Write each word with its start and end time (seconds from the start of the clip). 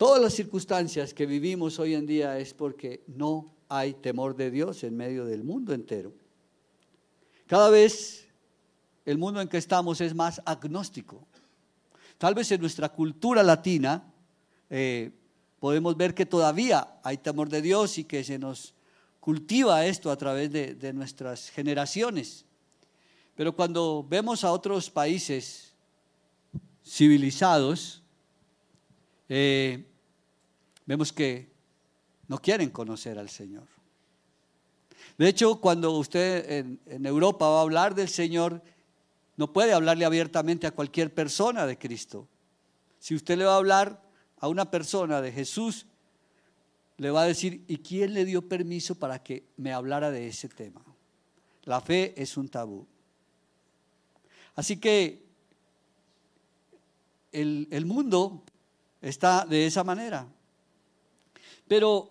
todas 0.00 0.22
las 0.22 0.32
circunstancias 0.32 1.12
que 1.12 1.26
vivimos 1.26 1.78
hoy 1.78 1.92
en 1.92 2.06
día 2.06 2.38
es 2.38 2.54
porque 2.54 3.04
no 3.06 3.52
hay 3.68 3.92
temor 3.92 4.34
de 4.34 4.50
Dios 4.50 4.82
en 4.82 4.96
medio 4.96 5.26
del 5.26 5.44
mundo 5.44 5.74
entero. 5.74 6.14
Cada 7.46 7.68
vez 7.68 8.26
el 9.04 9.18
mundo 9.18 9.42
en 9.42 9.48
que 9.48 9.58
estamos 9.58 10.00
es 10.00 10.14
más 10.14 10.40
agnóstico. 10.46 11.26
Tal 12.16 12.34
vez 12.34 12.50
en 12.50 12.62
nuestra 12.62 12.88
cultura 12.88 13.42
latina 13.42 14.10
eh, 14.70 15.10
podemos 15.58 15.94
ver 15.98 16.14
que 16.14 16.24
todavía 16.24 16.98
hay 17.04 17.18
temor 17.18 17.50
de 17.50 17.60
Dios 17.60 17.98
y 17.98 18.04
que 18.04 18.24
se 18.24 18.38
nos 18.38 18.72
cultiva 19.20 19.84
esto 19.84 20.10
a 20.10 20.16
través 20.16 20.50
de, 20.50 20.92
nuestras 20.94 21.50
generaciones. 21.50 22.46
Pero 23.34 23.54
cuando 23.54 24.06
vemos 24.08 24.44
a 24.44 24.52
otros 24.52 24.88
países 24.88 25.74
civilizados, 26.82 28.02
eh, 29.28 29.88
vemos 30.86 31.12
que 31.12 31.50
no 32.28 32.38
quieren 32.38 32.70
conocer 32.70 33.18
al 33.18 33.28
Señor. 33.28 33.66
De 35.18 35.28
hecho, 35.28 35.60
cuando 35.60 35.92
usted 35.92 36.78
en, 36.86 37.06
Europa 37.06 37.48
va 37.48 37.58
a 37.58 37.62
hablar 37.62 37.94
del 37.94 38.08
Señor, 38.08 38.62
no 39.36 39.52
puede 39.52 39.72
hablarle 39.72 40.04
abiertamente 40.04 40.66
a 40.66 40.70
cualquier 40.70 41.12
persona 41.12 41.66
de 41.66 41.78
Cristo. 41.78 42.28
Si 42.98 43.14
usted 43.14 43.36
le 43.36 43.44
va 43.44 43.54
a 43.54 43.58
hablar 43.58 44.02
a 44.38 44.48
una 44.48 44.70
persona 44.70 45.20
de 45.20 45.32
Jesús, 45.32 45.86
le 46.98 47.10
va 47.10 47.22
a 47.22 47.26
decir, 47.26 47.64
¿y 47.66 47.78
quién 47.78 48.14
le 48.14 48.24
dio 48.24 48.48
permiso 48.48 48.94
para 48.94 49.22
que 49.22 49.44
me 49.56 49.72
hablara 49.72 50.10
de 50.10 50.28
ese 50.28 50.48
tema? 50.48 50.84
La 51.64 51.80
fe 51.80 52.14
es 52.20 52.36
un 52.36 52.48
tabú. 52.48 52.86
Así 54.54 54.76
que 54.76 55.24
el, 57.32 57.68
el 57.70 57.86
mundo 57.86 58.42
está 59.00 59.46
de 59.46 59.66
esa 59.66 59.84
manera. 59.84 60.26
Pero 61.70 62.10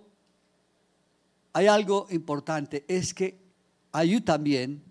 hay 1.52 1.68
algo 1.68 2.08
importante, 2.12 2.86
es 2.88 3.14
que 3.14 3.38
hay 3.92 4.22
también 4.22 4.82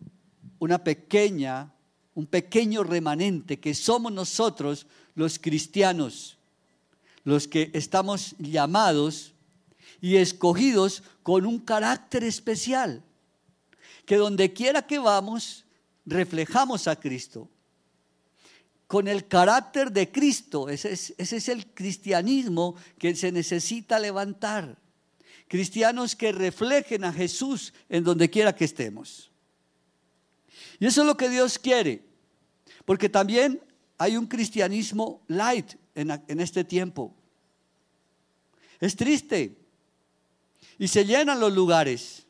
una 0.59 0.85
pequeña, 0.85 1.73
un 2.15 2.27
pequeño 2.27 2.83
remanente 2.85 3.59
que 3.59 3.73
somos 3.73 4.13
nosotros 4.13 4.87
los 5.15 5.39
cristianos, 5.39 6.37
los 7.25 7.49
que 7.49 7.71
estamos 7.73 8.37
llamados 8.39 9.33
y 10.03 10.17
escogidos 10.17 11.03
con 11.23 11.47
un 11.47 11.61
carácter 11.61 12.23
especial, 12.23 13.03
que 14.05 14.17
donde 14.17 14.53
quiera 14.53 14.87
que 14.87 14.99
vamos, 14.99 15.65
reflejamos 16.05 16.89
a 16.89 16.97
Cristo. 16.97 17.49
Con 18.89 19.07
el 19.07 19.29
carácter 19.29 19.93
de 19.93 20.11
Cristo, 20.11 20.71
ese 20.71 20.93
es, 20.93 21.49
el 21.49 21.67
cristianismo 21.67 22.75
que 22.99 23.15
se 23.15 23.31
necesita 23.31 23.99
levantar. 23.99 24.79
Cristianos 25.47 26.17
que 26.17 26.33
reflejen 26.33 27.05
a 27.05 27.13
Jesús 27.13 27.75
en 27.91 28.03
donde 28.03 28.31
quiera 28.31 28.55
que 28.55 28.65
estemos. 28.65 29.31
Y 30.81 30.87
eso 30.87 31.03
es 31.03 31.07
lo 31.07 31.19
que 31.19 31.29
Dios 31.29 31.59
quiere, 31.59 32.03
porque 32.87 33.11
también 33.11 33.63
hay 33.99 34.17
un 34.17 34.27
cristianismo 34.27 35.23
light 35.29 35.75
en, 35.95 36.11
en 36.27 36.41
este 36.41 36.65
tiempo. 36.65 37.15
Es 38.81 38.97
triste 38.97 39.55
y 40.79 40.89
se 40.89 41.05
llenan 41.05 41.41
los 41.41 41.53
lugares. 41.53 42.25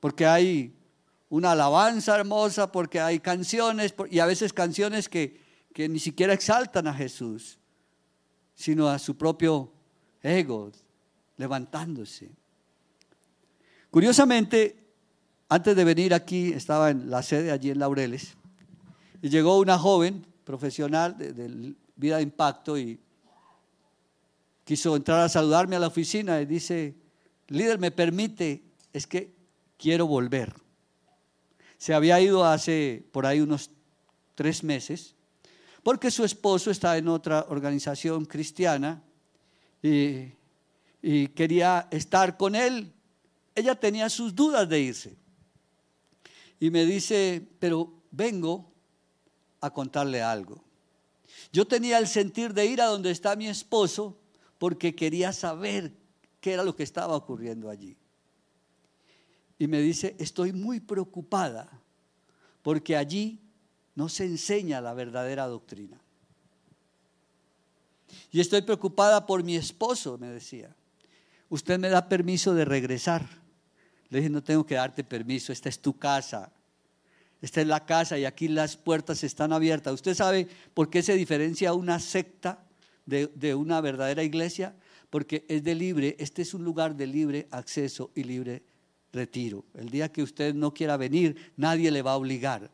Porque 0.00 0.26
hay 0.26 0.72
una 1.30 1.52
alabanza 1.52 2.16
hermosa, 2.16 2.72
porque 2.72 3.00
hay 3.00 3.20
canciones, 3.20 3.94
y 4.10 4.18
a 4.18 4.26
veces 4.26 4.52
canciones 4.52 5.08
que, 5.08 5.40
que 5.74 5.88
ni 5.88 5.98
siquiera 5.98 6.32
exaltan 6.32 6.86
a 6.86 6.94
Jesús, 6.94 7.58
sino 8.54 8.88
a 8.88 8.98
su 8.98 9.16
propio 9.16 9.72
ego 10.22 10.72
levantándose. 11.36 12.30
Curiosamente, 13.90 14.84
antes 15.48 15.76
de 15.76 15.84
venir 15.84 16.14
aquí, 16.14 16.52
estaba 16.52 16.90
en 16.90 17.10
la 17.10 17.22
sede 17.22 17.50
allí 17.50 17.70
en 17.70 17.78
Laureles, 17.78 18.36
y 19.20 19.28
llegó 19.28 19.58
una 19.58 19.78
joven 19.78 20.26
profesional 20.44 21.18
de, 21.18 21.32
de 21.32 21.74
vida 21.96 22.16
de 22.16 22.22
impacto 22.22 22.78
y 22.78 23.00
quiso 24.64 24.96
entrar 24.96 25.20
a 25.20 25.28
saludarme 25.28 25.76
a 25.76 25.80
la 25.80 25.88
oficina 25.88 26.40
y 26.40 26.46
dice, 26.46 26.94
líder, 27.48 27.78
me 27.78 27.90
permite, 27.90 28.62
es 28.92 29.06
que 29.06 29.34
quiero 29.76 30.06
volver. 30.06 30.52
Se 31.78 31.94
había 31.94 32.20
ido 32.20 32.44
hace 32.44 33.04
por 33.12 33.24
ahí 33.24 33.40
unos 33.40 33.70
tres 34.34 34.62
meses, 34.62 35.14
porque 35.82 36.10
su 36.10 36.24
esposo 36.24 36.70
está 36.70 36.98
en 36.98 37.08
otra 37.08 37.46
organización 37.48 38.24
cristiana 38.24 39.02
y, 39.82 40.32
y 41.00 41.28
quería 41.28 41.88
estar 41.90 42.36
con 42.36 42.54
él. 42.54 42.92
Ella 43.54 43.74
tenía 43.74 44.10
sus 44.10 44.34
dudas 44.34 44.68
de 44.68 44.80
irse. 44.80 45.16
Y 46.60 46.70
me 46.70 46.84
dice, 46.84 47.46
pero 47.58 47.92
vengo 48.10 48.70
a 49.60 49.70
contarle 49.70 50.22
algo. 50.22 50.62
Yo 51.52 51.66
tenía 51.66 51.98
el 51.98 52.06
sentir 52.06 52.52
de 52.52 52.66
ir 52.66 52.80
a 52.80 52.86
donde 52.86 53.10
está 53.10 53.36
mi 53.36 53.48
esposo 53.48 54.18
porque 54.58 54.94
quería 54.94 55.32
saber 55.32 55.92
qué 56.40 56.52
era 56.52 56.64
lo 56.64 56.74
que 56.74 56.82
estaba 56.82 57.16
ocurriendo 57.16 57.70
allí. 57.70 57.96
Y 59.58 59.66
me 59.66 59.80
dice, 59.80 60.14
estoy 60.18 60.52
muy 60.52 60.80
preocupada 60.80 61.68
porque 62.62 62.96
allí 62.96 63.38
no 63.94 64.08
se 64.08 64.24
enseña 64.24 64.80
la 64.80 64.94
verdadera 64.94 65.46
doctrina. 65.46 65.98
Y 68.30 68.40
estoy 68.40 68.62
preocupada 68.62 69.26
por 69.26 69.42
mi 69.42 69.56
esposo, 69.56 70.18
me 70.18 70.28
decía. 70.28 70.74
Usted 71.48 71.78
me 71.78 71.88
da 71.88 72.08
permiso 72.08 72.54
de 72.54 72.64
regresar. 72.64 73.26
Le 74.10 74.18
dije, 74.18 74.30
no 74.30 74.42
tengo 74.42 74.64
que 74.64 74.76
darte 74.76 75.02
permiso, 75.02 75.52
esta 75.52 75.68
es 75.68 75.80
tu 75.80 75.96
casa. 75.98 76.52
Esta 77.40 77.60
es 77.60 77.66
la 77.66 77.84
casa 77.84 78.18
y 78.18 78.24
aquí 78.24 78.48
las 78.48 78.76
puertas 78.76 79.22
están 79.24 79.52
abiertas. 79.52 79.94
¿Usted 79.94 80.14
sabe 80.14 80.48
por 80.74 80.90
qué 80.90 81.02
se 81.02 81.14
diferencia 81.14 81.72
una 81.72 82.00
secta 82.00 82.64
de, 83.08 83.54
una 83.54 83.80
verdadera 83.80 84.22
iglesia, 84.22 84.74
porque 85.08 85.44
es 85.48 85.64
de 85.64 85.74
libre, 85.74 86.16
este 86.18 86.42
es 86.42 86.52
un 86.52 86.62
lugar 86.62 86.94
de 86.94 87.06
libre 87.06 87.48
acceso 87.50 88.10
y 88.14 88.24
libre 88.24 88.62
retiro. 89.12 89.64
El 89.74 89.90
día 89.90 90.10
que 90.10 90.22
usted 90.22 90.54
no 90.54 90.72
quiera 90.72 90.96
venir, 90.96 91.52
nadie 91.56 91.90
le 91.90 92.02
va 92.02 92.12
a 92.12 92.16
obligar. 92.16 92.70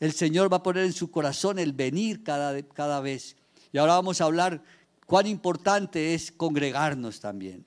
El 0.00 0.12
Señor 0.12 0.52
va 0.52 0.58
a 0.58 0.62
poner 0.62 0.84
en 0.84 0.92
su 0.92 1.10
corazón 1.10 1.58
el 1.58 1.72
venir 1.72 2.22
cada, 2.22 2.60
cada 2.62 3.00
vez. 3.00 3.36
Y 3.72 3.78
ahora 3.78 3.94
vamos 3.94 4.20
a 4.20 4.24
hablar 4.24 4.62
cuán 5.06 5.26
importante 5.26 6.14
es 6.14 6.32
congregarnos 6.32 7.20
también. 7.20 7.64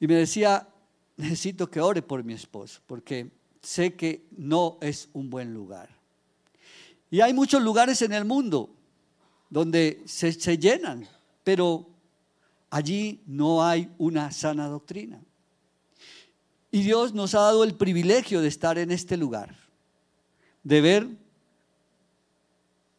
Y 0.00 0.06
me 0.06 0.14
decía, 0.14 0.68
necesito 1.16 1.70
que 1.70 1.80
ore 1.80 2.02
por 2.02 2.24
mi 2.24 2.34
esposo, 2.34 2.80
porque 2.86 3.30
sé 3.62 3.94
que 3.94 4.26
no 4.36 4.78
es 4.80 5.08
un 5.12 5.30
buen 5.30 5.54
lugar. 5.54 5.88
Y 7.10 7.20
hay 7.20 7.32
muchos 7.32 7.62
lugares 7.62 8.02
en 8.02 8.12
el 8.12 8.24
mundo 8.24 8.70
donde 9.48 10.02
se, 10.04 10.32
se 10.32 10.58
llenan, 10.58 11.06
pero 11.44 11.88
allí 12.70 13.22
no 13.26 13.64
hay 13.64 13.88
una 13.98 14.32
sana 14.32 14.66
doctrina. 14.66 15.22
Y 16.74 16.82
Dios 16.82 17.14
nos 17.14 17.36
ha 17.36 17.40
dado 17.40 17.62
el 17.62 17.76
privilegio 17.76 18.40
de 18.40 18.48
estar 18.48 18.78
en 18.78 18.90
este 18.90 19.16
lugar, 19.16 19.54
de 20.64 20.80
ver 20.80 21.06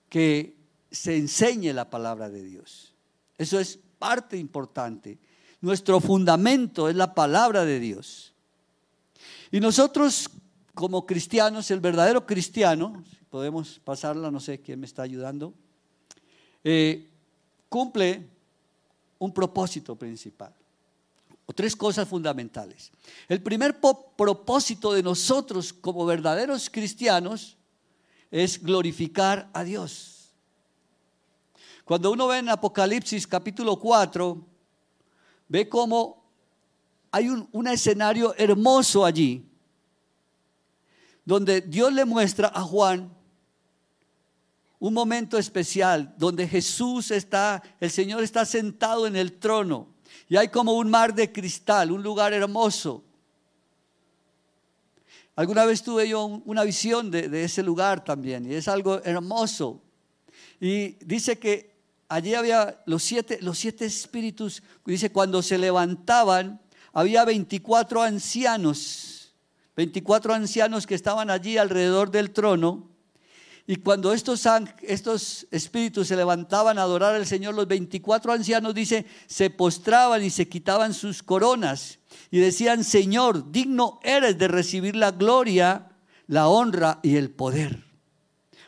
que 0.07 0.55
se 0.89 1.17
enseñe 1.17 1.73
la 1.73 1.89
palabra 1.89 2.29
de 2.29 2.41
Dios. 2.41 2.93
Eso 3.37 3.59
es 3.59 3.77
parte 3.99 4.37
importante. 4.37 5.19
Nuestro 5.59 5.99
fundamento 5.99 6.87
es 6.87 6.95
la 6.95 7.13
palabra 7.13 7.65
de 7.65 7.81
Dios. 7.81 8.33
Y 9.51 9.59
nosotros 9.59 10.29
como 10.73 11.05
cristianos, 11.05 11.69
el 11.69 11.81
verdadero 11.81 12.25
cristiano, 12.25 13.03
podemos 13.29 13.81
pasarla, 13.83 14.31
no 14.31 14.39
sé 14.39 14.61
quién 14.61 14.79
me 14.79 14.85
está 14.85 15.01
ayudando, 15.01 15.53
eh, 16.63 17.09
cumple 17.67 18.25
un 19.19 19.33
propósito 19.33 19.97
principal 19.97 20.53
o 21.45 21.53
tres 21.53 21.75
cosas 21.75 22.07
fundamentales. 22.07 22.91
El 23.27 23.41
primer 23.41 23.79
propósito 23.79 24.93
de 24.93 25.03
nosotros 25.03 25.71
como 25.71 26.05
verdaderos 26.05 26.69
cristianos 26.69 27.57
es 28.31 28.61
glorificar 28.61 29.49
a 29.53 29.63
Dios. 29.63 30.33
Cuando 31.83 32.11
uno 32.11 32.27
ve 32.27 32.39
en 32.39 32.49
Apocalipsis 32.49 33.27
capítulo 33.27 33.79
4, 33.79 34.43
ve 35.47 35.69
cómo 35.69 36.25
hay 37.11 37.29
un, 37.29 37.47
un 37.51 37.67
escenario 37.67 38.33
hermoso 38.37 39.05
allí, 39.05 39.47
donde 41.23 41.61
Dios 41.61 41.93
le 41.93 42.05
muestra 42.05 42.51
a 42.53 42.61
Juan 42.61 43.15
un 44.79 44.93
momento 44.93 45.37
especial 45.37 46.13
donde 46.17 46.47
Jesús 46.47 47.11
está, 47.11 47.61
el 47.79 47.89
Señor 47.89 48.23
está 48.23 48.45
sentado 48.45 49.07
en 49.07 49.15
el 49.15 49.33
trono 49.33 49.94
y 50.27 50.37
hay 50.37 50.47
como 50.47 50.73
un 50.73 50.89
mar 50.89 51.13
de 51.13 51.31
cristal, 51.31 51.91
un 51.91 52.01
lugar 52.01 52.33
hermoso. 52.33 53.03
Alguna 55.35 55.65
vez 55.65 55.83
tuve 55.83 56.07
yo 56.07 56.25
una 56.45 56.63
visión 56.63 57.11
de, 57.11 57.43
ese 57.43 57.61
lugar 57.61 58.03
también 58.03 58.49
y 58.49 58.55
es 58.55 58.67
algo 58.67 59.01
hermoso. 59.03 59.81
Y 60.61 60.91
dice 61.05 61.37
que 61.37 61.75
allí 62.07 62.33
había 62.33 62.81
los 62.85 63.03
siete, 63.03 63.39
los 63.41 63.59
siete 63.59 63.85
espíritus, 63.85 64.63
dice, 64.85 65.11
cuando 65.11 65.41
se 65.41 65.57
levantaban, 65.57 66.61
había 66.93 67.25
24 67.25 68.01
ancianos, 68.01 69.33
24 69.75 70.33
ancianos 70.33 70.87
que 70.87 70.95
estaban 70.95 71.29
allí 71.29 71.57
alrededor 71.57 72.09
del 72.09 72.31
trono. 72.31 72.94
Y 73.67 73.77
cuando 73.77 74.13
estos, 74.13 74.45
estos 74.83 75.47
espíritus 75.49 76.07
se 76.07 76.15
levantaban 76.15 76.77
a 76.77 76.83
adorar 76.83 77.15
al 77.15 77.25
Señor, 77.25 77.55
los 77.55 77.67
24 77.67 78.33
ancianos, 78.33 78.75
dice, 78.75 79.05
se 79.25 79.49
postraban 79.49 80.23
y 80.23 80.29
se 80.29 80.47
quitaban 80.47 80.93
sus 80.93 81.23
coronas 81.23 81.99
y 82.29 82.39
decían, 82.39 82.83
Señor, 82.83 83.51
digno 83.51 83.99
eres 84.03 84.37
de 84.37 84.47
recibir 84.47 84.95
la 84.95 85.11
gloria, 85.11 85.89
la 86.27 86.47
honra 86.47 86.99
y 87.01 87.15
el 87.15 87.31
poder 87.31 87.85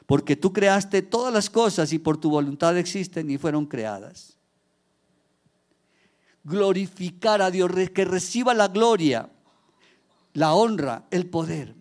porque 0.07 0.37
tú 0.37 0.53
creaste 0.53 1.01
todas 1.03 1.33
las 1.33 1.49
cosas 1.49 1.91
y 1.93 1.99
por 1.99 2.17
tu 2.17 2.31
voluntad 2.31 2.75
existen 2.77 3.29
y 3.29 3.37
fueron 3.37 3.65
creadas. 3.65 4.37
Glorificar 6.45 7.41
a 7.41 7.51
Dios, 7.51 7.69
que 7.93 8.05
reciba 8.05 8.53
la 8.53 8.69
gloria, 8.69 9.29
la 10.33 10.53
honra, 10.53 11.05
el 11.11 11.29
poder. 11.29 11.75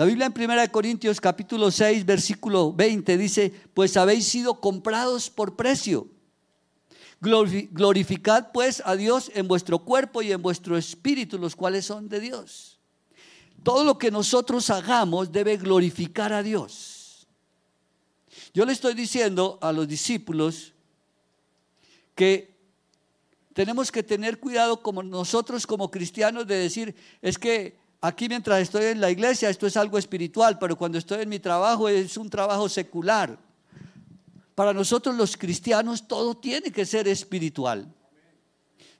La 0.00 0.06
Biblia 0.06 0.32
en 0.34 0.50
1 0.50 0.72
Corintios 0.72 1.20
capítulo 1.20 1.70
6, 1.70 2.06
versículo 2.06 2.72
20 2.72 3.18
dice, 3.18 3.52
pues 3.74 3.98
habéis 3.98 4.24
sido 4.24 4.58
comprados 4.58 5.28
por 5.28 5.56
precio. 5.56 6.08
Glorificad 7.20 8.50
pues 8.50 8.82
a 8.86 8.96
Dios 8.96 9.30
en 9.34 9.46
vuestro 9.46 9.80
cuerpo 9.80 10.22
y 10.22 10.32
en 10.32 10.40
vuestro 10.40 10.78
espíritu, 10.78 11.36
los 11.36 11.54
cuales 11.54 11.84
son 11.84 12.08
de 12.08 12.18
Dios. 12.18 12.78
Todo 13.62 13.84
lo 13.84 13.98
que 13.98 14.10
nosotros 14.10 14.70
hagamos 14.70 15.32
debe 15.32 15.58
glorificar 15.58 16.32
a 16.32 16.42
Dios. 16.42 17.26
Yo 18.54 18.64
le 18.64 18.72
estoy 18.72 18.94
diciendo 18.94 19.58
a 19.60 19.70
los 19.70 19.86
discípulos 19.86 20.72
que 22.14 22.56
tenemos 23.52 23.92
que 23.92 24.02
tener 24.02 24.40
cuidado 24.40 24.82
como 24.82 25.02
nosotros 25.02 25.66
como 25.66 25.90
cristianos 25.90 26.46
de 26.46 26.54
decir, 26.54 26.96
es 27.20 27.36
que 27.36 27.78
aquí 28.00 28.28
mientras 28.28 28.60
estoy 28.60 28.84
en 28.86 29.00
la 29.00 29.10
iglesia 29.10 29.50
esto 29.50 29.66
es 29.66 29.76
algo 29.76 29.98
espiritual, 29.98 30.58
pero 30.58 30.76
cuando 30.76 30.98
estoy 30.98 31.22
en 31.22 31.28
mi 31.28 31.38
trabajo 31.38 31.88
es 31.88 32.16
un 32.16 32.30
trabajo 32.30 32.68
secular. 32.68 33.38
Para 34.54 34.72
nosotros 34.72 35.16
los 35.16 35.36
cristianos 35.36 36.06
todo 36.06 36.36
tiene 36.36 36.70
que 36.70 36.84
ser 36.84 37.08
espiritual. 37.08 37.92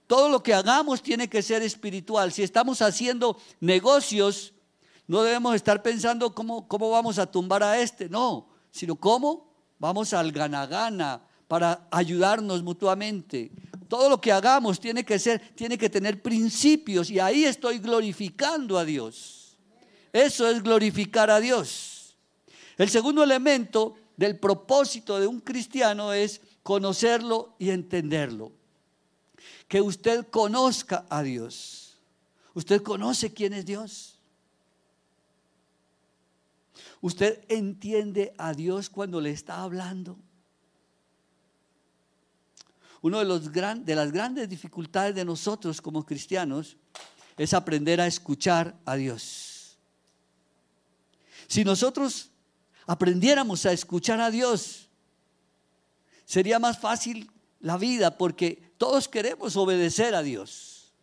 Todo 0.07 0.27
lo 0.27 0.43
que 0.43 0.53
hagamos 0.53 1.01
tiene 1.01 1.29
que 1.29 1.41
ser 1.41 1.61
espiritual. 1.61 2.31
Si 2.31 2.43
estamos 2.43 2.81
haciendo 2.81 3.37
negocios, 3.59 4.53
no 5.07 5.23
debemos 5.23 5.55
estar 5.55 5.81
pensando 5.81 6.33
cómo, 6.33 6.67
cómo 6.67 6.89
vamos 6.89 7.17
a 7.17 7.29
tumbar 7.29 7.63
a 7.63 7.79
este. 7.79 8.09
No, 8.09 8.49
sino 8.71 8.95
cómo 8.95 9.53
vamos 9.79 10.13
al 10.13 10.31
gana-gana 10.31 11.21
para 11.47 11.87
ayudarnos 11.91 12.63
mutuamente. 12.63 13.51
Todo 13.91 14.07
lo 14.07 14.21
que 14.21 14.31
hagamos 14.31 14.79
tiene 14.79 15.03
que 15.03 15.19
ser, 15.19 15.53
tiene 15.53 15.77
que 15.77 15.89
tener 15.89 16.21
principios 16.21 17.09
y 17.09 17.19
ahí 17.19 17.43
estoy 17.43 17.79
glorificando 17.79 18.77
a 18.77 18.85
Dios. 18.85 19.57
Eso 20.13 20.47
es 20.47 20.63
glorificar 20.63 21.29
a 21.29 21.41
Dios. 21.41 22.15
El 22.77 22.89
segundo 22.89 23.21
elemento 23.21 23.95
del 24.15 24.39
propósito 24.39 25.19
de 25.19 25.27
un 25.27 25.41
cristiano 25.41 26.13
es 26.13 26.39
conocerlo 26.63 27.53
y 27.59 27.69
entenderlo. 27.69 28.53
Que 29.67 29.81
usted 29.81 30.25
conozca 30.29 31.05
a 31.09 31.21
Dios. 31.21 31.97
¿Usted 32.53 32.81
conoce 32.83 33.33
quién 33.33 33.51
es 33.51 33.65
Dios? 33.65 34.17
¿Usted 37.01 37.43
entiende 37.49 38.33
a 38.37 38.53
Dios 38.53 38.89
cuando 38.89 39.19
le 39.19 39.31
está 39.31 39.61
hablando? 39.61 40.17
Una 43.01 43.19
de, 43.19 43.25
los 43.25 43.51
de 43.51 43.95
las 43.95 44.11
grandes 44.11 44.47
dificultades 44.47 45.15
de 45.15 45.25
nosotros 45.25 45.81
como 45.81 46.05
cristianos 46.05 46.77
es 47.37 47.53
aprender 47.53 47.99
a 47.99 48.07
escuchar 48.07 48.75
a 48.85 48.95
Dios. 48.95 49.77
Si 51.47 51.63
nosotros 51.63 52.29
aprendiéramos 52.85 53.65
a 53.65 53.71
escuchar 53.71 54.21
a 54.21 54.29
Dios, 54.29 54.87
sería 56.25 56.59
más 56.59 56.79
fácil 56.79 57.31
la 57.59 57.77
vida 57.77 58.17
porque 58.17 58.71
todos 58.77 59.07
queremos 59.07 59.55
obedecer 59.55 60.13
a 60.13 60.21
Dios. 60.21 60.93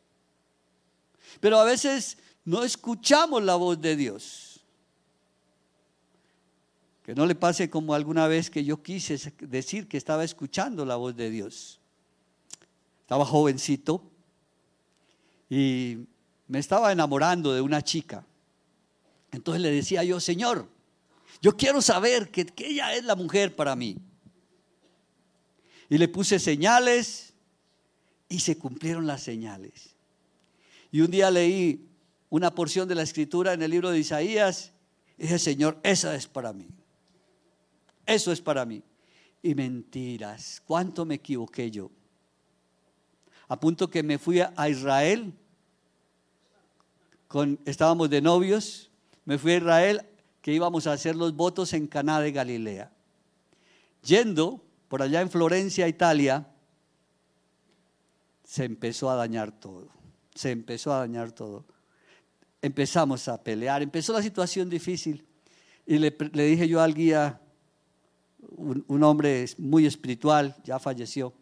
Pero 1.40 1.58
a 1.58 1.64
veces 1.64 2.18
no 2.44 2.62
escuchamos 2.62 3.42
la 3.42 3.56
voz 3.56 3.80
de 3.80 3.96
Dios. 3.96 4.60
Que 7.02 7.14
no 7.14 7.26
le 7.26 7.34
pase 7.34 7.68
como 7.70 7.94
alguna 7.94 8.26
vez 8.26 8.50
que 8.50 8.64
yo 8.64 8.82
quise 8.82 9.32
decir 9.40 9.88
que 9.88 9.96
estaba 9.96 10.24
escuchando 10.24 10.84
la 10.84 10.96
voz 10.96 11.16
de 11.16 11.30
Dios. 11.30 11.80
Estaba 13.08 13.24
jovencito 13.24 14.02
y 15.48 15.96
me 16.46 16.58
estaba 16.58 16.92
enamorando 16.92 17.54
de 17.54 17.62
una 17.62 17.80
chica. 17.80 18.26
Entonces 19.32 19.62
le 19.62 19.70
decía 19.70 20.04
yo, 20.04 20.20
Señor, 20.20 20.68
yo 21.40 21.56
quiero 21.56 21.80
saber 21.80 22.30
que, 22.30 22.52
ella 22.58 22.94
es 22.94 23.04
la 23.04 23.16
mujer 23.16 23.56
para 23.56 23.74
mí. 23.74 23.96
Y 25.88 25.96
le 25.96 26.06
puse 26.08 26.38
señales 26.38 27.32
y 28.28 28.40
se 28.40 28.58
cumplieron 28.58 29.06
las 29.06 29.22
señales. 29.22 29.96
Y 30.92 31.00
un 31.00 31.10
día 31.10 31.30
leí 31.30 31.88
una 32.28 32.54
porción 32.54 32.86
de 32.88 32.94
la 32.94 33.04
escritura 33.04 33.54
en 33.54 33.62
el 33.62 33.70
libro 33.70 33.88
de 33.88 34.00
Isaías 34.00 34.72
y 35.16 35.22
dije, 35.22 35.38
Señor, 35.38 35.80
esa 35.82 36.14
es 36.14 36.26
para 36.26 36.52
mí. 36.52 36.68
Eso 38.04 38.32
es 38.32 38.42
para 38.42 38.66
mí. 38.66 38.82
Y 39.42 39.54
mentiras, 39.54 40.60
¿cuánto 40.66 41.06
me 41.06 41.14
equivoqué 41.14 41.70
yo? 41.70 41.90
A 43.48 43.58
punto 43.58 43.90
que 43.90 44.02
me 44.02 44.18
fui 44.18 44.40
a 44.40 44.68
Israel, 44.68 45.32
con, 47.26 47.58
estábamos 47.64 48.10
de 48.10 48.20
novios, 48.20 48.90
me 49.24 49.38
fui 49.38 49.52
a 49.52 49.56
Israel 49.56 50.06
que 50.42 50.52
íbamos 50.52 50.86
a 50.86 50.92
hacer 50.92 51.16
los 51.16 51.34
votos 51.34 51.72
en 51.72 51.86
Caná 51.86 52.20
de 52.20 52.32
Galilea. 52.32 52.92
Yendo 54.02 54.62
por 54.88 55.02
allá 55.02 55.20
en 55.20 55.30
Florencia, 55.30 55.88
Italia, 55.88 56.46
se 58.44 58.64
empezó 58.64 59.10
a 59.10 59.14
dañar 59.14 59.52
todo. 59.52 59.88
Se 60.34 60.50
empezó 60.50 60.92
a 60.92 60.98
dañar 60.98 61.32
todo. 61.32 61.64
Empezamos 62.62 63.28
a 63.28 63.42
pelear, 63.42 63.82
empezó 63.82 64.12
la 64.12 64.22
situación 64.22 64.70
difícil. 64.70 65.26
Y 65.86 65.98
le, 65.98 66.16
le 66.32 66.44
dije 66.44 66.68
yo 66.68 66.80
al 66.80 66.94
guía, 66.94 67.40
un, 68.56 69.02
hombre 69.02 69.46
muy 69.58 69.86
espiritual, 69.86 70.56
ya 70.64 70.78
falleció, 70.78 71.32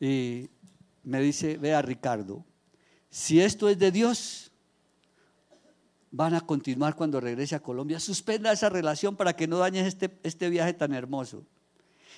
y 0.00 0.48
me 1.04 1.20
dice, 1.20 1.56
vea 1.58 1.82
Ricardo, 1.82 2.44
si 3.10 3.40
esto 3.40 3.68
es 3.68 3.78
de 3.78 3.92
Dios, 3.92 4.50
van 6.10 6.34
a 6.34 6.40
continuar 6.40 6.94
cuando 6.96 7.20
regrese 7.20 7.54
a 7.54 7.60
Colombia. 7.60 8.00
Suspenda 8.00 8.52
esa 8.52 8.68
relación 8.68 9.16
para 9.16 9.34
que 9.34 9.46
no 9.46 9.58
dañes 9.58 9.86
este, 9.86 10.18
este 10.22 10.48
viaje 10.48 10.72
tan 10.72 10.94
hermoso. 10.94 11.44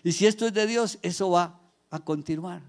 Y 0.03 0.13
si 0.13 0.27
esto 0.27 0.47
es 0.47 0.55
de 0.55 0.67
Dios, 0.67 0.99
eso 1.03 1.31
va 1.31 1.61
a 1.91 1.99
continuar. 2.01 2.63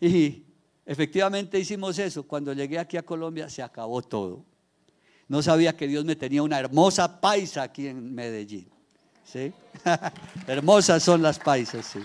Y 0.00 0.44
efectivamente 0.86 1.58
hicimos 1.58 1.98
eso. 1.98 2.22
Cuando 2.24 2.52
llegué 2.52 2.78
aquí 2.78 2.96
a 2.96 3.02
Colombia 3.02 3.48
se 3.48 3.62
acabó 3.62 4.02
todo. 4.02 4.44
No 5.28 5.42
sabía 5.42 5.76
que 5.76 5.86
Dios 5.86 6.04
me 6.04 6.16
tenía 6.16 6.42
una 6.42 6.58
hermosa 6.58 7.20
paisa 7.20 7.62
aquí 7.62 7.86
en 7.86 8.14
Medellín. 8.14 8.68
¿sí? 9.24 9.52
Hermosas 10.46 11.02
son 11.02 11.22
las 11.22 11.38
paisas, 11.38 11.86
sí. 11.86 12.00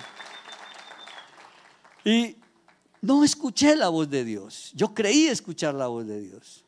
Y 2.06 2.38
no 3.08 3.24
escuché 3.24 3.78
la 3.78 3.88
voz 3.88 4.10
de 4.10 4.26
Dios. 4.26 4.72
Yo 4.76 4.94
creí 4.94 5.28
escuchar 5.28 5.74
la 5.74 5.88
voz 5.88 6.06
de 6.06 6.20
Dios. 6.20 6.66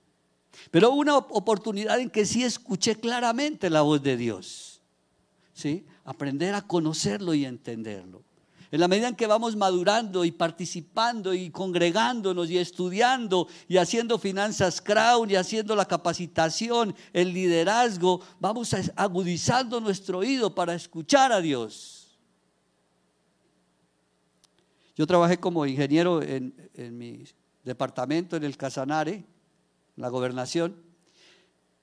Pero 0.71 0.89
hubo 0.89 1.01
una 1.01 1.17
oportunidad 1.17 1.99
en 1.99 2.09
que 2.09 2.25
sí 2.25 2.45
escuché 2.45 2.95
claramente 2.95 3.69
la 3.69 3.81
voz 3.81 4.01
de 4.01 4.15
Dios. 4.15 4.79
¿Sí? 5.53 5.85
Aprender 6.05 6.55
a 6.55 6.61
conocerlo 6.61 7.33
y 7.33 7.43
entenderlo. 7.43 8.23
En 8.71 8.79
la 8.79 8.87
medida 8.87 9.09
en 9.09 9.17
que 9.17 9.27
vamos 9.27 9.57
madurando 9.57 10.23
y 10.23 10.31
participando 10.31 11.33
y 11.33 11.49
congregándonos 11.49 12.49
y 12.49 12.57
estudiando 12.57 13.49
y 13.67 13.75
haciendo 13.75 14.17
finanzas 14.17 14.79
crown 14.81 15.29
y 15.29 15.35
haciendo 15.35 15.75
la 15.75 15.85
capacitación, 15.85 16.95
el 17.11 17.33
liderazgo, 17.33 18.21
vamos 18.39 18.73
agudizando 18.95 19.81
nuestro 19.81 20.19
oído 20.19 20.55
para 20.55 20.73
escuchar 20.73 21.33
a 21.33 21.41
Dios. 21.41 21.98
Yo 24.99 25.07
trabajé 25.07 25.37
como 25.37 25.65
ingeniero 25.65 26.21
en, 26.21 26.53
mi 26.97 27.23
departamento, 27.63 28.35
en 28.35 28.43
el 28.43 28.57
Casanare, 28.57 29.23
la 29.95 30.09
gobernación, 30.09 30.75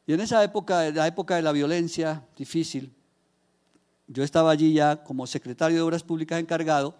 y 0.06 0.12
en 0.12 0.20
esa 0.20 0.44
época, 0.44 0.90
la 0.90 1.06
época 1.06 1.37
de 1.37 1.40
la 1.40 1.52
violencia 1.52 2.26
difícil, 2.37 2.92
yo 4.06 4.23
estaba 4.23 4.50
allí 4.50 4.75
ya 4.75 5.02
como 5.02 5.26
secretario 5.26 5.78
de 5.78 5.82
Obras 5.82 6.02
Públicas 6.02 6.38
encargado 6.38 6.94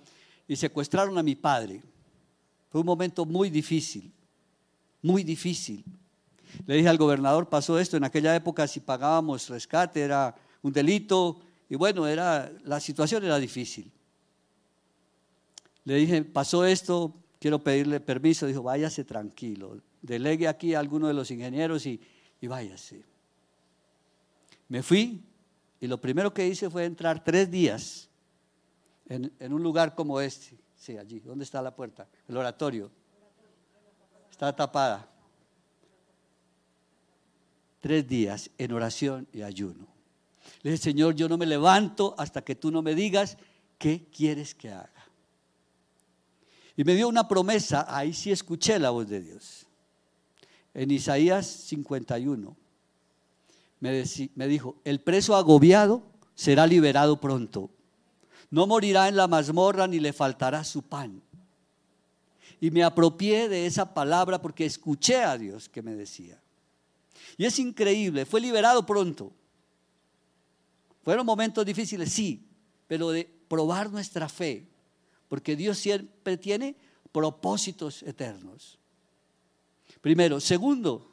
y 0.49 0.57
secuestraron 0.57 1.19
a 1.19 1.23
mi 1.23 1.35
padre. 1.35 1.83
Fue 2.71 2.81
un 2.81 2.87
momento 2.87 3.27
muy 3.27 3.51
difícil, 3.51 4.11
muy 5.03 5.23
difícil. 5.23 5.85
Le 6.65 6.77
dije 6.77 6.89
al 6.89 6.97
gobernador, 6.97 7.51
pasó 7.51 7.79
esto, 7.79 7.99
en 7.99 8.05
aquella 8.05 8.35
época 8.35 8.67
si 8.67 8.81
pagábamos 8.81 9.51
rescate 9.51 10.01
era 10.01 10.35
un 10.63 10.73
delito 10.73 11.43
y 11.69 11.75
bueno, 11.75 12.07
era, 12.07 12.51
la 12.65 12.81
situación 12.81 13.23
era 13.23 13.39
difícil. 13.39 13.93
Le 15.87 15.95
dije, 15.95 16.25
pasó 16.25 16.67
esto, 16.67 17.15
quiero 17.39 17.63
pedirle 17.63 18.01
permiso. 18.01 18.47
Dijo, 18.47 18.63
váyase 18.63 19.05
tranquilo, 19.05 19.81
delegue 20.03 20.49
aquí 20.49 20.75
a 20.75 20.81
alguno 20.81 21.07
de 21.07 21.15
los 21.15 21.31
ingenieros 21.31 21.87
y, 21.87 22.01
y 22.41 22.47
váyase. 22.49 23.05
Me 24.69 24.83
fui 24.83 25.23
y 25.81 25.87
lo 25.87 26.01
primero 26.01 26.35
que 26.35 26.47
hice 26.47 26.69
fue 26.69 26.85
entrar 26.85 27.23
tres 27.23 27.49
días 27.51 28.09
en, 29.09 29.33
en 29.39 29.53
un 29.53 29.63
lugar 29.63 29.95
como 29.95 30.21
este. 30.21 30.59
Sí, 30.77 30.99
allí. 30.99 31.21
¿Dónde 31.21 31.45
está 31.45 31.63
la 31.63 31.75
puerta? 31.75 32.09
El 32.29 32.37
oratorio. 32.37 32.91
Está 34.29 34.55
tapada. 34.55 35.09
Tres 37.81 38.09
días 38.09 38.51
en 38.59 38.73
oración 38.73 39.29
y 39.33 39.43
ayuno. 39.43 39.87
Le 40.63 40.73
dije, 40.73 40.83
Señor, 40.83 41.15
yo 41.15 41.29
no 41.29 41.39
me 41.39 41.47
levanto 41.47 42.17
hasta 42.19 42.43
que 42.43 42.57
tú 42.57 42.73
no 42.73 42.83
me 42.83 42.97
digas 42.97 43.39
qué 43.79 44.09
quieres 44.11 44.53
que 44.53 44.73
haga. 44.73 44.96
Y 46.77 46.85
me 46.85 46.95
dio 46.95 47.09
una 47.09 47.27
promesa, 47.27 47.87
ahí 47.89 48.13
sí 48.13 48.31
escuché 48.31 48.79
la 48.79 48.91
voz 48.91 49.09
de 49.09 49.21
Dios. 49.21 49.67
En 50.75 50.91
Isaías 50.91 51.47
51 51.47 52.57
me, 53.81 54.05
me 54.35 54.49
dijo, 54.49 54.77
el 54.85 55.01
preso 55.01 55.35
agobiado 55.37 56.03
será 56.35 56.67
liberado 56.67 57.19
pronto. 57.19 57.71
No 58.51 58.67
morirá 58.67 59.09
en 59.09 59.17
la 59.17 59.27
mazmorra 59.27 59.87
ni 59.87 59.99
le 59.99 60.13
faltará 60.13 60.65
su 60.65 60.83
pan. 60.83 61.23
Y 62.61 62.71
me 62.71 62.83
apropié 62.83 63.49
de 63.49 63.67
esa 63.67 63.93
palabra 63.93 64.41
porque 64.41 64.67
escuché 64.67 65.23
a 65.23 65.37
Dios 65.37 65.69
que 65.69 65.83
me 65.83 65.95
decía. 65.95 66.41
Y 67.37 67.45
es 67.45 67.59
increíble, 67.59 68.25
fue 68.25 68.41
liberado 68.41 68.85
pronto. 68.87 69.33
Fueron 71.03 71.27
momentos 71.27 71.65
difíciles, 71.65 72.13
sí, 72.13 72.47
pero 72.87 73.11
de 73.11 73.25
probar 73.49 73.91
nuestra 73.91 74.29
fe, 74.29 74.67
porque 75.29 75.57
Dios 75.57 75.79
siempre 75.79 76.37
tiene 76.37 76.77
propósitos 77.13 78.03
eternos. 78.03 78.79
Primero. 80.01 80.41
Segundo, 80.41 81.11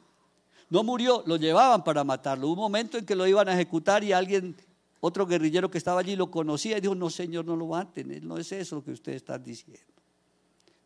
no 0.70 0.82
murió, 0.82 1.22
lo 1.26 1.36
llevaban 1.36 1.84
para 1.84 2.04
matarlo. 2.04 2.48
Hubo 2.48 2.52
un 2.52 2.58
momento 2.58 2.98
en 2.98 3.04
que 3.04 3.16
lo 3.16 3.26
iban 3.26 3.48
a 3.48 3.54
ejecutar 3.54 4.04
y 4.04 4.12
alguien, 4.12 4.56
otro 5.00 5.26
guerrillero 5.26 5.70
que 5.70 5.78
estaba 5.78 6.00
allí, 6.00 6.16
lo 6.16 6.30
conocía 6.30 6.78
y 6.78 6.80
dijo, 6.80 6.94
no 6.94 7.10
señor, 7.10 7.44
no 7.44 7.56
lo 7.56 7.66
maten, 7.66 8.26
no 8.26 8.38
es 8.38 8.52
eso 8.52 8.76
lo 8.76 8.84
que 8.84 8.92
ustedes 8.92 9.16
están 9.16 9.42
diciendo. 9.42 9.82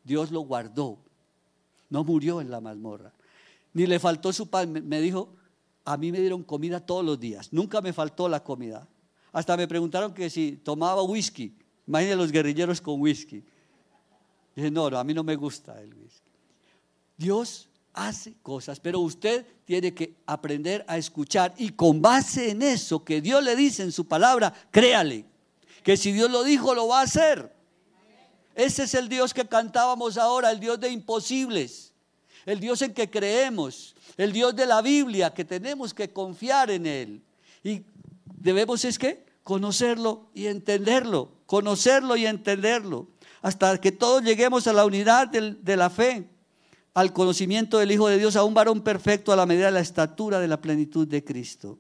Dios 0.05 0.31
lo 0.31 0.41
guardó, 0.41 0.99
no 1.91 2.05
murió 2.05 2.41
en 2.41 2.51
la 2.51 2.61
mazmorra, 2.61 3.13
ni 3.75 3.87
le 3.87 3.99
faltó 3.99 4.33
su 4.33 4.49
pan. 4.49 4.73
Me 4.73 5.01
dijo, 5.01 5.35
a 5.85 5.97
mí 5.97 6.11
me 6.13 6.21
dieron 6.21 6.43
comida 6.43 6.81
todos 6.81 7.05
los 7.05 7.21
días, 7.21 7.53
nunca 7.53 7.81
me 7.81 7.93
faltó 7.93 8.29
la 8.29 8.43
comida. 8.43 8.89
Hasta 9.33 9.57
me 9.57 9.69
preguntaron 9.69 10.15
que 10.15 10.31
si 10.31 10.53
tomaba 10.53 11.03
whisky. 11.03 11.55
Imagínense 11.89 12.17
los 12.17 12.31
guerrilleros 12.31 12.83
con 12.83 13.01
whisky. 13.01 13.43
Dije, 14.55 14.71
no, 14.71 14.91
no, 14.91 14.99
a 14.99 15.05
mí 15.05 15.15
no 15.15 15.25
me 15.25 15.37
gusta 15.37 15.81
el 15.81 15.95
whisky. 15.95 16.29
Dios 17.17 17.67
hace 17.95 18.35
cosas, 18.43 18.79
pero 18.79 19.01
usted 19.01 19.47
tiene 19.65 19.95
que 19.95 20.15
aprender 20.27 20.85
a 20.87 20.99
escuchar 20.99 21.55
y 21.57 21.71
con 21.71 22.03
base 22.03 22.51
en 22.51 22.61
eso 22.61 23.03
que 23.03 23.23
Dios 23.23 23.43
le 23.43 23.57
dice 23.57 23.83
en 23.83 23.91
su 23.91 24.07
palabra, 24.07 24.53
créale, 24.71 25.25
que 25.83 25.97
si 25.97 26.13
Dios 26.13 26.31
lo 26.31 26.45
dijo, 26.45 26.75
lo 26.75 26.89
va 26.89 27.01
a 27.01 27.05
hacer. 27.05 27.57
Ese 28.55 28.83
es 28.83 28.93
el 28.93 29.09
Dios 29.09 29.33
que 29.33 29.47
cantábamos 29.47 30.19
ahora, 30.19 30.51
el 30.51 30.61
Dios 30.61 30.79
de 30.79 30.91
imposibles, 30.91 31.95
el 32.45 32.61
Dios 32.61 32.83
en 32.83 32.93
que 32.93 33.09
creemos, 33.09 33.97
el 34.19 34.33
Dios 34.33 34.55
de 34.55 34.67
la 34.67 34.83
Biblia, 34.83 35.33
que 35.33 35.45
tenemos 35.45 35.95
que 35.95 36.13
confiar 36.13 36.71
en 36.71 36.87
Él. 36.87 37.23
Y 37.65 37.83
debemos 38.27 38.85
es 38.85 38.99
que 38.99 39.28
conocerlo 39.49 40.29
y 40.35 40.45
entenderlo, 40.45 41.33
conocerlo 41.47 42.19
y 42.19 42.27
entenderlo, 42.27 43.09
hasta 43.41 43.81
que 43.81 43.93
todos 43.93 44.23
lleguemos 44.23 44.67
a 44.67 44.75
la 44.75 44.85
unidad 44.85 45.27
de 45.27 45.77
la 45.79 45.89
fe, 45.89 46.29
al 46.93 47.15
conocimiento 47.15 47.79
del 47.79 47.91
Hijo 47.91 48.09
de 48.09 48.19
Dios, 48.19 48.37
a 48.37 48.45
un 48.45 48.53
varón 48.53 48.83
perfecto 48.83 49.33
a 49.33 49.37
la 49.37 49.47
medida 49.47 49.65
de 49.65 49.73
la 49.73 49.81
estatura 49.81 50.39
de 50.39 50.49
la 50.49 50.61
plenitud 50.61 51.09
de 51.09 51.25
Cristo. 51.25 51.79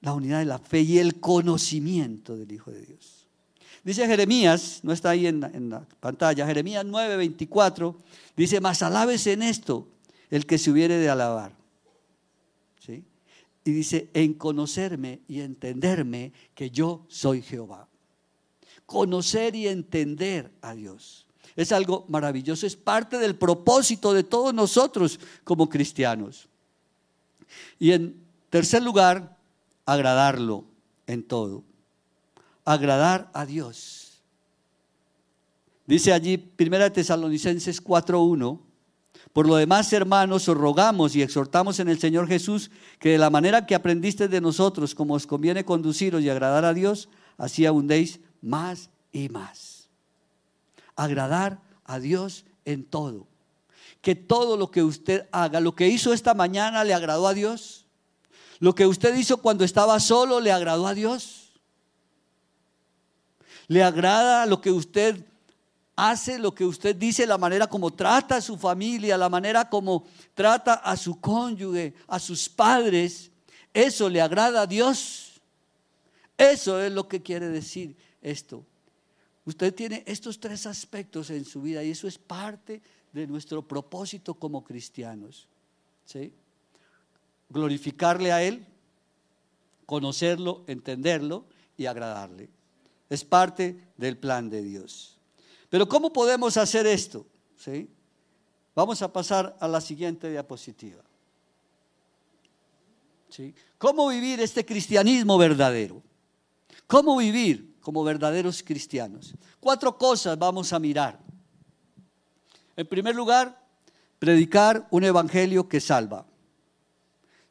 La 0.00 0.12
unidad 0.12 0.40
de 0.40 0.46
la 0.46 0.58
fe 0.58 0.80
y 0.80 0.98
el 0.98 1.20
conocimiento 1.20 2.36
del 2.36 2.50
Hijo 2.50 2.72
de 2.72 2.84
Dios. 2.84 3.28
Dice 3.84 4.04
Jeremías, 4.08 4.80
no 4.82 4.92
está 4.92 5.10
ahí 5.10 5.28
en 5.28 5.70
la, 5.70 5.86
pantalla, 6.00 6.44
Jeremías 6.48 6.84
9:24, 6.84 7.94
dice, 8.36 8.60
mas 8.60 8.82
alabes 8.82 9.24
en 9.28 9.44
esto 9.44 9.86
el 10.30 10.46
que 10.46 10.58
se 10.58 10.72
hubiere 10.72 10.96
de 10.96 11.10
alabar. 11.10 11.59
Y 13.64 13.72
dice, 13.72 14.10
en 14.14 14.34
conocerme 14.34 15.20
y 15.28 15.40
entenderme 15.40 16.32
que 16.54 16.70
yo 16.70 17.04
soy 17.08 17.42
Jehová. 17.42 17.88
Conocer 18.86 19.54
y 19.54 19.68
entender 19.68 20.50
a 20.62 20.74
Dios. 20.74 21.26
Es 21.56 21.72
algo 21.72 22.06
maravilloso, 22.08 22.66
es 22.66 22.76
parte 22.76 23.18
del 23.18 23.36
propósito 23.36 24.12
de 24.12 24.24
todos 24.24 24.54
nosotros 24.54 25.20
como 25.44 25.68
cristianos. 25.68 26.48
Y 27.78 27.92
en 27.92 28.16
tercer 28.48 28.82
lugar, 28.82 29.36
agradarlo 29.84 30.64
en 31.06 31.22
todo. 31.22 31.62
Agradar 32.64 33.30
a 33.34 33.44
Dios. 33.44 34.20
Dice 35.86 36.12
allí 36.12 36.52
1 36.58 36.92
Tesalonicenses 36.92 37.82
4.1 37.82 38.60
por 39.32 39.46
lo 39.46 39.56
demás, 39.56 39.92
hermanos, 39.92 40.48
os 40.48 40.56
rogamos 40.56 41.14
y 41.14 41.22
exhortamos 41.22 41.78
en 41.78 41.88
el 41.88 42.00
Señor 42.00 42.26
Jesús 42.26 42.70
que 42.98 43.10
de 43.10 43.18
la 43.18 43.30
manera 43.30 43.64
que 43.64 43.76
aprendiste 43.76 44.26
de 44.26 44.40
nosotros, 44.40 44.94
como 44.94 45.14
os 45.14 45.26
conviene 45.26 45.64
conduciros 45.64 46.22
y 46.22 46.28
agradar 46.28 46.64
a 46.64 46.74
Dios, 46.74 47.08
así 47.38 47.64
abundéis 47.64 48.18
más 48.42 48.90
y 49.12 49.28
más. 49.28 49.88
Agradar 50.96 51.60
a 51.84 52.00
Dios 52.00 52.44
en 52.64 52.84
todo. 52.84 53.28
Que 54.00 54.16
todo 54.16 54.56
lo 54.56 54.72
que 54.72 54.82
usted 54.82 55.28
haga, 55.30 55.60
lo 55.60 55.76
que 55.76 55.88
hizo 55.88 56.12
esta 56.12 56.34
mañana 56.34 56.82
le 56.82 56.92
agradó 56.92 57.28
a 57.28 57.34
Dios. 57.34 57.86
Lo 58.58 58.74
que 58.74 58.86
usted 58.86 59.14
hizo 59.16 59.36
cuando 59.36 59.64
estaba 59.64 60.00
solo 60.00 60.40
le 60.40 60.50
agradó 60.50 60.88
a 60.88 60.94
Dios. 60.94 61.52
Le 63.68 63.84
agrada 63.84 64.44
lo 64.46 64.60
que 64.60 64.72
usted 64.72 65.24
hace 66.08 66.38
lo 66.38 66.54
que 66.54 66.64
usted 66.64 66.96
dice, 66.96 67.26
la 67.26 67.36
manera 67.36 67.66
como 67.66 67.92
trata 67.92 68.36
a 68.36 68.40
su 68.40 68.56
familia, 68.56 69.18
la 69.18 69.28
manera 69.28 69.68
como 69.68 70.06
trata 70.34 70.74
a 70.74 70.96
su 70.96 71.20
cónyuge, 71.20 71.94
a 72.06 72.18
sus 72.18 72.48
padres, 72.48 73.30
eso 73.74 74.08
le 74.08 74.20
agrada 74.20 74.62
a 74.62 74.66
Dios. 74.66 75.40
Eso 76.38 76.80
es 76.80 76.90
lo 76.90 77.06
que 77.06 77.20
quiere 77.20 77.48
decir 77.48 77.96
esto. 78.22 78.64
Usted 79.44 79.74
tiene 79.74 80.02
estos 80.06 80.40
tres 80.40 80.66
aspectos 80.66 81.28
en 81.30 81.44
su 81.44 81.62
vida 81.62 81.84
y 81.84 81.90
eso 81.90 82.08
es 82.08 82.18
parte 82.18 82.80
de 83.12 83.26
nuestro 83.26 83.66
propósito 83.66 84.34
como 84.34 84.64
cristianos. 84.64 85.48
¿sí? 86.04 86.32
Glorificarle 87.50 88.32
a 88.32 88.42
Él, 88.42 88.66
conocerlo, 89.86 90.64
entenderlo 90.66 91.44
y 91.76 91.86
agradarle. 91.86 92.48
Es 93.10 93.24
parte 93.24 93.88
del 93.96 94.16
plan 94.16 94.48
de 94.48 94.62
Dios. 94.62 95.19
Pero 95.70 95.88
¿cómo 95.88 96.12
podemos 96.12 96.56
hacer 96.56 96.86
esto? 96.86 97.24
¿Sí? 97.56 97.88
Vamos 98.74 99.00
a 99.02 99.12
pasar 99.12 99.56
a 99.60 99.68
la 99.68 99.80
siguiente 99.80 100.28
diapositiva. 100.28 101.02
¿Sí? 103.30 103.54
¿Cómo 103.78 104.08
vivir 104.08 104.40
este 104.40 104.66
cristianismo 104.66 105.38
verdadero? 105.38 106.02
¿Cómo 106.88 107.16
vivir 107.16 107.76
como 107.80 108.02
verdaderos 108.02 108.62
cristianos? 108.64 109.34
Cuatro 109.60 109.96
cosas 109.96 110.36
vamos 110.36 110.72
a 110.72 110.80
mirar. 110.80 111.20
En 112.76 112.86
primer 112.86 113.14
lugar, 113.14 113.64
predicar 114.18 114.88
un 114.90 115.04
evangelio 115.04 115.68
que 115.68 115.80
salva. 115.80 116.26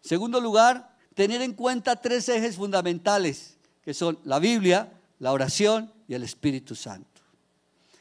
En 0.04 0.10
segundo 0.10 0.42
lugar, 0.42 0.98
tener 1.14 1.42
en 1.42 1.54
cuenta 1.54 1.96
tres 1.96 2.28
ejes 2.28 2.58
fundamentales, 2.58 3.58
que 3.82 3.94
son 3.94 4.20
la 4.26 4.40
Biblia, 4.40 4.92
la 5.20 5.32
oración 5.32 5.94
y 6.08 6.16
el 6.16 6.24
Espíritu 6.24 6.76
Santo. 6.76 7.09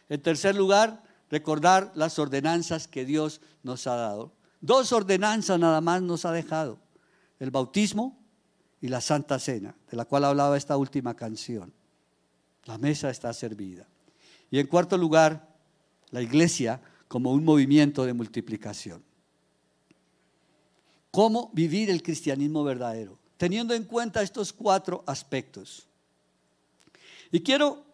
En 0.09 0.23
tercer 0.23 0.55
lugar, 0.55 1.03
recordar 1.31 1.93
las 1.95 2.19
ordenanzas 2.19 2.89
que 2.89 3.05
Dios 3.05 3.41
nos 3.63 3.87
ha 3.87 3.97
dado. 3.97 4.33
Dos 4.61 4.93
ordenanzas 4.93 5.59
nada 5.59 5.81
más 5.81 6.03
nos 6.03 6.25
ha 6.25 6.33
dejado. 6.33 6.79
El 7.39 7.51
bautismo 7.51 8.19
y 8.81 8.89
la 8.89 9.01
Santa 9.01 9.39
Cena, 9.39 9.77
de 9.91 9.97
la 9.97 10.05
cual 10.05 10.25
hablaba 10.25 10.57
esta 10.57 10.77
última 10.77 11.15
canción. 11.15 11.73
La 12.65 12.79
mesa 12.79 13.11
está 13.11 13.33
servida. 13.33 13.87
Y 14.51 14.59
en 14.59 14.67
cuarto 14.67 14.97
lugar, 14.97 15.49
la 16.11 16.23
iglesia 16.23 16.81
como 17.07 17.33
un 17.33 17.45
movimiento 17.45 18.05
de 18.05 18.13
multiplicación. 18.13 19.03
¿Cómo 21.11 21.51
vivir 21.53 21.91
el 21.91 22.03
cristianismo 22.03 22.65
verdadero? 22.65 23.19
Teniendo 23.37 23.75
en 23.75 23.85
cuenta 23.85 24.23
estos 24.23 24.53
cuatro 24.53 25.03
aspectos. 25.07 25.87
Y 27.31 27.41
quiero 27.41 27.85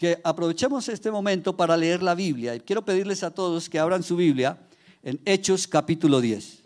que 0.00 0.18
aprovechemos 0.24 0.88
este 0.88 1.10
momento 1.10 1.54
para 1.54 1.76
leer 1.76 2.02
la 2.02 2.14
Biblia. 2.14 2.54
Y 2.54 2.60
quiero 2.60 2.82
pedirles 2.82 3.22
a 3.22 3.34
todos 3.34 3.68
que 3.68 3.78
abran 3.78 4.02
su 4.02 4.16
Biblia 4.16 4.58
en 5.02 5.20
Hechos 5.26 5.68
capítulo 5.68 6.22
10. 6.22 6.62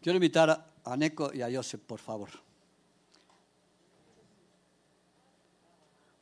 Quiero 0.00 0.16
invitar 0.16 0.72
a, 0.84 0.96
Neco 0.96 1.32
y 1.34 1.42
a 1.42 1.50
Joseph, 1.52 1.82
por 1.84 1.98
favor. 1.98 2.30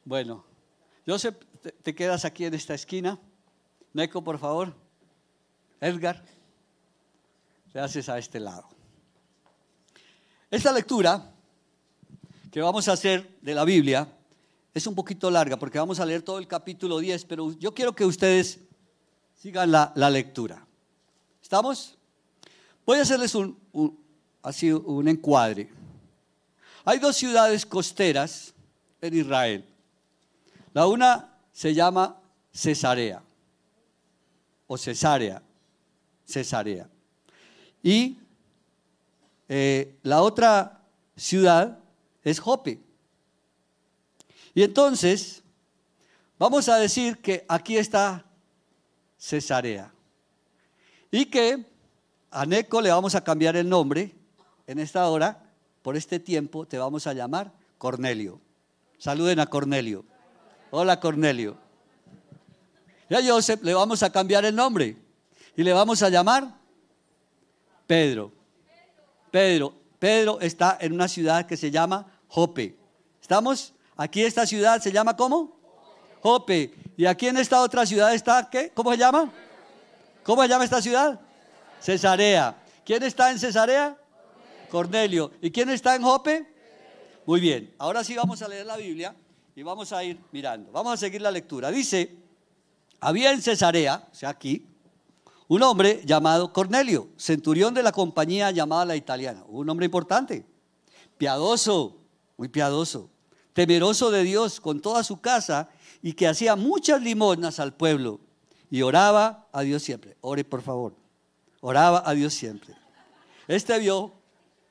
Bueno, 0.07 0.47
Joseph, 1.07 1.37
te, 1.83 1.95
quedas 1.95 2.25
aquí 2.25 2.47
en 2.47 2.55
esta 2.55 2.73
esquina. 2.73 3.21
Neco, 3.93 4.25
por 4.25 4.39
favor. 4.39 4.75
Edgar, 5.81 6.23
te 7.73 7.81
haces 7.81 8.09
a 8.09 8.19
este 8.19 8.41
lado. 8.41 8.69
Esta 10.51 10.73
lectura 10.73 11.33
que 12.51 12.61
vamos 12.61 12.89
a 12.89 12.93
hacer 12.93 13.39
de 13.41 13.55
la 13.55 13.65
Biblia 13.65 14.13
es 14.75 14.87
un 14.87 14.95
poquito 14.95 15.31
larga 15.31 15.57
porque 15.57 15.79
vamos 15.79 16.01
a 16.01 16.07
leer 16.07 16.23
todo 16.23 16.39
el 16.39 16.47
capítulo 16.49 16.99
10, 16.99 17.25
pero 17.25 17.53
yo 17.53 17.73
quiero 17.73 17.95
que 17.95 18.05
ustedes 18.05 18.59
sigan 19.37 19.71
la, 19.71 19.93
la 19.95 20.11
lectura. 20.11 20.67
¿Estamos? 21.41 21.97
Voy 22.85 22.99
a 22.99 23.03
hacerles 23.03 23.35
un, 23.35 23.59
un- 23.73 23.99
así 24.43 24.73
un 24.73 25.09
encuadre. 25.09 25.71
Hay 26.85 26.99
dos 26.99 27.17
ciudades 27.17 27.65
costeras 27.65 28.53
en 29.01 29.15
Israel. 29.15 29.65
La 30.73 30.87
una 30.87 31.37
se 31.53 31.75
llama 31.75 32.21
Cesarea 32.53 33.23
o 34.67 34.77
Cesarea, 34.77 35.43
Cesarea. 36.31 36.89
Y 37.83 38.19
eh, 39.49 39.99
la 40.03 40.23
otra 40.23 40.81
ciudad 41.17 41.79
es 42.23 42.39
Jope. 42.39 42.81
Y 44.55 44.63
entonces, 44.63 45.43
vamos 46.39 46.69
a 46.69 46.77
decir 46.77 47.19
que 47.19 47.45
aquí 47.49 47.77
está 47.77 48.25
Cesarea. 49.19 49.93
Y 51.11 51.27
que 51.27 51.67
a 52.31 52.47
Neco 52.47 52.81
le 52.81 52.91
vamos 52.91 53.15
a 53.15 53.25
cambiar 53.25 53.57
el 53.57 53.69
nombre 53.69 54.15
en 54.67 54.79
esta 54.79 55.09
hora, 55.09 55.43
por 55.83 55.97
este 55.97 56.21
tiempo 56.21 56.67
te 56.67 56.79
vamos 56.79 57.07
a 57.07 57.13
llamar 57.13 57.53
Cornelio. 57.79 58.41
Saluden 58.99 59.41
a 59.41 59.47
Cornelio. 59.47 60.05
Hola 60.71 61.01
Cornelio. 61.01 61.57
Y 63.09 63.15
a 63.15 63.27
Joseph 63.27 63.63
le 63.65 63.75
vamos 63.75 64.03
a 64.05 64.11
cambiar 64.11 64.45
el 64.45 64.55
nombre 64.55 64.97
y 65.61 65.63
le 65.63 65.75
vamos 65.75 66.03
a 66.03 66.09
llamar 66.09 66.55
Pedro. 67.87 68.33
Pedro. 69.31 69.75
Pedro 69.99 70.41
está 70.41 70.79
en 70.81 70.95
una 70.95 71.07
ciudad 71.07 71.45
que 71.45 71.55
se 71.55 71.71
llama 71.71 72.07
Jope. 72.29 72.79
¿Estamos? 73.21 73.75
Aquí 73.95 74.23
esta 74.23 74.47
ciudad 74.47 74.81
se 74.81 74.91
llama 74.91 75.15
¿cómo? 75.15 75.61
Jope. 76.23 76.73
Y 76.97 77.05
aquí 77.05 77.27
en 77.27 77.37
esta 77.37 77.61
otra 77.61 77.85
ciudad 77.85 78.15
está 78.15 78.49
¿qué? 78.49 78.71
¿Cómo 78.71 78.91
se 78.93 78.97
llama? 78.97 79.31
¿Cómo 80.23 80.41
se 80.41 80.49
llama 80.49 80.65
esta 80.65 80.81
ciudad? 80.81 81.21
Cesarea. 81.79 82.57
¿Quién 82.83 83.03
está 83.03 83.31
en 83.31 83.39
Cesarea? 83.39 83.99
Cornelio. 84.71 85.31
¿Y 85.43 85.51
quién 85.51 85.69
está 85.69 85.95
en 85.95 86.01
Jope? 86.01 86.51
Muy 87.27 87.39
bien. 87.39 87.75
Ahora 87.77 88.03
sí 88.03 88.17
vamos 88.17 88.41
a 88.41 88.49
leer 88.49 88.65
la 88.65 88.79
Biblia 88.79 89.15
y 89.55 89.63
vamos 89.63 89.93
a 89.93 90.03
ir 90.05 90.19
mirando. 90.33 90.73
Vamos 90.73 90.95
a 90.95 90.97
seguir 90.97 91.21
la 91.21 91.31
lectura. 91.31 91.71
Dice, 91.71 92.17
había 92.99 93.31
en 93.31 93.43
Cesarea, 93.43 94.09
o 94.11 94.15
sea 94.15 94.31
aquí, 94.31 94.70
un 95.51 95.65
hombre 95.65 96.01
llamado 96.05 96.53
Cornelio, 96.53 97.09
centurión 97.17 97.75
de 97.75 97.83
la 97.83 97.91
compañía 97.91 98.53
llamada 98.53 98.85
la 98.85 98.95
italiana. 98.95 99.43
Un 99.49 99.69
hombre 99.69 99.85
importante, 99.85 100.47
piadoso, 101.19 101.97
muy 102.37 102.47
piadoso, 102.47 103.11
temeroso 103.53 104.13
de 104.13 104.23
Dios 104.23 104.61
con 104.61 104.79
toda 104.79 105.03
su 105.03 105.21
casa 105.21 105.69
y 106.03 106.13
que 106.13 106.29
hacía 106.29 106.55
muchas 106.55 107.03
limosnas 107.03 107.59
al 107.59 107.75
pueblo 107.75 108.21
y 108.71 108.83
oraba 108.83 109.49
a 109.51 109.63
Dios 109.63 109.83
siempre. 109.83 110.17
Ore 110.21 110.45
por 110.45 110.63
favor. 110.63 110.95
Oraba 111.61 112.05
a 112.09 112.15
Dios 112.15 112.33
siempre. 112.33 112.77
Este 113.49 113.77
vio 113.81 114.13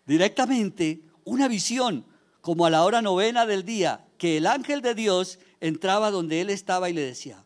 directamente 0.06 1.01
una 1.25 1.49
visión 1.49 2.06
como 2.39 2.65
a 2.65 2.69
la 2.69 2.86
hora 2.86 3.01
novena 3.01 3.45
del 3.45 3.65
día 3.65 4.06
que 4.17 4.38
el 4.38 4.47
ángel 4.47 4.82
de 4.82 4.95
Dios 4.95 5.39
entraba 5.60 6.10
donde 6.10 6.39
él 6.39 6.49
estaba 6.49 6.89
y 6.89 6.93
le 6.93 7.01
decía, 7.01 7.43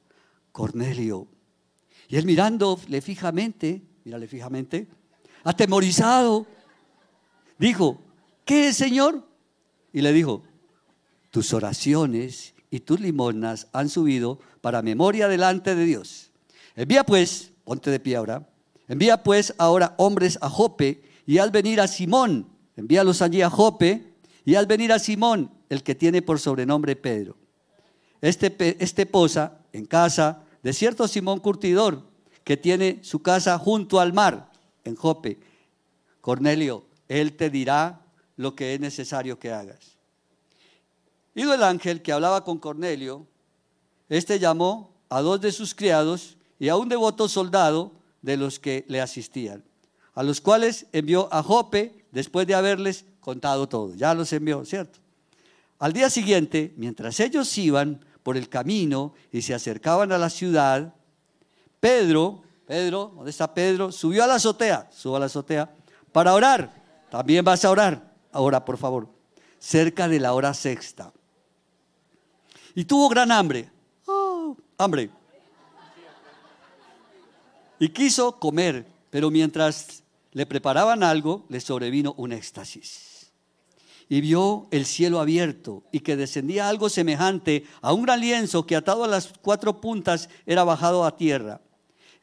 Cornelio. 0.52 1.33
Y 2.08 2.18
él 2.18 2.26
mirándole 2.26 3.02
fijamente, 3.02 3.82
mírale 4.04 4.28
fijamente, 4.28 4.88
atemorizado, 5.44 6.46
dijo, 7.58 8.02
¿qué 8.46 8.70
es, 8.70 8.78
Señor? 8.78 9.28
Y 9.92 10.02
le 10.02 10.12
dijo, 10.14 10.44
tus 11.32 11.54
oraciones 11.54 12.54
y 12.70 12.82
tus 12.82 13.00
limosnas 13.00 13.68
han 13.74 13.90
subido 13.90 14.40
para 14.62 14.82
memoria 14.82 15.28
delante 15.28 15.76
de 15.76 15.86
Dios. 15.86 16.32
Envía 16.76 17.04
pues, 17.04 17.52
ponte 17.64 17.92
de 17.92 18.00
pie 18.00 18.16
ahora, 18.16 18.50
envía 18.88 19.24
pues 19.24 19.54
ahora 19.58 19.96
hombres 19.98 20.38
a 20.42 20.50
Jope 20.50 21.04
y 21.26 21.38
al 21.38 21.52
venir 21.52 21.80
a 21.82 21.88
Simón, 21.88 22.48
envíalos 22.76 23.22
allí 23.22 23.42
a 23.42 23.50
Jope 23.50 24.14
y 24.46 24.56
al 24.56 24.66
venir 24.66 24.92
a 24.92 25.00
Simón, 25.00 25.52
el 25.70 25.84
que 25.84 25.96
tiene 25.96 26.22
por 26.22 26.40
sobrenombre 26.40 26.96
Pedro. 26.96 27.38
Este, 28.22 28.56
este 28.80 29.06
posa 29.06 29.60
en 29.72 29.86
casa 29.86 30.44
de 30.64 30.74
cierto 30.74 31.08
Simón 31.08 31.40
Curtidor, 31.40 32.04
que 32.44 32.58
tiene 32.58 33.00
su 33.04 33.22
casa 33.22 33.58
junto 33.60 34.00
al 34.00 34.14
mar, 34.14 34.52
en 34.84 34.96
Jope. 34.96 35.40
Cornelio, 36.22 36.86
él 37.08 37.36
te 37.36 37.50
dirá 37.50 38.02
lo 38.38 38.56
que 38.56 38.74
es 38.74 38.80
necesario 38.80 39.38
que 39.38 39.52
hagas. 39.52 39.98
Ido 41.36 41.54
el 41.54 41.64
ángel 41.64 42.02
que 42.02 42.14
hablaba 42.14 42.44
con 42.44 42.60
Cornelio, 42.60 43.28
este 44.10 44.40
llamó 44.40 44.94
a 45.10 45.22
dos 45.22 45.42
de 45.42 45.52
sus 45.52 45.76
criados 45.76 46.38
y 46.60 46.70
a 46.70 46.76
un 46.76 46.90
devoto 46.90 47.28
soldado 47.28 47.92
de 48.22 48.38
los 48.38 48.60
que 48.60 48.86
le 48.88 49.02
asistían, 49.02 49.64
a 50.14 50.24
los 50.24 50.40
cuales 50.40 50.86
envió 50.92 51.28
a 51.34 51.44
Jope 51.44 52.06
después 52.12 52.48
de 52.48 52.56
haberles 52.56 53.06
contado 53.20 53.68
todo. 53.68 53.96
Ya 53.96 54.14
los 54.14 54.32
envió, 54.32 54.64
¿cierto? 54.64 55.00
Al 55.80 55.92
día 55.92 56.10
siguiente, 56.10 56.74
mientras 56.78 57.20
ellos 57.20 57.58
iban 57.58 58.06
por 58.24 58.38
el 58.38 58.50
camino 58.50 59.14
y 59.32 59.42
se 59.42 59.54
acercaban 59.54 60.12
a 60.12 60.18
la 60.18 60.30
ciudad, 60.30 60.94
Pedro, 61.80 62.42
Pedro, 62.66 63.12
¿dónde 63.16 63.32
está 63.32 63.54
Pedro? 63.54 63.92
Subió 63.92 64.24
a 64.24 64.28
la 64.28 64.36
azotea, 64.36 64.90
subo 64.92 65.18
a 65.18 65.20
la 65.20 65.26
azotea, 65.26 65.70
para 66.12 66.34
orar. 66.34 66.82
También 67.12 67.44
vas 67.44 67.64
a 67.66 67.70
orar. 67.70 68.14
Ahora, 68.32 68.64
por 68.64 68.78
favor, 68.78 69.08
cerca 69.60 70.08
de 70.08 70.20
la 70.20 70.34
hora 70.34 70.54
sexta. 70.54 71.12
Y 72.74 72.86
tuvo 72.86 73.10
gran 73.10 73.32
hambre. 73.32 73.70
¡Oh! 74.08 74.58
hambre. 74.78 75.10
Y 77.80 77.90
quiso 77.90 78.40
comer, 78.40 78.86
pero 79.10 79.30
mientras 79.30 80.04
le 80.32 80.46
preparaban 80.46 81.04
algo, 81.04 81.46
le 81.50 81.60
sobrevino 81.60 82.14
un 82.18 82.32
éxtasis. 82.32 83.13
Y 84.10 84.22
vio 84.22 84.68
el 84.72 84.86
cielo 84.86 85.20
abierto 85.20 85.84
y 85.92 86.02
que 86.02 86.16
descendía 86.16 86.70
algo 86.70 86.90
semejante 86.90 87.66
a 87.82 87.94
un 87.94 88.04
gran 88.04 88.20
lienzo 88.20 88.66
que 88.66 88.76
atado 88.76 89.04
a 89.04 89.08
las 89.08 89.34
cuatro 89.42 89.82
puntas 89.82 90.30
era 90.46 90.64
bajado 90.64 91.06
a 91.06 91.18
tierra, 91.18 91.62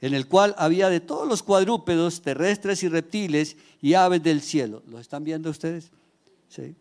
en 0.01 0.15
el 0.15 0.27
cual 0.27 0.55
había 0.59 0.89
de 0.89 1.01
todos 1.01 1.27
los 1.27 1.43
cuadrúpedos, 1.43 2.23
terrestres 2.23 2.83
y 2.83 2.89
reptiles 2.89 3.57
y 3.81 3.95
aves 3.95 4.23
del 4.23 4.41
cielo. 4.43 4.83
¿Lo 4.89 4.99
están 4.99 5.25
viendo 5.25 5.51
ustedes? 5.51 5.91
Sí. 6.49 6.75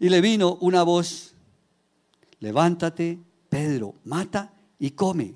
Y 0.00 0.08
le 0.08 0.20
vino 0.20 0.56
una 0.60 0.82
voz, 0.82 1.34
levántate, 2.40 3.18
Pedro, 3.48 3.94
mata 4.04 4.52
y 4.78 4.90
come. 4.90 5.34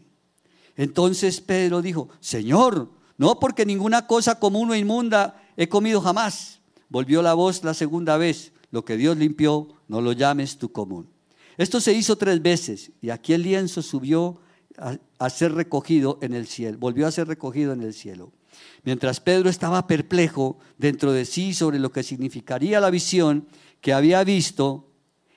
Entonces 0.77 1.41
Pedro 1.41 1.83
dijo, 1.83 2.09
Señor, 2.21 2.91
no 3.17 3.39
porque 3.39 3.67
ninguna 3.67 4.07
cosa 4.07 4.39
común 4.39 4.71
o 4.71 4.75
inmunda 4.75 5.43
he 5.57 5.69
comido 5.69 6.01
jamás. 6.01 6.61
Volvió 6.89 7.23
la 7.23 7.35
voz 7.35 7.65
la 7.65 7.75
segunda 7.75 8.17
vez, 8.17 8.52
lo 8.73 8.85
que 8.85 8.97
Dios 8.97 9.17
limpió, 9.17 9.69
no 9.87 10.01
lo 10.01 10.11
llames 10.13 10.59
tu 10.59 10.73
común. 10.73 11.09
Esto 11.57 11.81
se 11.81 11.93
hizo 11.93 12.17
tres 12.17 12.43
veces 12.43 12.91
y 13.01 13.11
aquí 13.11 13.35
el 13.35 13.43
lienzo 13.43 13.83
subió 13.83 14.41
a, 14.77 14.97
a 15.19 15.31
ser 15.31 15.53
recogido 15.55 16.19
en 16.23 16.35
el 16.35 16.49
cielo, 16.49 16.79
volvió 16.79 17.07
a 17.07 17.13
ser 17.13 17.29
recogido 17.29 17.73
en 17.73 17.83
el 17.83 17.95
cielo. 17.95 18.33
Mientras 18.83 19.21
Pedro 19.21 19.49
estaba 19.49 19.87
perplejo 19.87 20.59
dentro 20.79 21.13
de 21.13 21.25
sí 21.25 21.55
sobre 21.55 21.79
lo 21.79 21.93
que 21.93 22.03
significaría 22.03 22.81
la 22.81 22.91
visión 22.91 23.47
que 23.81 23.93
había 23.93 24.25
visto, 24.25 24.89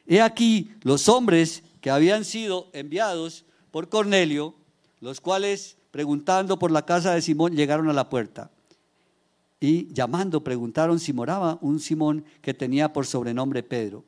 he 0.07 0.21
aquí 0.21 0.71
los 0.81 1.09
hombres 1.09 1.63
que 1.81 1.91
habían 1.91 2.25
sido 2.25 2.69
enviados 2.73 3.45
por 3.71 3.89
Cornelio, 3.89 4.55
los 5.01 5.21
cuales 5.21 5.77
preguntando 5.91 6.57
por 6.57 6.71
la 6.71 6.85
casa 6.85 7.13
de 7.13 7.21
Simón 7.21 7.55
llegaron 7.55 7.89
a 7.89 7.93
la 7.93 8.09
puerta. 8.09 8.51
Y 9.59 9.93
llamando 9.93 10.43
preguntaron 10.43 10.99
si 10.99 11.13
moraba 11.13 11.57
un 11.61 11.79
Simón 11.79 12.25
que 12.41 12.53
tenía 12.53 12.93
por 12.93 13.05
sobrenombre 13.05 13.63
Pedro. 13.63 14.03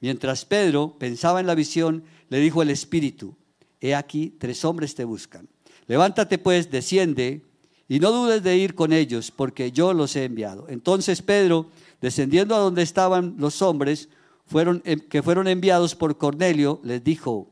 Mientras 0.00 0.44
Pedro 0.44 0.96
pensaba 0.98 1.40
en 1.40 1.46
la 1.46 1.54
visión, 1.54 2.04
le 2.28 2.40
dijo 2.40 2.62
el 2.62 2.70
Espíritu, 2.70 3.36
he 3.80 3.94
aquí 3.94 4.34
tres 4.38 4.64
hombres 4.64 4.94
te 4.94 5.04
buscan. 5.04 5.48
Levántate 5.86 6.38
pues, 6.38 6.70
desciende 6.70 7.42
y 7.88 8.00
no 8.00 8.10
dudes 8.10 8.42
de 8.42 8.56
ir 8.56 8.74
con 8.74 8.92
ellos, 8.92 9.30
porque 9.30 9.72
yo 9.72 9.92
los 9.92 10.16
he 10.16 10.24
enviado. 10.24 10.66
Entonces 10.68 11.20
Pedro, 11.20 11.68
descendiendo 12.00 12.54
a 12.54 12.58
donde 12.58 12.82
estaban 12.82 13.34
los 13.38 13.60
hombres 13.62 14.08
fueron, 14.46 14.80
que 14.80 15.22
fueron 15.22 15.48
enviados 15.48 15.94
por 15.94 16.16
Cornelio, 16.16 16.80
les 16.82 17.04
dijo, 17.04 17.50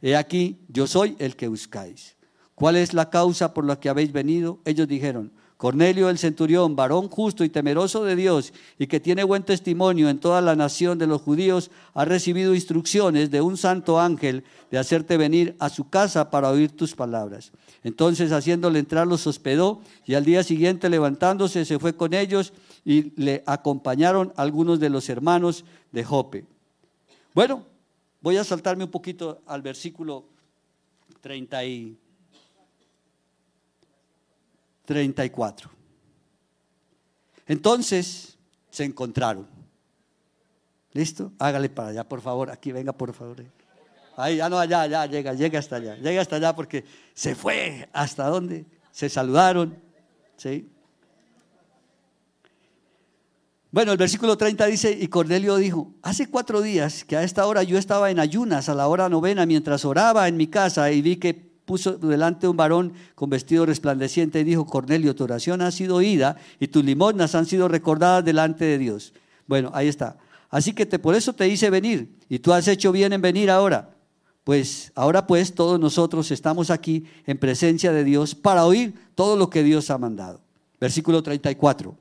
he 0.00 0.16
aquí, 0.16 0.60
yo 0.68 0.86
soy 0.86 1.16
el 1.18 1.36
que 1.36 1.48
buscáis. 1.48 2.16
¿Cuál 2.54 2.76
es 2.76 2.94
la 2.94 3.10
causa 3.10 3.54
por 3.54 3.64
la 3.64 3.80
que 3.80 3.88
habéis 3.88 4.12
venido? 4.12 4.60
Ellos 4.64 4.86
dijeron, 4.86 5.32
Cornelio 5.60 6.08
el 6.08 6.16
centurión, 6.16 6.74
varón 6.74 7.10
justo 7.10 7.44
y 7.44 7.50
temeroso 7.50 8.02
de 8.02 8.16
Dios 8.16 8.54
y 8.78 8.86
que 8.86 8.98
tiene 8.98 9.24
buen 9.24 9.42
testimonio 9.42 10.08
en 10.08 10.18
toda 10.18 10.40
la 10.40 10.56
nación 10.56 10.96
de 10.96 11.06
los 11.06 11.20
judíos, 11.20 11.70
ha 11.92 12.06
recibido 12.06 12.54
instrucciones 12.54 13.30
de 13.30 13.42
un 13.42 13.58
santo 13.58 14.00
ángel 14.00 14.42
de 14.70 14.78
hacerte 14.78 15.18
venir 15.18 15.56
a 15.58 15.68
su 15.68 15.90
casa 15.90 16.30
para 16.30 16.48
oír 16.48 16.74
tus 16.74 16.94
palabras. 16.94 17.52
Entonces 17.84 18.32
haciéndole 18.32 18.78
entrar 18.78 19.06
los 19.06 19.26
hospedó 19.26 19.82
y 20.06 20.14
al 20.14 20.24
día 20.24 20.42
siguiente 20.44 20.88
levantándose 20.88 21.66
se 21.66 21.78
fue 21.78 21.94
con 21.94 22.14
ellos 22.14 22.54
y 22.82 23.12
le 23.20 23.42
acompañaron 23.44 24.32
algunos 24.36 24.80
de 24.80 24.88
los 24.88 25.10
hermanos 25.10 25.66
de 25.92 26.04
Jope. 26.04 26.46
Bueno, 27.34 27.66
voy 28.22 28.38
a 28.38 28.44
saltarme 28.44 28.84
un 28.84 28.90
poquito 28.90 29.42
al 29.44 29.60
versículo 29.60 30.24
30 31.20 31.64
y 31.66 31.98
34. 34.84 35.70
Entonces 37.46 38.38
se 38.70 38.84
encontraron. 38.84 39.46
¿Listo? 40.92 41.32
Hágale 41.38 41.68
para 41.68 41.88
allá, 41.88 42.08
por 42.08 42.20
favor. 42.20 42.50
Aquí, 42.50 42.72
venga, 42.72 42.92
por 42.92 43.12
favor. 43.12 43.44
Ahí, 44.16 44.36
ya 44.36 44.48
no, 44.48 44.58
allá, 44.58 44.86
ya, 44.86 45.06
llega, 45.06 45.34
llega 45.34 45.58
hasta 45.58 45.76
allá. 45.76 45.96
Llega 45.96 46.20
hasta 46.20 46.36
allá 46.36 46.54
porque 46.54 46.84
se 47.14 47.34
fue. 47.34 47.88
¿Hasta 47.92 48.28
dónde? 48.28 48.66
Se 48.90 49.08
saludaron. 49.08 49.78
¿Sí? 50.36 50.68
Bueno, 53.72 53.92
el 53.92 53.98
versículo 53.98 54.36
30 54.36 54.66
dice, 54.66 54.98
y 55.00 55.06
Cornelio 55.06 55.56
dijo, 55.56 55.94
hace 56.02 56.28
cuatro 56.28 56.60
días 56.60 57.04
que 57.04 57.16
a 57.16 57.22
esta 57.22 57.46
hora 57.46 57.62
yo 57.62 57.78
estaba 57.78 58.10
en 58.10 58.18
ayunas 58.18 58.68
a 58.68 58.74
la 58.74 58.88
hora 58.88 59.08
novena 59.08 59.46
mientras 59.46 59.84
oraba 59.84 60.26
en 60.26 60.36
mi 60.36 60.48
casa 60.48 60.90
y 60.90 61.02
vi 61.02 61.16
que 61.16 61.49
puso 61.70 61.92
delante 61.98 62.48
un 62.48 62.56
varón 62.56 62.94
con 63.14 63.30
vestido 63.30 63.64
resplandeciente 63.64 64.40
y 64.40 64.42
dijo, 64.42 64.66
Cornelio, 64.66 65.14
tu 65.14 65.22
oración 65.22 65.62
ha 65.62 65.70
sido 65.70 65.94
oída 65.94 66.36
y 66.58 66.66
tus 66.66 66.84
limosnas 66.84 67.36
han 67.36 67.46
sido 67.46 67.68
recordadas 67.68 68.24
delante 68.24 68.64
de 68.64 68.76
Dios. 68.76 69.12
Bueno, 69.46 69.70
ahí 69.72 69.86
está. 69.86 70.18
Así 70.48 70.72
que 70.72 70.84
te, 70.84 70.98
por 70.98 71.14
eso 71.14 71.32
te 71.32 71.48
hice 71.48 71.70
venir 71.70 72.18
y 72.28 72.40
tú 72.40 72.52
has 72.52 72.66
hecho 72.66 72.90
bien 72.90 73.12
en 73.12 73.22
venir 73.22 73.52
ahora. 73.52 73.90
Pues 74.42 74.90
ahora 74.96 75.28
pues 75.28 75.54
todos 75.54 75.78
nosotros 75.78 76.32
estamos 76.32 76.70
aquí 76.70 77.04
en 77.24 77.38
presencia 77.38 77.92
de 77.92 78.02
Dios 78.02 78.34
para 78.34 78.66
oír 78.66 78.94
todo 79.14 79.36
lo 79.36 79.48
que 79.48 79.62
Dios 79.62 79.90
ha 79.90 79.98
mandado. 79.98 80.40
Versículo 80.80 81.22
34. 81.22 81.96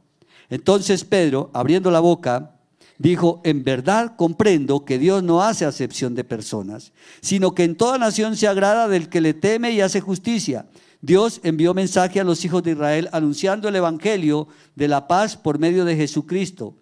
Entonces 0.50 1.04
Pedro, 1.06 1.52
abriendo 1.54 1.92
la 1.92 2.00
boca, 2.00 2.56
dijo, 3.00 3.42
en 3.44 3.64
verdad 3.64 4.16
comprendo 4.16 4.86
que 4.86 5.00
Dios 5.00 5.24
no 5.24 5.42
hace 5.42 5.66
acepción 5.66 6.14
de 6.14 6.24
personas, 6.24 6.92
sino 7.22 7.56
que 7.56 7.64
en 7.64 7.76
toda 7.76 7.98
nación 7.98 8.36
se 8.36 8.48
agrada 8.48 8.88
del 8.88 9.10
que 9.10 9.22
le 9.22 9.34
teme 9.34 9.72
y 9.72 9.82
hace 9.82 10.02
justicia. 10.02 10.68
Dios 11.02 11.40
envió 11.44 11.74
mensaje 11.74 12.20
a 12.20 12.26
los 12.26 12.44
hijos 12.44 12.62
de 12.62 12.72
Israel 12.72 13.10
anunciando 13.14 13.70
el 13.70 13.78
Evangelio 13.78 14.50
de 14.76 14.90
la 14.90 15.08
paz 15.08 15.38
por 15.38 15.58
medio 15.58 15.86
de 15.86 15.96
Jesucristo. 15.96 16.76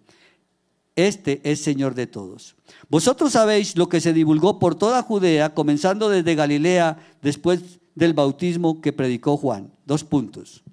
Este 0.96 1.40
es 1.44 1.60
Señor 1.60 1.94
de 1.94 2.08
todos. 2.08 2.56
Vosotros 2.88 3.32
sabéis 3.32 3.76
lo 3.76 3.88
que 3.88 4.00
se 4.00 4.12
divulgó 4.12 4.58
por 4.58 4.74
toda 4.74 5.02
Judea, 5.02 5.54
comenzando 5.54 6.08
desde 6.08 6.34
Galilea, 6.34 6.98
después 7.22 7.78
del 7.94 8.12
bautismo 8.12 8.80
que 8.80 8.92
predicó 8.92 9.36
Juan. 9.36 9.70
Dos 9.86 10.02
puntos. 10.02 10.64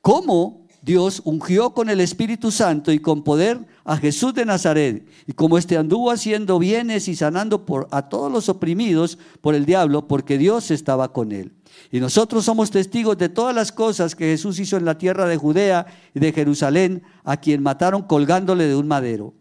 ¿Cómo 0.00 0.63
Dios 0.84 1.22
ungió 1.24 1.70
con 1.70 1.88
el 1.88 1.98
Espíritu 2.00 2.50
Santo 2.50 2.92
y 2.92 2.98
con 2.98 3.24
poder 3.24 3.58
a 3.84 3.96
Jesús 3.96 4.34
de 4.34 4.44
Nazaret. 4.44 5.06
Y 5.26 5.32
como 5.32 5.56
éste 5.56 5.78
anduvo 5.78 6.10
haciendo 6.10 6.58
bienes 6.58 7.08
y 7.08 7.16
sanando 7.16 7.64
por, 7.64 7.88
a 7.90 8.10
todos 8.10 8.30
los 8.30 8.50
oprimidos 8.50 9.18
por 9.40 9.54
el 9.54 9.64
diablo, 9.64 10.06
porque 10.06 10.36
Dios 10.36 10.70
estaba 10.70 11.10
con 11.10 11.32
él. 11.32 11.52
Y 11.90 12.00
nosotros 12.00 12.44
somos 12.44 12.70
testigos 12.70 13.16
de 13.16 13.30
todas 13.30 13.54
las 13.54 13.72
cosas 13.72 14.14
que 14.14 14.26
Jesús 14.26 14.58
hizo 14.58 14.76
en 14.76 14.84
la 14.84 14.98
tierra 14.98 15.26
de 15.26 15.38
Judea 15.38 15.86
y 16.12 16.20
de 16.20 16.32
Jerusalén, 16.32 17.02
a 17.24 17.38
quien 17.38 17.62
mataron 17.62 18.02
colgándole 18.02 18.66
de 18.66 18.76
un 18.76 18.86
madero. 18.86 19.32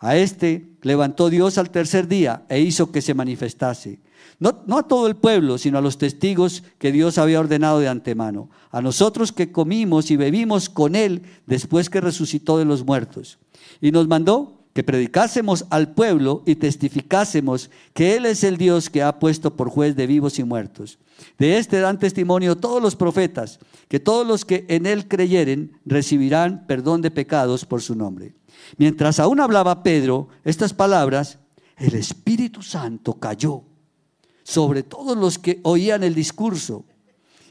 A 0.00 0.16
este 0.16 0.68
levantó 0.82 1.30
Dios 1.30 1.56
al 1.56 1.70
tercer 1.70 2.08
día 2.08 2.44
e 2.50 2.60
hizo 2.60 2.92
que 2.92 3.00
se 3.00 3.14
manifestase 3.14 4.00
no, 4.40 4.78
a 4.78 4.82
todo 4.82 5.06
el 5.06 5.16
pueblo, 5.16 5.58
sino 5.58 5.76
a 5.76 5.82
los 5.82 5.98
testigos 5.98 6.62
que 6.78 6.92
Dios 6.92 7.18
había 7.18 7.40
ordenado 7.40 7.78
de 7.78 7.88
antemano. 7.88 8.48
A 8.70 8.80
nosotros 8.80 9.32
que 9.32 9.52
comimos 9.52 10.10
y 10.10 10.16
bebimos 10.16 10.70
con 10.70 10.96
Él 10.96 11.22
después 11.46 11.90
que 11.90 12.00
resucitó 12.00 12.56
de 12.56 12.64
los 12.64 12.84
muertos. 12.84 13.38
Y 13.82 13.92
nos 13.92 14.08
mandó 14.08 14.64
que 14.72 14.82
predicásemos 14.82 15.66
al 15.68 15.92
pueblo 15.92 16.42
y 16.46 16.54
testificásemos 16.54 17.70
que 17.92 18.16
Él 18.16 18.24
es 18.24 18.42
el 18.42 18.56
Dios 18.56 18.88
que 18.88 19.02
ha 19.02 19.18
puesto 19.18 19.56
por 19.56 19.68
juez 19.68 19.94
de 19.94 20.06
vivos 20.06 20.38
y 20.38 20.44
muertos. 20.44 20.98
De 21.38 21.58
este 21.58 21.80
dan 21.80 21.98
testimonio 21.98 22.56
todos 22.56 22.80
los 22.80 22.96
profetas, 22.96 23.58
que 23.88 24.00
todos 24.00 24.26
los 24.26 24.46
que 24.46 24.64
en 24.68 24.86
Él 24.86 25.06
creyeren 25.06 25.78
recibirán 25.84 26.66
perdón 26.66 27.02
de 27.02 27.10
pecados 27.10 27.66
por 27.66 27.82
su 27.82 27.94
nombre. 27.94 28.32
Mientras 28.78 29.20
aún 29.20 29.38
hablaba 29.40 29.82
Pedro 29.82 30.28
estas 30.44 30.72
palabras, 30.72 31.38
el 31.76 31.94
Espíritu 31.94 32.62
Santo 32.62 33.14
cayó 33.14 33.64
sobre 34.50 34.82
todos 34.82 35.16
los 35.16 35.38
que 35.38 35.60
oían 35.62 36.02
el 36.02 36.12
discurso. 36.12 36.84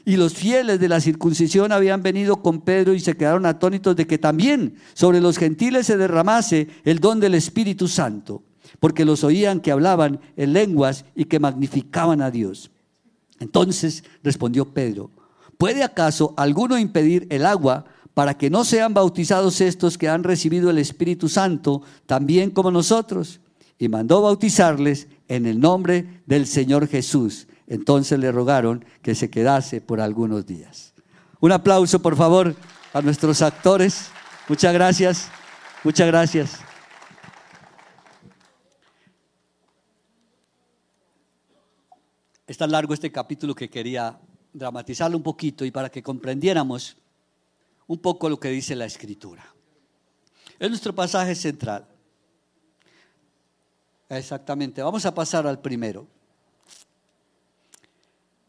Y 0.04 0.16
los 0.16 0.34
fieles 0.34 0.80
de 0.80 0.88
la 0.88 1.00
circuncisión 1.00 1.72
habían 1.72 2.02
venido 2.02 2.42
con 2.42 2.60
Pedro 2.60 2.92
y 2.92 3.00
se 3.00 3.16
quedaron 3.16 3.46
atónitos 3.46 3.96
de 3.96 4.06
que 4.06 4.18
también 4.18 4.76
sobre 4.92 5.20
los 5.20 5.38
gentiles 5.38 5.86
se 5.86 5.96
derramase 5.96 6.68
el 6.84 6.98
don 6.98 7.18
del 7.18 7.34
Espíritu 7.34 7.88
Santo, 7.88 8.42
porque 8.80 9.06
los 9.06 9.24
oían 9.24 9.60
que 9.60 9.72
hablaban 9.72 10.20
en 10.36 10.52
lenguas 10.52 11.06
y 11.14 11.24
que 11.24 11.40
magnificaban 11.40 12.20
a 12.20 12.30
Dios. 12.30 12.70
Entonces 13.38 14.04
respondió 14.22 14.66
Pedro, 14.66 15.10
¿puede 15.56 15.82
acaso 15.82 16.34
alguno 16.36 16.78
impedir 16.78 17.26
el 17.30 17.46
agua 17.46 17.86
para 18.12 18.36
que 18.36 18.50
no 18.50 18.64
sean 18.64 18.92
bautizados 18.92 19.62
estos 19.62 19.96
que 19.96 20.08
han 20.08 20.22
recibido 20.22 20.68
el 20.68 20.76
Espíritu 20.76 21.30
Santo 21.30 21.80
también 22.04 22.50
como 22.50 22.70
nosotros? 22.70 23.40
Y 23.78 23.88
mandó 23.88 24.20
bautizarles 24.20 25.08
en 25.30 25.46
el 25.46 25.60
nombre 25.60 26.22
del 26.26 26.46
Señor 26.46 26.88
Jesús. 26.88 27.46
Entonces 27.68 28.18
le 28.18 28.32
rogaron 28.32 28.84
que 29.00 29.14
se 29.14 29.30
quedase 29.30 29.80
por 29.80 30.00
algunos 30.00 30.44
días. 30.44 30.92
Un 31.38 31.52
aplauso, 31.52 32.02
por 32.02 32.16
favor, 32.16 32.56
a 32.92 33.00
nuestros 33.00 33.40
actores. 33.40 34.10
Muchas 34.48 34.74
gracias. 34.74 35.28
Muchas 35.84 36.08
gracias. 36.08 36.58
Es 42.44 42.58
tan 42.58 42.72
largo 42.72 42.92
este 42.92 43.12
capítulo 43.12 43.54
que 43.54 43.70
quería 43.70 44.18
dramatizarlo 44.52 45.16
un 45.16 45.22
poquito 45.22 45.64
y 45.64 45.70
para 45.70 45.90
que 45.90 46.02
comprendiéramos 46.02 46.96
un 47.86 47.98
poco 47.98 48.28
lo 48.28 48.40
que 48.40 48.48
dice 48.48 48.74
la 48.74 48.86
escritura. 48.86 49.46
Es 50.58 50.68
nuestro 50.68 50.92
pasaje 50.92 51.36
central. 51.36 51.86
Exactamente. 54.10 54.82
Vamos 54.82 55.06
a 55.06 55.14
pasar 55.14 55.46
al 55.46 55.60
primero. 55.60 56.06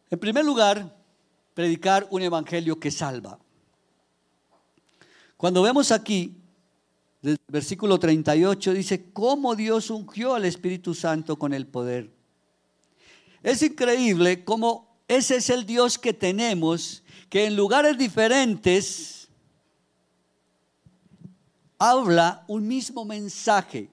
En 0.10 0.20
primer 0.20 0.44
lugar, 0.44 0.98
predicar 1.54 2.08
un 2.10 2.24
evangelio 2.24 2.80
que 2.80 2.90
salva. 2.90 3.40
Cuando 5.38 5.62
vemos 5.62 5.92
aquí, 5.92 6.36
del 7.22 7.38
versículo 7.48 8.00
38 8.00 8.74
dice, 8.74 9.12
cómo 9.14 9.56
Dios 9.56 9.92
ungió 9.92 10.34
al 10.34 10.46
Espíritu 10.46 10.96
Santo 10.96 11.38
con 11.38 11.54
el 11.54 11.68
poder. 11.68 12.12
Es 13.44 13.62
increíble 13.62 14.44
cómo 14.44 14.98
ese 15.08 15.36
es 15.36 15.50
el 15.52 15.66
Dios 15.66 16.00
que 16.00 16.14
tenemos, 16.14 17.04
que 17.30 17.46
en 17.46 17.56
lugares 17.56 17.98
diferentes 17.98 19.30
habla 21.78 22.44
un 22.48 22.68
mismo 22.68 23.06
mensaje. 23.06 23.90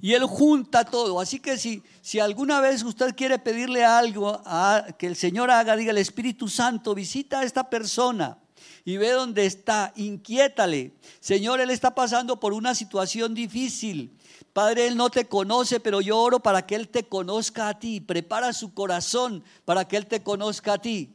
Y 0.00 0.14
Él 0.14 0.24
junta 0.24 0.84
todo. 0.84 1.20
Así 1.20 1.40
que 1.40 1.58
si, 1.58 1.82
si 2.00 2.18
alguna 2.18 2.60
vez 2.60 2.82
usted 2.82 3.14
quiere 3.14 3.38
pedirle 3.38 3.84
algo 3.84 4.40
a, 4.44 4.86
que 4.98 5.06
el 5.06 5.16
Señor 5.16 5.50
haga, 5.50 5.76
diga 5.76 5.90
el 5.90 5.98
Espíritu 5.98 6.48
Santo, 6.48 6.94
visita 6.94 7.40
a 7.40 7.44
esta 7.44 7.68
persona 7.68 8.38
y 8.84 8.96
ve 8.96 9.10
dónde 9.10 9.46
está, 9.46 9.92
inquiétale. 9.96 10.94
Señor, 11.20 11.60
Él 11.60 11.70
está 11.70 11.94
pasando 11.94 12.40
por 12.40 12.52
una 12.52 12.74
situación 12.74 13.34
difícil. 13.34 14.16
Padre, 14.52 14.86
Él 14.86 14.96
no 14.96 15.10
te 15.10 15.26
conoce, 15.26 15.80
pero 15.80 16.00
yo 16.00 16.18
oro 16.18 16.40
para 16.40 16.66
que 16.66 16.74
Él 16.74 16.88
te 16.88 17.04
conozca 17.04 17.68
a 17.68 17.78
ti. 17.78 18.00
Prepara 18.00 18.52
su 18.52 18.74
corazón 18.74 19.44
para 19.64 19.86
que 19.86 19.96
Él 19.96 20.06
te 20.06 20.22
conozca 20.22 20.74
a 20.74 20.78
ti. 20.78 21.14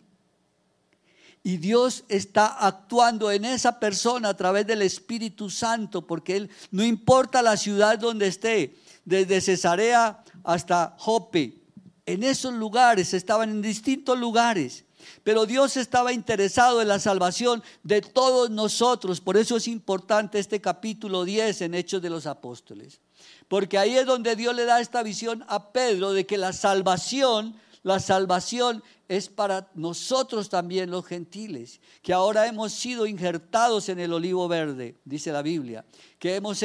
Y 1.46 1.58
Dios 1.58 2.06
está 2.10 2.48
actuando 2.48 3.30
en 3.30 3.46
esa 3.46 3.80
persona 3.80 4.30
a 4.30 4.36
través 4.36 4.66
del 4.66 4.82
Espíritu 4.82 5.52
Santo, 5.52 6.08
porque 6.08 6.38
Él 6.38 6.50
no 6.72 6.84
importa 6.84 7.44
la 7.44 7.56
ciudad 7.56 8.00
donde 8.00 8.26
esté, 8.26 8.76
desde 9.06 9.40
Cesarea 9.42 10.24
hasta 10.44 10.96
Jope, 10.98 11.62
en 12.08 12.24
esos 12.24 12.52
lugares, 12.52 13.14
estaban 13.14 13.52
en 13.52 13.62
distintos 13.62 14.18
lugares. 14.18 14.86
Pero 15.24 15.46
Dios 15.46 15.78
estaba 15.78 16.12
interesado 16.12 16.82
en 16.82 16.88
la 16.88 16.98
salvación 16.98 17.62
de 17.84 18.02
todos 18.02 18.50
nosotros. 18.50 19.22
Por 19.22 19.38
eso 19.38 19.58
es 19.58 19.68
importante 19.68 20.40
este 20.40 20.60
capítulo 20.60 21.26
10 21.26 21.62
en 21.62 21.76
Hechos 21.76 22.02
de 22.02 22.10
los 22.10 22.26
Apóstoles. 22.26 23.02
Porque 23.48 23.78
ahí 23.78 23.96
es 23.96 24.08
donde 24.08 24.36
Dios 24.36 24.56
le 24.56 24.66
da 24.66 24.82
esta 24.82 25.04
visión 25.04 25.46
a 25.48 25.72
Pedro 25.72 26.12
de 26.12 26.26
que 26.26 26.40
la 26.40 26.54
salvación 26.54 27.56
la 27.86 28.00
salvación 28.00 28.84
es 29.08 29.30
para 29.30 29.70
nosotros 29.76 30.50
también 30.50 30.90
los 30.90 31.06
gentiles, 31.06 31.80
que 32.02 32.14
ahora 32.14 32.48
hemos 32.48 32.74
sido 32.74 33.06
injertados 33.06 33.90
en 33.90 34.00
el 34.00 34.14
olivo 34.14 34.48
verde, 34.48 34.96
dice 35.06 35.32
la 35.32 35.42
Biblia, 35.42 35.86
que 36.20 36.36
hemos 36.36 36.64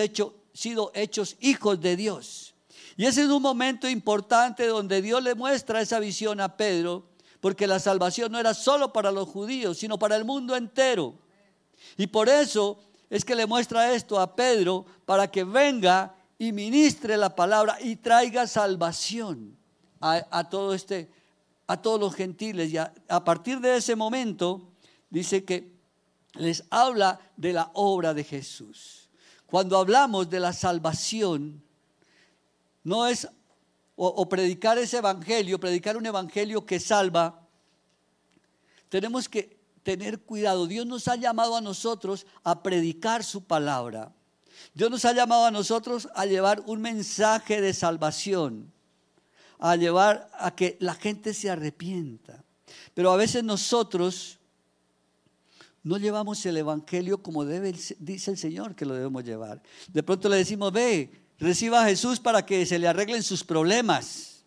sido 0.53 0.91
hechos 0.95 1.37
hijos 1.41 1.81
de 1.81 1.97
Dios. 1.97 2.55
Y 2.97 3.07
ese 3.07 3.23
es 3.23 3.29
un 3.29 3.43
momento 3.43 3.89
importante 3.89 4.67
donde 4.67 5.03
Dios 5.03 5.23
le 5.23 5.35
muestra 5.35 5.81
esa 5.81 6.01
visión 6.01 6.41
a 6.41 6.57
Pedro, 6.57 7.09
porque 7.41 7.67
la 7.67 7.79
salvación 7.79 8.33
no 8.33 8.39
era 8.39 8.55
solo 8.55 8.93
para 8.93 9.13
los 9.13 9.29
judíos, 9.29 9.79
sino 9.79 9.99
para 9.99 10.17
el 10.17 10.25
mundo 10.25 10.57
entero. 10.57 11.15
Y 11.97 12.07
por 12.07 12.29
eso 12.29 12.79
es 13.09 13.25
que 13.25 13.35
le 13.35 13.47
muestra 13.47 13.93
esto 13.93 14.21
a 14.21 14.37
Pedro 14.37 14.87
para 15.05 15.31
que 15.31 15.45
venga 15.45 16.15
y 16.39 16.53
ministre 16.53 17.17
la 17.17 17.35
palabra 17.35 17.79
y 17.81 17.97
traiga 17.97 18.47
salvación 18.47 19.57
a, 20.01 20.49
todo 20.49 20.73
este, 20.73 21.11
a 21.71 21.81
todos 21.81 22.01
los 22.01 22.17
gentiles. 22.17 22.73
Y 22.73 22.79
a, 22.79 23.25
partir 23.25 23.61
de 23.61 23.77
ese 23.77 23.95
momento 23.95 24.73
dice 25.09 25.45
que 25.45 25.73
les 26.35 26.65
habla 26.69 27.21
de 27.37 27.53
la 27.53 27.71
obra 27.75 28.13
de 28.13 28.25
Jesús. 28.25 29.09
Cuando 29.47 29.79
hablamos 29.79 30.29
de 30.29 30.41
la 30.41 30.53
salvación, 30.53 31.63
no 32.83 33.07
es 33.07 33.29
o, 33.95 34.29
predicar 34.29 34.79
ese 34.79 34.99
evangelio, 34.99 35.61
predicar 35.61 35.97
un 35.97 36.07
evangelio 36.07 36.67
que 36.67 36.81
salva, 36.81 37.47
tenemos 38.89 39.29
que 39.29 39.57
tener 39.85 40.23
cuidado. 40.23 40.67
Dios 40.67 40.87
nos 40.87 41.07
ha 41.07 41.15
llamado 41.15 41.55
a 41.55 41.61
nosotros 41.61 42.27
a 42.43 42.65
predicar 42.65 43.23
su 43.23 43.45
palabra. 43.45 44.13
Dios 44.75 44.91
nos 44.91 45.05
ha 45.05 45.13
llamado 45.13 45.45
a 45.45 45.53
nosotros 45.53 46.09
a 46.17 46.27
llevar 46.27 46.65
un 46.67 46.81
mensaje 46.81 47.61
de 47.61 47.73
salvación, 47.75 48.73
a 49.61 49.77
llevar 49.77 50.31
a 50.39 50.55
que 50.55 50.77
la 50.81 50.95
gente 50.95 51.35
se 51.35 51.51
arrepienta. 51.51 52.43
Pero 52.95 53.13
a 53.13 53.17
veces 53.17 53.45
nosotros 53.45 54.39
no 55.83 55.99
llevamos 55.99 56.45
el 56.47 56.57
evangelio 56.57 57.23
como 57.23 57.45
debe, 57.45 57.75
dice 57.99 58.31
el 58.31 58.39
Señor 58.39 58.75
que 58.75 58.87
lo 58.87 58.95
debemos 58.95 59.25
llevar. 59.25 59.63
De 59.89 60.03
pronto 60.03 60.29
le 60.29 60.37
decimos, 60.37 60.73
ve, 60.73 61.11
reciba 61.39 61.83
a 61.83 61.89
Jesús 61.89 62.21
para 62.21 62.45
que 62.45 62.65
se 62.67 62.79
le 62.79 62.89
arreglen 62.89 63.23
sus 63.23 63.45
problemas. 63.45 64.45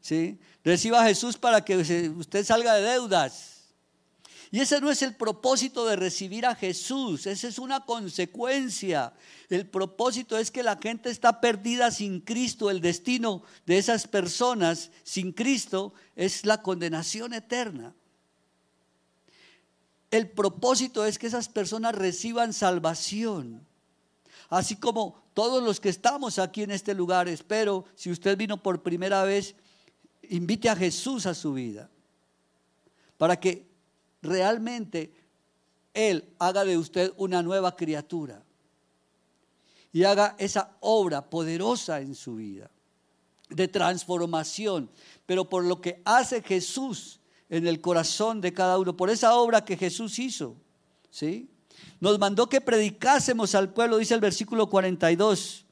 ¿sí? 0.00 0.38
Reciba 0.62 1.02
a 1.02 1.06
Jesús 1.06 1.36
para 1.36 1.64
que 1.64 1.76
usted 2.10 2.44
salga 2.44 2.74
de 2.74 2.82
deudas. 2.82 3.53
Y 4.54 4.60
ese 4.60 4.80
no 4.80 4.88
es 4.88 5.02
el 5.02 5.16
propósito 5.16 5.84
de 5.84 5.96
recibir 5.96 6.46
a 6.46 6.54
Jesús, 6.54 7.26
esa 7.26 7.48
es 7.48 7.58
una 7.58 7.84
consecuencia. 7.84 9.12
El 9.50 9.66
propósito 9.66 10.38
es 10.38 10.52
que 10.52 10.62
la 10.62 10.76
gente 10.76 11.10
está 11.10 11.40
perdida 11.40 11.90
sin 11.90 12.20
Cristo, 12.20 12.70
el 12.70 12.80
destino 12.80 13.42
de 13.66 13.78
esas 13.78 14.06
personas 14.06 14.92
sin 15.02 15.32
Cristo 15.32 15.92
es 16.14 16.46
la 16.46 16.62
condenación 16.62 17.32
eterna. 17.32 17.96
El 20.12 20.30
propósito 20.30 21.04
es 21.04 21.18
que 21.18 21.26
esas 21.26 21.48
personas 21.48 21.96
reciban 21.96 22.52
salvación. 22.52 23.66
Así 24.50 24.76
como 24.76 25.20
todos 25.34 25.64
los 25.64 25.80
que 25.80 25.88
estamos 25.88 26.38
aquí 26.38 26.62
en 26.62 26.70
este 26.70 26.94
lugar, 26.94 27.26
espero, 27.26 27.86
si 27.96 28.08
usted 28.12 28.38
vino 28.38 28.62
por 28.62 28.84
primera 28.84 29.24
vez, 29.24 29.56
invite 30.30 30.68
a 30.68 30.76
Jesús 30.76 31.26
a 31.26 31.34
su 31.34 31.54
vida. 31.54 31.90
Para 33.18 33.40
que 33.40 33.73
realmente 34.24 35.12
Él 35.92 36.24
haga 36.38 36.64
de 36.64 36.76
usted 36.76 37.12
una 37.16 37.42
nueva 37.42 37.76
criatura 37.76 38.42
y 39.92 40.02
haga 40.02 40.34
esa 40.38 40.76
obra 40.80 41.30
poderosa 41.30 42.00
en 42.00 42.16
su 42.16 42.34
vida 42.34 42.70
de 43.48 43.68
transformación, 43.68 44.90
pero 45.26 45.48
por 45.48 45.64
lo 45.64 45.80
que 45.80 46.02
hace 46.04 46.42
Jesús 46.42 47.20
en 47.48 47.66
el 47.66 47.80
corazón 47.80 48.40
de 48.40 48.52
cada 48.52 48.78
uno, 48.78 48.96
por 48.96 49.10
esa 49.10 49.36
obra 49.36 49.64
que 49.64 49.76
Jesús 49.76 50.18
hizo, 50.18 50.56
¿sí? 51.10 51.48
Nos 52.00 52.18
mandó 52.18 52.48
que 52.48 52.60
predicásemos 52.60 53.54
al 53.54 53.72
pueblo, 53.72 53.98
dice 53.98 54.14
el 54.14 54.20
versículo 54.20 54.68
42, 54.68 55.64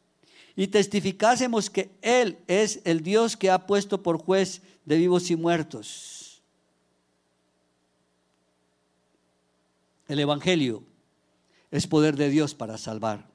y 0.54 0.68
testificásemos 0.68 1.70
que 1.70 1.90
Él 2.02 2.38
es 2.46 2.80
el 2.84 3.02
Dios 3.02 3.36
que 3.36 3.50
ha 3.50 3.66
puesto 3.66 4.02
por 4.02 4.18
juez 4.18 4.62
de 4.84 4.98
vivos 4.98 5.30
y 5.30 5.36
muertos. 5.36 6.21
El 10.12 10.20
Evangelio 10.20 10.82
es 11.70 11.86
poder 11.86 12.16
de 12.16 12.28
Dios 12.28 12.54
para 12.54 12.76
salvar. 12.76 13.30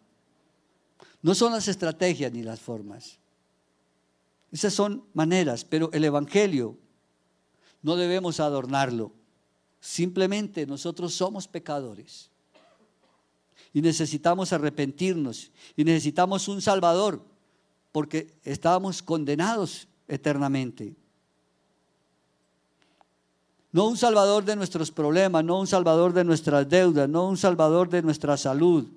No 1.24 1.34
son 1.34 1.52
las 1.54 1.68
estrategias 1.68 2.32
ni 2.32 2.44
las 2.44 2.60
formas. 2.60 3.18
Esas 4.52 4.76
son 4.76 5.04
maneras, 5.16 5.66
pero 5.66 5.90
el 5.92 6.04
Evangelio 6.04 6.78
no 7.82 7.96
debemos 7.96 8.40
adornarlo. 8.40 9.12
Simplemente 9.80 10.68
nosotros 10.68 11.16
somos 11.16 11.48
pecadores 11.48 12.30
y 13.74 13.82
necesitamos 13.82 14.54
arrepentirnos 14.54 15.50
y 15.76 15.84
necesitamos 15.84 16.48
un 16.48 16.62
Salvador 16.62 17.26
porque 17.92 18.36
estábamos 18.44 19.02
condenados 19.02 19.88
eternamente. 20.08 20.96
No 23.72 23.88
un 23.88 23.98
salvador 23.98 24.46
de 24.46 24.56
nuestros 24.56 24.92
problemas, 24.92 25.44
no 25.44 25.60
un 25.60 25.68
salvador 25.68 26.14
de 26.14 26.24
nuestras 26.24 26.68
deudas, 26.68 27.10
no 27.10 27.28
un 27.28 27.38
salvador 27.38 27.90
de 27.90 28.02
nuestra 28.02 28.38
salud. 28.38 28.88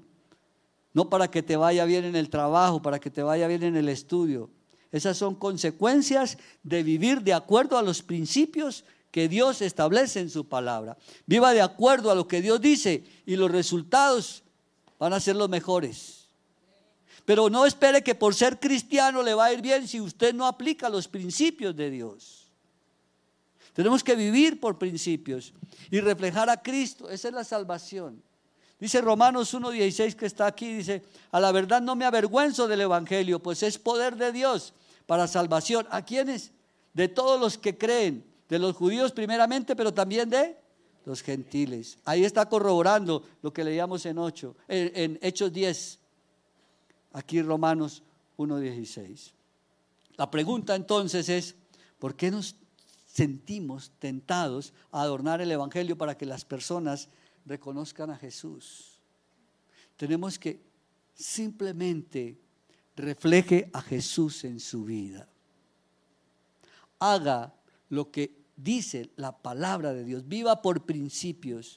No 0.92 1.09
para 1.09 1.30
que 1.30 1.42
te 1.42 1.56
vaya 1.56 1.85
bien 1.85 2.04
en 2.04 2.16
el 2.16 2.30
trabajo, 2.30 2.80
para 2.83 2.98
que 2.98 3.11
te 3.11 3.22
vaya 3.22 3.46
bien 3.48 3.62
en 3.62 3.76
el 3.76 3.88
estudio. 3.88 4.50
Esas 4.92 5.16
son 5.16 5.35
consecuencias 5.35 6.38
de 6.62 6.83
vivir 6.83 7.22
de 7.22 7.33
acuerdo 7.33 7.78
a 7.78 7.83
los 7.83 8.02
principios 8.02 8.85
que 9.11 9.28
Dios 9.28 9.61
establece 9.61 10.20
en 10.20 10.30
su 10.30 10.48
palabra. 10.48 10.96
Viva 11.26 11.52
de 11.52 11.62
acuerdo 11.62 12.11
a 12.11 12.14
lo 12.14 12.26
que 12.26 12.40
Dios 12.40 12.61
dice 12.61 13.04
y 13.26 13.37
los 13.37 13.50
resultados 13.50 14.42
van 14.98 15.12
a 15.12 15.20
ser 15.20 15.37
los 15.37 15.48
mejores. 15.48 16.28
Pero 17.24 17.50
no 17.50 17.66
espere 17.66 18.02
que 18.02 18.14
por 18.14 18.35
ser 18.35 18.59
cristiano 18.59 19.22
le 19.22 19.35
va 19.35 19.46
a 19.46 19.52
ir 19.52 19.62
bien 19.62 19.87
si 19.87 20.00
usted 20.00 20.35
no 20.35 20.46
aplica 20.46 20.88
los 20.88 21.06
principios 21.06 21.76
de 21.76 21.90
Dios. 21.90 22.39
Tenemos 23.72 24.02
que 24.02 24.16
vivir 24.16 24.59
por 24.61 24.78
principios 24.78 25.52
y 25.90 26.00
reflejar 26.00 26.50
a 26.50 26.61
Cristo. 26.61 27.09
Esa 27.09 27.28
es 27.28 27.35
la 27.35 27.44
salvación. 27.44 28.22
Dice 28.78 29.00
Romanos 29.02 29.52
1.16 29.54 30.14
que 30.14 30.26
está 30.26 30.46
aquí, 30.46 30.74
dice, 30.74 31.02
a 31.30 31.38
la 31.38 31.52
verdad 31.52 31.83
no 31.83 31.94
me 31.94 32.06
avergüenzo 32.06 32.66
del 32.66 32.80
Evangelio, 32.80 33.38
pues 33.38 33.62
es 33.62 33.78
poder 33.78 34.16
de 34.16 34.33
Dios 34.33 34.72
para 35.06 35.28
salvación. 35.28 35.87
¿A 35.90 36.02
quiénes? 36.04 36.52
De 36.94 37.06
todos 37.06 37.38
los 37.38 37.59
que 37.59 37.76
creen, 37.76 38.24
de 38.48 38.59
los 38.59 38.74
judíos 38.74 39.12
primeramente, 39.12 39.76
pero 39.76 39.92
también 39.92 40.30
de 40.30 40.56
los 41.04 41.22
gentiles. 41.22 41.98
Ahí 42.06 42.24
está 42.24 42.48
corroborando 42.48 43.22
lo 43.42 43.52
que 43.52 43.64
leíamos 43.64 44.06
en, 44.06 44.18
8, 44.18 44.56
en, 44.68 44.92
en 44.94 45.18
Hechos 45.20 45.52
10, 45.52 45.98
aquí 47.12 47.42
Romanos 47.42 48.02
1.16. 48.38 49.33
La 50.16 50.30
pregunta 50.30 50.74
entonces 50.74 51.28
es, 51.28 51.54
¿por 51.98 52.14
qué 52.14 52.30
nos 52.30 52.56
sentimos 53.12 53.92
tentados 53.99 54.73
a 54.92 55.03
adornar 55.03 55.40
el 55.40 55.51
Evangelio 55.51 55.99
para 55.99 56.16
que 56.16 56.27
las 56.27 56.44
personas 56.44 57.09
reconozcan 57.44 58.11
a 58.11 58.16
Jesús. 58.16 59.01
Tenemos 59.96 60.38
que 60.38 60.61
simplemente 61.14 62.38
refleje 62.96 63.68
a 63.73 63.83
Jesús 63.83 64.44
en 64.44 64.61
su 64.61 64.85
vida. 64.85 65.29
Haga 66.99 67.55
lo 67.88 68.11
que 68.11 68.37
dice 68.57 69.11
la 69.16 69.37
palabra 69.37 69.92
de 69.92 70.05
Dios. 70.05 70.29
Viva 70.29 70.62
por 70.62 70.87
principios. 70.87 71.77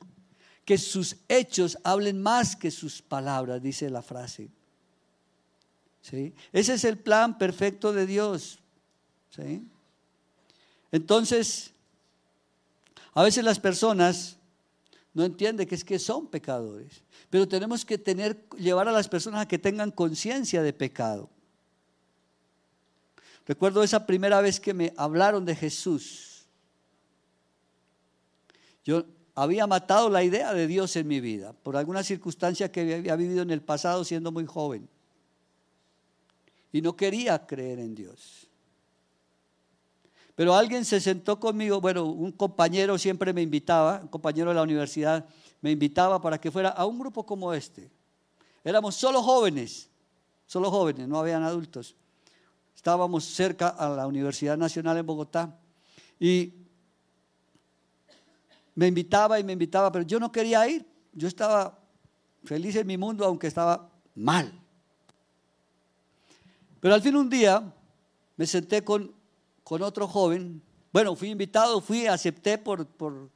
Que 0.65 0.77
sus 0.77 1.17
hechos 1.27 1.77
hablen 1.83 2.21
más 2.21 2.55
que 2.55 2.71
sus 2.71 3.01
palabras, 3.01 3.61
dice 3.61 3.89
la 3.89 4.01
frase. 4.01 4.49
¿Sí? 6.01 6.33
Ese 6.53 6.75
es 6.75 6.85
el 6.85 6.97
plan 6.97 7.37
perfecto 7.37 7.91
de 7.91 8.05
Dios. 8.05 8.59
¿Sí? 9.29 9.67
Entonces, 10.93 11.73
a 13.15 13.23
veces 13.23 13.43
las 13.43 13.59
personas 13.59 14.37
no 15.11 15.25
entienden 15.25 15.67
que 15.67 15.73
es 15.73 15.83
que 15.83 15.97
son 15.97 16.27
pecadores, 16.27 17.01
pero 17.31 17.47
tenemos 17.47 17.83
que 17.83 17.97
tener, 17.97 18.47
llevar 18.59 18.87
a 18.87 18.91
las 18.91 19.09
personas 19.09 19.41
a 19.41 19.47
que 19.47 19.57
tengan 19.57 19.89
conciencia 19.89 20.61
de 20.61 20.71
pecado. 20.71 21.31
Recuerdo 23.47 23.81
esa 23.81 24.05
primera 24.05 24.39
vez 24.39 24.59
que 24.59 24.75
me 24.75 24.93
hablaron 24.95 25.45
de 25.45 25.55
Jesús. 25.55 26.45
Yo 28.85 29.03
había 29.33 29.65
matado 29.65 30.11
la 30.11 30.23
idea 30.23 30.53
de 30.53 30.67
Dios 30.67 30.95
en 30.95 31.07
mi 31.07 31.19
vida 31.19 31.53
por 31.53 31.75
alguna 31.75 32.03
circunstancia 32.03 32.71
que 32.71 32.81
había 32.81 33.15
vivido 33.15 33.41
en 33.41 33.49
el 33.49 33.63
pasado 33.63 34.05
siendo 34.05 34.31
muy 34.31 34.45
joven. 34.45 34.87
Y 36.71 36.83
no 36.83 36.95
quería 36.95 37.47
creer 37.47 37.79
en 37.79 37.95
Dios. 37.95 38.47
Pero 40.35 40.55
alguien 40.55 40.83
se 40.83 40.99
sentó 40.99 41.39
conmigo, 41.39 41.79
bueno, 41.79 42.05
un 42.05 42.31
compañero 42.31 42.97
siempre 42.97 43.33
me 43.33 43.41
invitaba, 43.41 43.99
un 44.01 44.07
compañero 44.07 44.49
de 44.49 44.55
la 44.55 44.63
universidad 44.63 45.25
me 45.61 45.71
invitaba 45.71 46.21
para 46.21 46.41
que 46.41 46.51
fuera 46.51 46.69
a 46.69 46.85
un 46.85 46.99
grupo 46.99 47.25
como 47.25 47.53
este. 47.53 47.91
Éramos 48.63 48.95
solo 48.95 49.21
jóvenes, 49.21 49.89
solo 50.47 50.71
jóvenes, 50.71 51.07
no 51.07 51.19
habían 51.19 51.43
adultos. 51.43 51.95
Estábamos 52.75 53.23
cerca 53.25 53.69
a 53.69 53.89
la 53.89 54.07
Universidad 54.07 54.57
Nacional 54.57 54.97
en 54.97 55.05
Bogotá 55.05 55.57
Y 56.19 56.53
me 58.75 58.87
invitaba 58.87 59.39
y 59.39 59.43
me 59.43 59.53
invitaba, 59.53 59.91
pero 59.91 60.03
yo 60.03 60.19
no 60.19 60.31
quería 60.31 60.67
ir. 60.67 60.85
Yo 61.13 61.27
estaba 61.27 61.79
feliz 62.43 62.75
en 62.75 62.87
mi 62.87 62.97
mundo, 62.97 63.23
aunque 63.23 63.47
estaba 63.47 63.89
mal. 64.15 64.51
Pero 66.79 66.93
al 66.93 67.01
fin 67.01 67.15
un 67.15 67.29
día 67.29 67.73
me 68.35 68.47
senté 68.47 68.83
con, 68.83 69.13
con 69.63 69.81
otro 69.81 70.07
joven. 70.07 70.61
Bueno, 70.91 71.15
fui 71.15 71.29
invitado, 71.29 71.81
fui, 71.81 72.07
acepté 72.07 72.57
por, 72.57 72.85
por, 72.85 73.29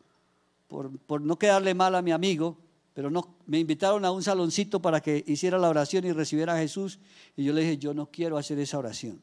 por, 0.67 1.21
no 1.21 1.39
quedarle 1.39 1.73
mal 1.73 1.95
a 1.95 2.01
mi 2.01 2.11
amigo, 2.11 2.57
pero 2.93 3.09
no, 3.09 3.35
me 3.45 3.59
invitaron 3.59 4.05
a 4.05 4.11
un 4.11 4.23
saloncito 4.23 4.81
para 4.81 5.01
que 5.01 5.23
hiciera 5.27 5.57
la 5.57 5.69
oración 5.69 6.05
y 6.05 6.11
recibiera 6.11 6.55
a 6.55 6.57
Jesús. 6.57 6.99
Y 7.35 7.43
yo 7.43 7.53
le 7.53 7.61
dije, 7.61 7.77
yo 7.77 7.93
no 7.93 8.07
quiero 8.11 8.37
hacer 8.37 8.59
esa 8.59 8.77
oración. 8.77 9.21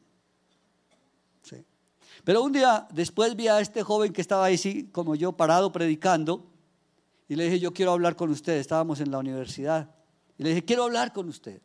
Pero 2.23 2.41
un 2.43 2.51
día 2.51 2.87
después 2.91 3.35
vi 3.35 3.47
a 3.47 3.59
este 3.59 3.83
joven 3.83 4.11
que 4.11 4.21
estaba 4.21 4.45
ahí, 4.45 4.57
sí, 4.57 4.89
como 4.91 5.15
yo, 5.15 5.33
parado 5.33 5.71
predicando, 5.71 6.43
y 7.27 7.35
le 7.35 7.45
dije, 7.45 7.59
yo 7.59 7.71
quiero 7.73 7.91
hablar 7.91 8.15
con 8.15 8.29
usted. 8.29 8.53
Estábamos 8.53 8.99
en 8.99 9.11
la 9.11 9.19
universidad. 9.19 9.93
Y 10.37 10.43
le 10.43 10.49
dije, 10.49 10.65
quiero 10.65 10.83
hablar 10.83 11.13
con 11.13 11.27
usted. 11.27 11.61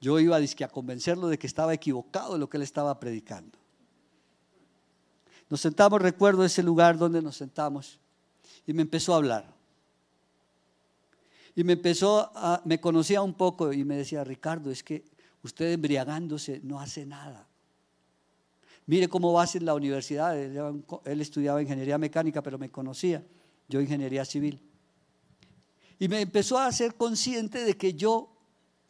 Yo 0.00 0.18
iba 0.18 0.36
a, 0.36 0.68
convencerlo 0.68 1.28
de 1.28 1.38
que 1.38 1.46
estaba 1.46 1.74
equivocado 1.74 2.38
lo 2.38 2.48
que 2.48 2.56
él 2.56 2.62
estaba 2.62 2.98
predicando. 2.98 3.58
Nos 5.48 5.60
sentamos, 5.60 6.00
recuerdo 6.00 6.44
ese 6.44 6.62
lugar 6.62 6.96
donde 6.96 7.20
nos 7.20 7.36
sentamos, 7.36 7.98
y 8.66 8.72
me 8.72 8.82
empezó 8.82 9.14
a 9.14 9.16
hablar. 9.16 9.52
Y 11.54 11.64
me 11.64 11.74
empezó 11.74 12.30
a, 12.34 12.62
me 12.64 12.80
conocía 12.80 13.20
un 13.20 13.34
poco 13.34 13.72
y 13.72 13.84
me 13.84 13.96
decía, 13.96 14.22
Ricardo, 14.24 14.70
es 14.70 14.82
que 14.82 15.04
usted 15.42 15.72
embriagándose 15.72 16.60
no 16.62 16.80
hace 16.80 17.04
nada. 17.04 17.46
Mire 18.86 19.08
cómo 19.08 19.32
va 19.32 19.46
en 19.54 19.64
la 19.64 19.74
universidad. 19.74 20.36
Él, 20.36 21.20
estudiaba 21.20 21.62
ingeniería 21.62 21.96
mecánica, 21.96 22.42
pero 22.42 22.58
me 22.58 22.70
conocía. 22.70 23.24
Yo 23.68 23.80
ingeniería 23.80 24.24
civil. 24.24 24.60
Y 25.98 26.08
me 26.08 26.20
empezó 26.20 26.58
a 26.58 26.66
hacer 26.66 26.96
consciente 26.96 27.62
de 27.64 27.76
que 27.76 27.94
yo 27.94 28.32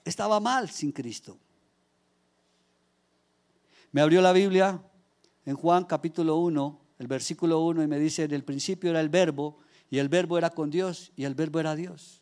estaba 0.04 0.40
mal 0.40 0.70
sin 0.70 0.92
Cristo. 0.92 1.38
Me 3.92 4.00
abrió 4.00 4.20
la 4.22 4.32
Biblia 4.32 4.80
en 5.44 5.56
Juan 5.56 5.84
capítulo 5.84 6.36
1, 6.36 6.80
el 6.98 7.06
versículo 7.06 7.60
1, 7.60 7.82
y 7.82 7.86
me 7.86 7.98
dice, 7.98 8.24
en 8.24 8.32
el 8.32 8.44
principio 8.44 8.90
era 8.90 9.00
el 9.00 9.08
verbo, 9.08 9.58
y 9.90 9.98
el 9.98 10.08
verbo 10.08 10.38
era 10.38 10.50
con 10.50 10.70
Dios, 10.70 11.12
y 11.16 11.24
el 11.24 11.34
verbo 11.34 11.58
era 11.58 11.74
Dios. 11.74 12.20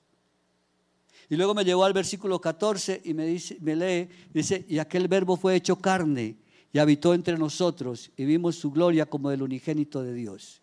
Y 1.28 1.36
luego 1.36 1.54
me 1.54 1.64
llevó 1.64 1.84
al 1.84 1.92
versículo 1.92 2.40
14 2.40 3.02
y 3.04 3.12
me, 3.12 3.26
dice, 3.26 3.58
me 3.60 3.76
lee, 3.76 4.08
dice, 4.32 4.64
y 4.68 4.78
aquel 4.78 5.08
verbo 5.08 5.36
fue 5.36 5.56
hecho 5.56 5.76
carne 5.76 6.38
y 6.72 6.78
habitó 6.78 7.12
entre 7.12 7.36
nosotros 7.36 8.10
y 8.16 8.24
vimos 8.24 8.56
su 8.56 8.70
gloria 8.70 9.06
como 9.06 9.28
del 9.30 9.42
unigénito 9.42 10.02
de 10.02 10.14
Dios. 10.14 10.62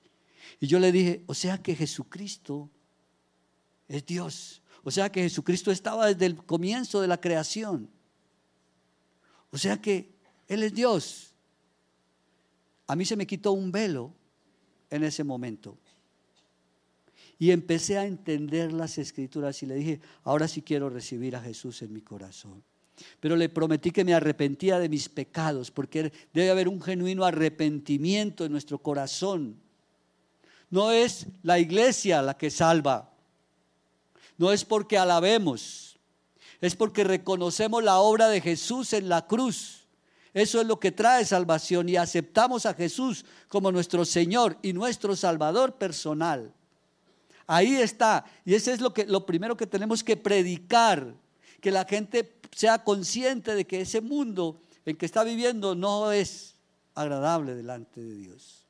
Y 0.60 0.68
yo 0.68 0.80
le 0.80 0.92
dije, 0.92 1.24
o 1.28 1.36
sea 1.36 1.62
que 1.62 1.76
Jesucristo 1.76 2.70
es 3.88 4.06
Dios. 4.06 4.64
O 4.88 4.92
sea 4.92 5.12
que 5.12 5.24
Jesucristo 5.24 5.72
estaba 5.72 6.06
desde 6.06 6.28
el 6.28 6.36
comienzo 6.36 7.02
de 7.02 7.08
la 7.08 7.20
creación. 7.20 7.90
O 9.50 9.58
sea 9.58 9.82
que 9.82 10.14
Él 10.48 10.62
es 10.62 10.76
Dios. 10.76 11.34
A 12.86 12.96
mí 12.96 13.04
se 13.04 13.16
me 13.16 13.26
quitó 13.26 13.54
un 13.54 13.72
velo 13.72 14.14
en 14.92 15.04
ese 15.04 15.24
momento. 15.24 15.76
Y 17.40 17.50
empecé 17.50 17.98
a 17.98 18.06
entender 18.06 18.74
las 18.74 19.00
escrituras 19.00 19.64
y 19.64 19.66
le 19.66 19.74
dije, 19.74 20.02
ahora 20.24 20.48
sí 20.48 20.62
quiero 20.62 20.88
recibir 20.92 21.36
a 21.36 21.42
Jesús 21.42 21.82
en 21.82 21.92
mi 21.92 22.02
corazón. 22.02 22.64
Pero 23.20 23.36
le 23.36 23.50
prometí 23.50 23.90
que 23.90 24.06
me 24.06 24.14
arrepentía 24.14 24.78
de 24.78 24.88
mis 24.88 25.10
pecados, 25.10 25.72
porque 25.72 26.14
debe 26.32 26.52
haber 26.52 26.68
un 26.68 26.80
genuino 26.80 27.26
arrepentimiento 27.26 28.46
en 28.46 28.52
nuestro 28.52 28.78
corazón. 28.78 29.58
No 30.70 30.92
es 30.92 31.26
la 31.42 31.58
iglesia 31.58 32.22
la 32.22 32.38
que 32.38 32.52
salva, 32.52 33.15
no 34.38 34.52
es 34.52 34.66
porque 34.66 34.98
alabemos, 34.98 35.98
es 36.62 36.76
porque 36.76 37.04
reconocemos 37.04 37.84
la 37.84 38.00
obra 38.00 38.28
de 38.28 38.42
Jesús 38.42 38.94
en 38.94 39.10
la 39.10 39.28
cruz. 39.28 39.86
Eso 40.34 40.60
es 40.60 40.68
lo 40.68 40.80
que 40.80 40.92
trae 40.92 41.24
salvación 41.24 41.88
y 41.88 41.96
aceptamos 41.96 42.66
a 42.66 42.74
Jesús 42.74 43.26
como 43.48 43.72
nuestro 43.72 44.04
Señor 44.04 44.58
y 44.62 44.74
nuestro 44.74 45.16
Salvador 45.16 45.76
personal. 45.76 46.54
Ahí 47.48 47.76
está. 47.76 48.26
Y 48.44 48.54
ese 48.56 48.74
es 48.74 48.82
lo, 48.82 48.94
que, 48.94 49.06
lo 49.06 49.26
primero 49.26 49.56
que 49.56 49.68
tenemos 49.68 50.04
que 50.04 50.18
predicar 50.18 51.14
que 51.62 51.72
la 51.72 51.86
gente 51.86 52.38
sea 52.54 52.84
consciente 52.84 53.56
de 53.56 53.66
que 53.66 53.82
ese 53.82 54.02
mundo 54.02 54.60
en 54.86 54.98
que 54.98 55.06
está 55.06 55.24
viviendo 55.24 55.74
no 55.74 56.12
es 56.12 56.56
agradable 56.96 57.56
delante 57.56 58.02
de 58.02 58.16
Dios. 58.16 58.66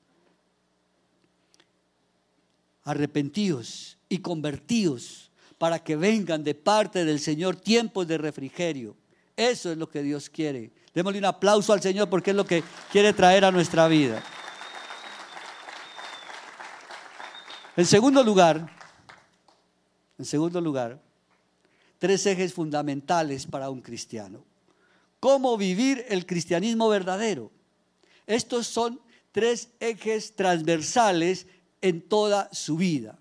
Arrepentíos 2.84 3.98
y 4.08 4.20
convertíos 4.20 5.32
para 5.66 5.80
que 5.80 5.96
vengan 5.96 6.44
de 6.44 6.54
parte 6.54 7.04
del 7.06 7.20
Señor 7.20 7.56
tiempos 7.56 8.06
de 8.06 8.20
refrigerio. 8.20 8.96
Eso 9.36 9.72
es 9.72 9.78
lo 9.80 9.90
que 9.90 10.04
Dios 10.04 10.30
quiere. 10.30 10.72
Démosle 10.94 11.18
un 11.18 11.26
aplauso 11.26 11.74
al 11.74 11.82
Señor 11.82 12.08
porque 12.08 12.30
es 12.30 12.38
lo 12.38 12.46
que 12.46 12.64
quiere 12.92 13.14
traer 13.14 13.44
a 13.44 13.52
nuestra 13.52 13.88
vida. 13.88 14.24
En 17.76 17.84
segundo 17.88 18.24
lugar, 18.24 18.70
en 20.20 20.26
segundo 20.26 20.62
lugar, 20.62 21.02
tres 21.98 22.24
ejes 22.28 22.54
fundamentales 22.54 23.48
para 23.48 23.72
un 23.72 23.82
cristiano. 23.82 24.46
¿Cómo 25.20 25.58
vivir 25.58 26.06
el 26.10 26.28
cristianismo 26.28 26.90
verdadero? 26.90 27.52
Estos 28.28 28.68
son 28.68 29.02
tres 29.32 29.70
ejes 29.80 30.36
transversales 30.36 31.48
en 31.82 32.08
toda 32.08 32.50
su 32.54 32.78
vida. 32.78 33.18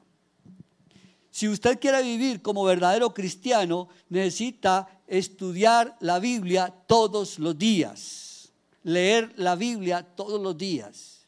Si 1.34 1.48
usted 1.48 1.80
quiere 1.80 2.00
vivir 2.00 2.42
como 2.42 2.62
verdadero 2.62 3.12
cristiano, 3.12 3.88
necesita 4.08 4.86
estudiar 5.08 5.96
la 5.98 6.20
Biblia 6.20 6.72
todos 6.86 7.40
los 7.40 7.58
días, 7.58 8.52
leer 8.84 9.32
la 9.34 9.56
Biblia 9.56 10.04
todos 10.04 10.40
los 10.40 10.56
días. 10.56 11.26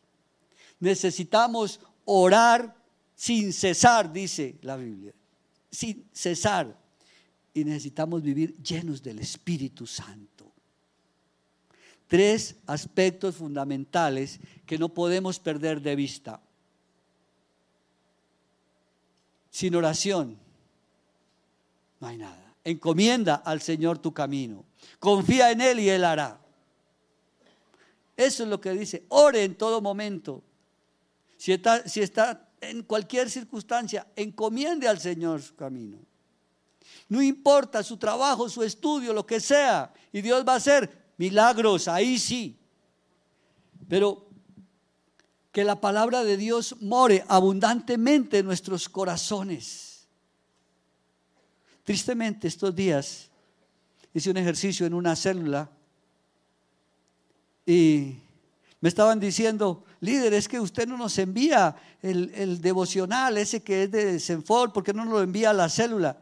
Necesitamos 0.79 1.81
orar 2.05 2.73
sin 3.16 3.53
cesar, 3.53 4.12
dice 4.12 4.55
la 4.62 4.77
Biblia, 4.77 5.12
sin 5.73 6.09
cesar 6.12 6.79
y 7.53 7.64
necesitamos 7.64 8.23
vivir 8.23 8.55
llenos 8.62 9.03
del 9.03 9.19
Espíritu 9.19 9.88
Santo. 9.88 10.53
Tres 12.07 12.55
aspectos 12.66 13.35
fundamentales 13.35 14.38
que 14.66 14.79
no 14.79 14.88
podemos 14.88 15.40
perder 15.40 15.83
de 15.83 15.97
vista. 15.97 16.40
Sin 19.57 19.75
oración 19.75 20.37
no 21.99 22.07
hay 22.07 22.19
nada. 22.19 22.55
Encomienda 22.62 23.37
al 23.37 23.62
Señor 23.62 23.97
tu 23.97 24.12
camino. 24.12 24.66
Confía 24.99 25.51
en 25.51 25.62
Él 25.62 25.81
y 25.81 25.88
Él 25.88 26.05
hará. 26.05 26.38
Eso 28.14 28.42
es 28.42 28.51
lo 28.51 28.61
que 28.61 28.73
dice. 28.73 29.07
Ore 29.09 29.45
en 29.45 29.55
todo 29.55 29.81
momento. 29.81 30.42
Si 31.38 31.53
está, 31.53 31.88
si 31.88 32.03
está 32.03 32.51
en 32.61 32.83
cualquier 32.83 33.31
circunstancia, 33.31 34.07
encomiende 34.14 34.88
al 34.88 35.01
Señor 35.01 35.40
su 35.40 35.57
camino. 35.57 36.01
No 37.09 37.23
importa 37.23 37.83
su 37.83 37.97
trabajo, 37.97 38.51
su 38.51 38.62
estudio, 38.62 39.14
lo 39.14 39.25
que 39.25 39.40
sea. 39.40 39.90
Y 40.12 40.21
Dios 40.21 40.45
va 40.47 40.53
a 40.53 40.57
hacer 40.57 41.14
milagros, 41.16 41.88
ahí 41.88 42.19
sí. 42.19 42.59
Pero 43.88 44.25
que 45.57 45.64
la 45.64 45.81
palabra 45.81 46.23
de 46.23 46.37
Dios 46.37 46.77
more 46.83 47.25
abundantemente 47.29 48.40
en 48.40 48.45
nuestros 48.45 48.90
corazones. 48.90 50.07
Tristemente 51.83 52.47
estos 52.47 52.77
días 52.77 53.31
hice 54.12 54.31
un 54.31 54.37
ejercicio 54.37 54.85
en 54.85 54.92
una 54.92 55.16
célula 55.16 55.71
y 57.65 58.17
me 58.83 58.90
estaban 58.90 59.19
diciendo, 59.19 59.83
líder, 60.00 60.35
es 60.35 60.46
que 60.46 60.61
usted 60.61 60.87
no 60.87 60.98
nos 60.98 61.17
envía 61.17 61.75
el, 62.02 62.61
devocional, 62.61 63.38
ese 63.38 63.63
que 63.63 63.85
es 63.85 63.90
de 63.90 64.21
Senfor, 64.21 64.75
¿por 64.75 64.85
qué 64.85 64.92
no 64.92 65.07
nos 65.07 65.15
lo 65.15 65.23
envía 65.23 65.48
a 65.48 65.54
la 65.54 65.71
célula? 65.71 66.21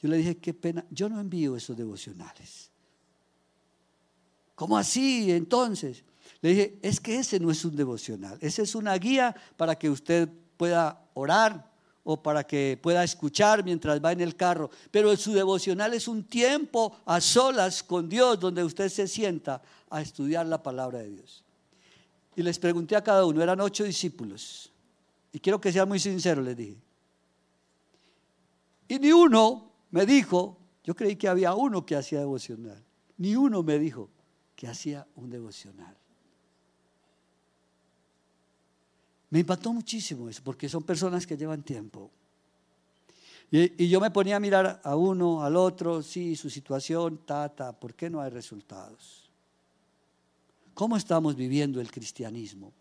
Yo 0.00 0.08
le 0.08 0.18
dije, 0.18 0.36
qué 0.36 0.54
pena, 0.54 0.86
yo 0.88 1.08
no 1.08 1.18
envío 1.18 1.56
esos 1.56 1.76
devocionales. 1.76 2.70
¿Cómo 4.54 4.78
así 4.78 5.32
entonces? 5.32 6.04
Le 6.40 6.50
dije, 6.50 6.78
es 6.82 7.00
que 7.00 7.18
ese 7.18 7.40
no 7.40 7.50
es 7.50 7.64
un 7.64 7.74
devocional, 7.74 8.38
ese 8.40 8.62
es 8.62 8.74
una 8.74 8.96
guía 8.96 9.34
para 9.56 9.76
que 9.76 9.90
usted 9.90 10.28
pueda 10.56 11.04
orar 11.14 11.68
o 12.10 12.22
para 12.22 12.42
que 12.42 12.78
pueda 12.80 13.04
escuchar 13.04 13.62
mientras 13.64 14.02
va 14.02 14.12
en 14.12 14.20
el 14.20 14.34
carro. 14.34 14.70
Pero 14.90 15.14
su 15.16 15.32
devocional 15.32 15.92
es 15.94 16.08
un 16.08 16.24
tiempo 16.24 16.96
a 17.04 17.20
solas 17.20 17.82
con 17.82 18.08
Dios 18.08 18.40
donde 18.40 18.64
usted 18.64 18.88
se 18.88 19.06
sienta 19.06 19.60
a 19.90 20.00
estudiar 20.00 20.46
la 20.46 20.62
palabra 20.62 21.00
de 21.00 21.10
Dios. 21.10 21.44
Y 22.34 22.42
les 22.42 22.58
pregunté 22.58 22.96
a 22.96 23.02
cada 23.04 23.26
uno, 23.26 23.42
eran 23.42 23.60
ocho 23.60 23.84
discípulos. 23.84 24.72
Y 25.32 25.38
quiero 25.40 25.60
que 25.60 25.72
sean 25.72 25.88
muy 25.88 25.98
sinceros, 25.98 26.44
les 26.44 26.56
dije. 26.56 26.76
Y 28.88 28.98
ni 28.98 29.12
uno 29.12 29.70
me 29.90 30.06
dijo, 30.06 30.56
yo 30.84 30.94
creí 30.94 31.16
que 31.16 31.28
había 31.28 31.52
uno 31.54 31.84
que 31.84 31.94
hacía 31.94 32.20
devocional, 32.20 32.82
ni 33.18 33.36
uno 33.36 33.62
me 33.62 33.78
dijo 33.78 34.08
que 34.56 34.66
hacía 34.66 35.06
un 35.16 35.28
devocional. 35.28 35.97
Me 39.30 39.40
impactó 39.40 39.72
muchísimo 39.72 40.28
eso, 40.28 40.42
porque 40.42 40.68
son 40.68 40.82
personas 40.82 41.26
que 41.26 41.36
llevan 41.36 41.62
tiempo. 41.62 42.10
Y, 43.50 43.88
yo 43.88 44.00
me 44.00 44.10
ponía 44.10 44.36
a 44.36 44.40
mirar 44.40 44.80
a 44.84 44.96
uno, 44.96 45.42
al 45.42 45.56
otro, 45.56 46.02
sí, 46.02 46.36
su 46.36 46.50
situación, 46.50 47.18
tata, 47.24 47.72
¿por 47.72 47.94
qué 47.94 48.10
no 48.10 48.20
hay 48.20 48.30
resultados? 48.30 49.30
¿Cómo 50.74 50.96
estamos 50.96 51.34
viviendo 51.34 51.80
el 51.80 51.90
cristianismo? 51.90 52.72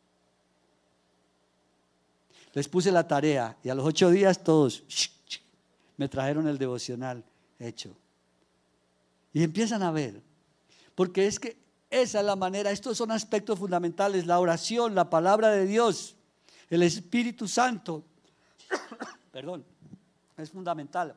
Les 2.54 2.68
puse 2.68 2.92
la 2.92 3.08
tarea 3.08 3.58
y 3.64 3.70
a 3.70 3.76
los 3.76 3.86
ocho 3.86 4.10
días 4.10 4.44
todos 4.44 4.84
me 5.96 6.10
trajeron 6.10 6.48
el 6.48 6.58
devocional 6.58 7.24
hecho. 7.60 7.96
Y 9.34 9.44
empiezan 9.44 9.84
a 9.84 9.92
ver, 9.92 10.22
porque 10.96 11.28
es 11.28 11.40
que 11.40 11.58
esa 11.90 12.20
es 12.20 12.26
la 12.26 12.36
manera, 12.36 12.72
estos 12.72 12.98
son 12.98 13.12
aspectos 13.12 13.58
fundamentales, 13.58 14.26
la 14.26 14.40
oración, 14.40 14.96
la 14.96 15.10
palabra 15.10 15.50
de 15.50 15.66
Dios, 15.66 16.17
el 16.70 16.84
Espíritu 16.84 17.48
Santo, 17.48 18.04
perdón, 19.32 19.66
es 20.36 20.52
fundamental. 20.52 21.16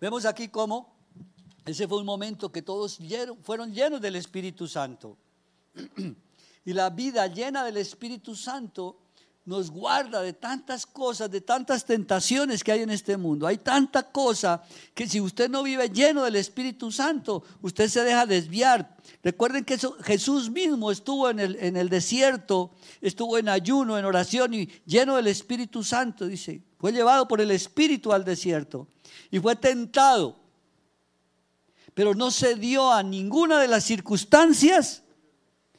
Vemos 0.00 0.24
aquí 0.24 0.48
cómo 0.48 0.98
ese 1.68 1.86
fue 1.86 1.98
un 1.98 2.06
momento 2.06 2.50
que 2.50 2.62
todos 2.62 2.98
fueron 3.42 3.74
llenos 3.74 4.00
del 4.00 4.16
Espíritu 4.16 4.66
Santo. 4.66 5.16
Y 6.64 6.74
la 6.74 6.90
vida 6.90 7.26
llena 7.28 7.64
del 7.64 7.78
Espíritu 7.78 8.34
Santo 8.34 9.00
nos 9.48 9.70
guarda 9.70 10.20
de 10.20 10.34
tantas 10.34 10.84
cosas, 10.84 11.30
de 11.30 11.40
tantas 11.40 11.86
tentaciones 11.86 12.62
que 12.62 12.70
hay 12.70 12.82
en 12.82 12.90
este 12.90 13.16
mundo. 13.16 13.46
Hay 13.46 13.56
tanta 13.56 14.02
cosa 14.02 14.62
que 14.92 15.08
si 15.08 15.22
usted 15.22 15.48
no 15.48 15.62
vive 15.62 15.88
lleno 15.88 16.22
del 16.22 16.36
Espíritu 16.36 16.92
Santo, 16.92 17.42
usted 17.62 17.88
se 17.88 18.04
deja 18.04 18.26
desviar. 18.26 18.94
Recuerden 19.22 19.64
que 19.64 19.78
Jesús 20.02 20.50
mismo 20.50 20.90
estuvo 20.90 21.30
en 21.30 21.40
el, 21.40 21.56
en 21.60 21.78
el 21.78 21.88
desierto, 21.88 22.72
estuvo 23.00 23.38
en 23.38 23.48
ayuno, 23.48 23.96
en 23.96 24.04
oración 24.04 24.52
y 24.52 24.66
lleno 24.84 25.16
del 25.16 25.28
Espíritu 25.28 25.82
Santo, 25.82 26.26
dice. 26.26 26.62
Fue 26.78 26.92
llevado 26.92 27.26
por 27.26 27.40
el 27.40 27.50
Espíritu 27.50 28.12
al 28.12 28.26
desierto 28.26 28.86
y 29.30 29.38
fue 29.40 29.56
tentado. 29.56 30.36
Pero 31.94 32.14
no 32.14 32.30
se 32.30 32.54
dio 32.54 32.92
a 32.92 33.02
ninguna 33.02 33.58
de 33.58 33.68
las 33.68 33.82
circunstancias 33.84 35.04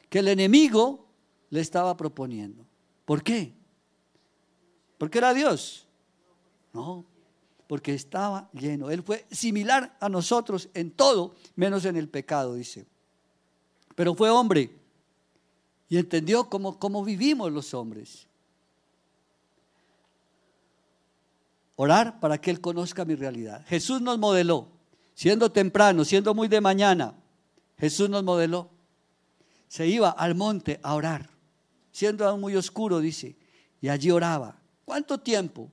que 0.08 0.18
el 0.18 0.26
enemigo 0.26 1.06
le 1.50 1.60
estaba 1.60 1.96
proponiendo. 1.96 2.66
¿Por 3.04 3.22
qué? 3.22 3.59
¿Porque 5.00 5.16
era 5.16 5.32
Dios? 5.32 5.86
No, 6.74 7.06
porque 7.66 7.94
estaba 7.94 8.50
lleno. 8.52 8.90
Él 8.90 9.02
fue 9.02 9.24
similar 9.30 9.96
a 9.98 10.10
nosotros 10.10 10.68
en 10.74 10.90
todo, 10.90 11.34
menos 11.56 11.86
en 11.86 11.96
el 11.96 12.06
pecado, 12.06 12.52
dice. 12.52 12.86
Pero 13.94 14.14
fue 14.14 14.28
hombre 14.28 14.78
y 15.88 15.96
entendió 15.96 16.50
cómo, 16.50 16.78
cómo 16.78 17.02
vivimos 17.02 17.50
los 17.50 17.72
hombres. 17.72 18.26
Orar 21.76 22.20
para 22.20 22.38
que 22.38 22.50
Él 22.50 22.60
conozca 22.60 23.06
mi 23.06 23.14
realidad. 23.14 23.64
Jesús 23.68 24.02
nos 24.02 24.18
modeló, 24.18 24.68
siendo 25.14 25.50
temprano, 25.50 26.04
siendo 26.04 26.34
muy 26.34 26.46
de 26.46 26.60
mañana. 26.60 27.14
Jesús 27.78 28.10
nos 28.10 28.22
modeló. 28.22 28.68
Se 29.66 29.86
iba 29.86 30.10
al 30.10 30.34
monte 30.34 30.78
a 30.82 30.94
orar, 30.94 31.30
siendo 31.90 32.28
aún 32.28 32.42
muy 32.42 32.54
oscuro, 32.54 33.00
dice, 33.00 33.34
y 33.80 33.88
allí 33.88 34.10
oraba. 34.10 34.59
¿Cuánto 34.90 35.18
tiempo? 35.18 35.70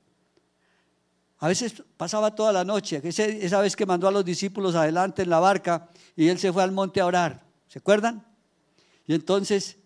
A 1.39 1.47
veces 1.47 1.81
pasaba 1.97 2.35
toda 2.35 2.53
la 2.53 2.63
noche, 2.63 3.01
esa 3.03 3.61
vez 3.61 3.75
que 3.75 3.87
mandó 3.87 4.07
a 4.07 4.11
los 4.11 4.23
discípulos 4.23 4.75
adelante 4.75 5.23
en 5.23 5.31
la 5.31 5.39
barca 5.39 5.89
y 6.15 6.27
él 6.27 6.37
se 6.37 6.53
fue 6.53 6.61
al 6.61 6.71
monte 6.71 7.01
a 7.01 7.07
orar, 7.07 7.43
¿se 7.67 7.79
acuerdan? 7.79 8.23
Y 9.07 9.15
entonces, 9.15 9.77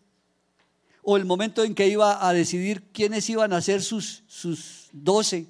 o 1.01 1.15
el 1.15 1.23
momento 1.23 1.63
en 1.63 1.75
que 1.75 1.87
iba 1.87 2.27
a 2.27 2.33
decidir 2.33 2.91
quiénes 2.91 3.29
iban 3.29 3.53
a 3.53 3.61
ser 3.61 3.81
sus, 3.81 4.25
sus 4.27 4.89
doce, 4.91 5.47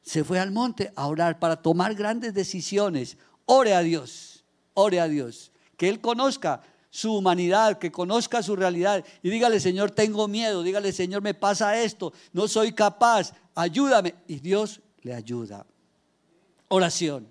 se 0.00 0.24
fue 0.24 0.40
al 0.40 0.50
monte 0.50 0.94
a 0.96 1.08
orar 1.08 1.38
para 1.38 1.56
tomar 1.56 1.94
grandes 1.94 2.32
decisiones. 2.32 3.18
Ore 3.44 3.74
a 3.74 3.80
Dios, 3.80 4.46
ore 4.72 4.98
a 4.98 5.08
Dios, 5.08 5.52
que 5.76 5.90
Él 5.90 6.00
conozca 6.00 6.62
su 6.94 7.16
humanidad, 7.16 7.78
que 7.78 7.90
conozca 7.90 8.42
su 8.42 8.54
realidad 8.54 9.02
y 9.22 9.30
dígale, 9.30 9.60
Señor, 9.60 9.92
tengo 9.92 10.28
miedo, 10.28 10.62
dígale, 10.62 10.92
Señor, 10.92 11.22
me 11.22 11.32
pasa 11.32 11.80
esto, 11.82 12.12
no 12.34 12.46
soy 12.46 12.72
capaz, 12.72 13.32
ayúdame. 13.54 14.14
Y 14.28 14.40
Dios 14.40 14.80
le 15.00 15.14
ayuda. 15.14 15.64
Oración. 16.68 17.26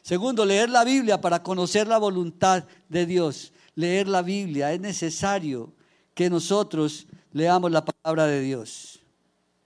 Segundo, 0.00 0.46
leer 0.46 0.70
la 0.70 0.82
Biblia 0.82 1.20
para 1.20 1.42
conocer 1.42 1.86
la 1.86 1.98
voluntad 1.98 2.64
de 2.88 3.04
Dios. 3.04 3.52
Leer 3.74 4.08
la 4.08 4.22
Biblia, 4.22 4.72
es 4.72 4.80
necesario 4.80 5.74
que 6.14 6.30
nosotros 6.30 7.06
leamos 7.32 7.70
la 7.70 7.84
palabra 7.84 8.26
de 8.26 8.40
Dios. 8.40 9.00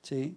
¿Sí? 0.03 0.37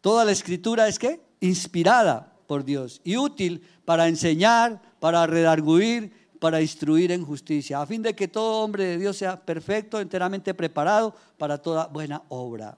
Toda 0.00 0.24
la 0.24 0.32
escritura 0.32 0.88
es 0.88 0.98
que 0.98 1.20
inspirada 1.38 2.32
por 2.48 2.64
Dios 2.64 3.00
y 3.04 3.16
útil 3.16 3.62
para 3.84 4.08
enseñar, 4.08 4.82
para 4.98 5.24
redarguir, 5.28 6.12
para 6.38 6.60
instruir 6.60 7.12
en 7.12 7.24
justicia, 7.24 7.80
a 7.80 7.86
fin 7.86 8.02
de 8.02 8.14
que 8.14 8.28
todo 8.28 8.62
hombre 8.62 8.84
de 8.84 8.98
Dios 8.98 9.16
sea 9.16 9.40
perfecto, 9.40 10.00
enteramente 10.00 10.54
preparado 10.54 11.14
para 11.36 11.58
toda 11.58 11.86
buena 11.86 12.22
obra. 12.28 12.76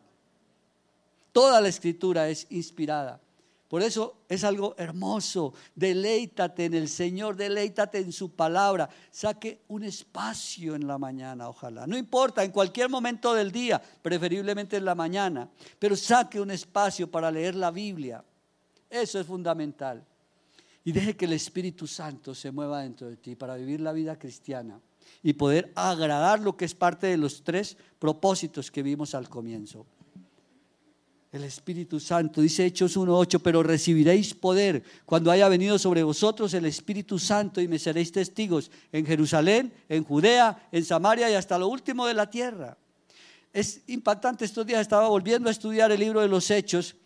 Toda 1.32 1.60
la 1.60 1.68
escritura 1.68 2.28
es 2.28 2.46
inspirada. 2.50 3.20
Por 3.68 3.82
eso 3.82 4.16
es 4.28 4.42
algo 4.42 4.74
hermoso. 4.78 5.54
Deleítate 5.76 6.64
en 6.64 6.74
el 6.74 6.88
Señor, 6.88 7.36
deleítate 7.36 7.98
en 7.98 8.10
su 8.10 8.32
palabra. 8.32 8.88
Saque 9.12 9.60
un 9.68 9.84
espacio 9.84 10.74
en 10.74 10.88
la 10.88 10.98
mañana, 10.98 11.48
ojalá. 11.48 11.86
No 11.86 11.96
importa, 11.96 12.42
en 12.42 12.50
cualquier 12.50 12.88
momento 12.88 13.32
del 13.32 13.52
día, 13.52 13.80
preferiblemente 14.02 14.76
en 14.76 14.84
la 14.84 14.96
mañana, 14.96 15.48
pero 15.78 15.94
saque 15.94 16.40
un 16.40 16.50
espacio 16.50 17.08
para 17.08 17.30
leer 17.30 17.54
la 17.54 17.70
Biblia. 17.70 18.24
Eso 18.90 19.20
es 19.20 19.26
fundamental 19.26 20.04
y 20.84 20.92
deje 20.92 21.16
que 21.16 21.26
el 21.26 21.32
Espíritu 21.32 21.86
Santo 21.86 22.34
se 22.34 22.50
mueva 22.50 22.82
dentro 22.82 23.08
de 23.08 23.16
ti 23.16 23.36
para 23.36 23.56
vivir 23.56 23.80
la 23.80 23.92
vida 23.92 24.18
cristiana 24.18 24.80
y 25.22 25.34
poder 25.34 25.72
agradar 25.74 26.40
lo 26.40 26.56
que 26.56 26.64
es 26.64 26.74
parte 26.74 27.06
de 27.06 27.16
los 27.16 27.42
tres 27.42 27.76
propósitos 27.98 28.70
que 28.70 28.82
vimos 28.82 29.14
al 29.14 29.28
comienzo. 29.28 29.86
El 31.32 31.44
Espíritu 31.44 32.00
Santo, 32.00 32.40
dice 32.40 32.66
Hechos 32.66 32.96
1.8, 32.96 33.40
pero 33.40 33.62
recibiréis 33.62 34.34
poder 34.34 34.82
cuando 35.04 35.30
haya 35.30 35.48
venido 35.48 35.78
sobre 35.78 36.02
vosotros 36.02 36.52
el 36.54 36.64
Espíritu 36.64 37.20
Santo 37.20 37.60
y 37.60 37.68
me 37.68 37.78
seréis 37.78 38.10
testigos 38.10 38.70
en 38.90 39.06
Jerusalén, 39.06 39.72
en 39.88 40.02
Judea, 40.02 40.68
en 40.72 40.84
Samaria 40.84 41.30
y 41.30 41.34
hasta 41.34 41.56
lo 41.56 41.68
último 41.68 42.06
de 42.06 42.14
la 42.14 42.28
tierra. 42.28 42.76
Es 43.52 43.82
impactante, 43.86 44.44
estos 44.44 44.66
días 44.66 44.80
estaba 44.80 45.08
volviendo 45.08 45.48
a 45.48 45.52
estudiar 45.52 45.92
el 45.92 46.00
libro 46.00 46.20
de 46.20 46.28
los 46.28 46.50
Hechos. 46.50 46.96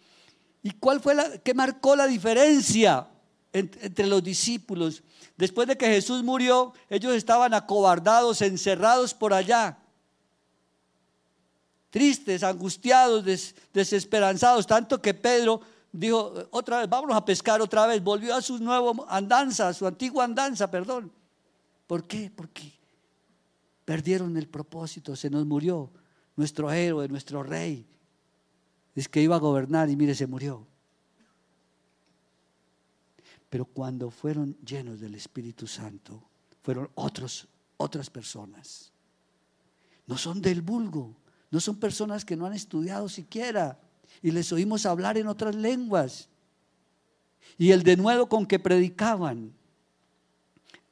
¿Y 0.63 0.71
cuál 0.71 1.01
fue 1.01 1.15
la 1.15 1.39
que 1.39 1.53
marcó 1.53 1.95
la 1.95 2.07
diferencia? 2.07 3.07
Entre 3.55 4.07
los 4.07 4.23
discípulos. 4.23 5.03
Después 5.37 5.69
de 5.69 5.79
que 5.79 5.87
Jesús 5.87 6.23
murió, 6.23 6.75
ellos 6.91 7.15
estaban 7.15 7.55
acobardados, 7.55 8.43
encerrados 8.43 9.15
por 9.15 9.33
allá. 9.33 9.79
Tristes, 11.91 12.43
angustiados, 12.43 13.25
desesperanzados, 13.73 14.67
tanto 14.67 15.01
que 15.01 15.15
Pedro 15.15 15.61
dijo, 15.93 16.35
otra 16.51 16.81
vez, 16.81 16.89
vámonos 16.89 17.17
a 17.17 17.25
pescar 17.25 17.63
otra 17.63 17.87
vez, 17.87 18.03
volvió 18.03 18.35
a 18.35 18.43
su 18.43 18.59
nueva 18.59 18.93
andanza, 19.09 19.69
a 19.69 19.73
su 19.73 19.87
antigua 19.87 20.25
andanza, 20.25 20.69
perdón. 20.69 21.13
¿Por 21.87 22.05
qué? 22.09 22.33
Porque 22.35 22.73
perdieron 23.85 24.37
el 24.37 24.49
propósito, 24.49 25.15
se 25.15 25.31
nos 25.31 25.47
murió 25.47 25.93
nuestro 26.35 26.73
héroe, 26.73 27.07
nuestro 27.07 27.45
rey. 27.45 27.87
Es 28.97 29.09
que 29.09 29.23
iba 29.23 29.37
a 29.37 29.39
gobernar 29.41 29.89
y 29.89 29.95
mire, 29.95 30.17
se 30.17 30.27
murió. 30.27 30.67
Pero 33.55 33.67
cuando 33.67 34.11
fueron 34.11 34.57
llenos 34.67 34.99
del 34.99 35.15
Espíritu 35.15 35.69
Santo, 35.69 36.21
fueron 36.61 36.91
otros, 36.97 37.47
otras 37.77 38.11
personas. 38.11 38.91
No 40.09 40.19
son 40.19 40.43
del 40.43 40.61
vulgo, 40.61 41.15
no 41.53 41.61
son 41.61 41.77
personas 41.77 42.25
que 42.25 42.35
no 42.35 42.47
han 42.47 42.55
estudiado 42.55 43.09
siquiera 43.09 43.79
y 44.23 44.33
les 44.33 44.51
oímos 44.51 44.87
hablar 44.87 45.19
en 45.19 45.29
otras 45.29 45.55
lenguas. 45.55 46.29
Y 47.57 47.71
el 47.71 47.85
denuedo 47.85 48.29
con 48.29 48.45
que 48.45 48.59
predicaban. 48.59 49.55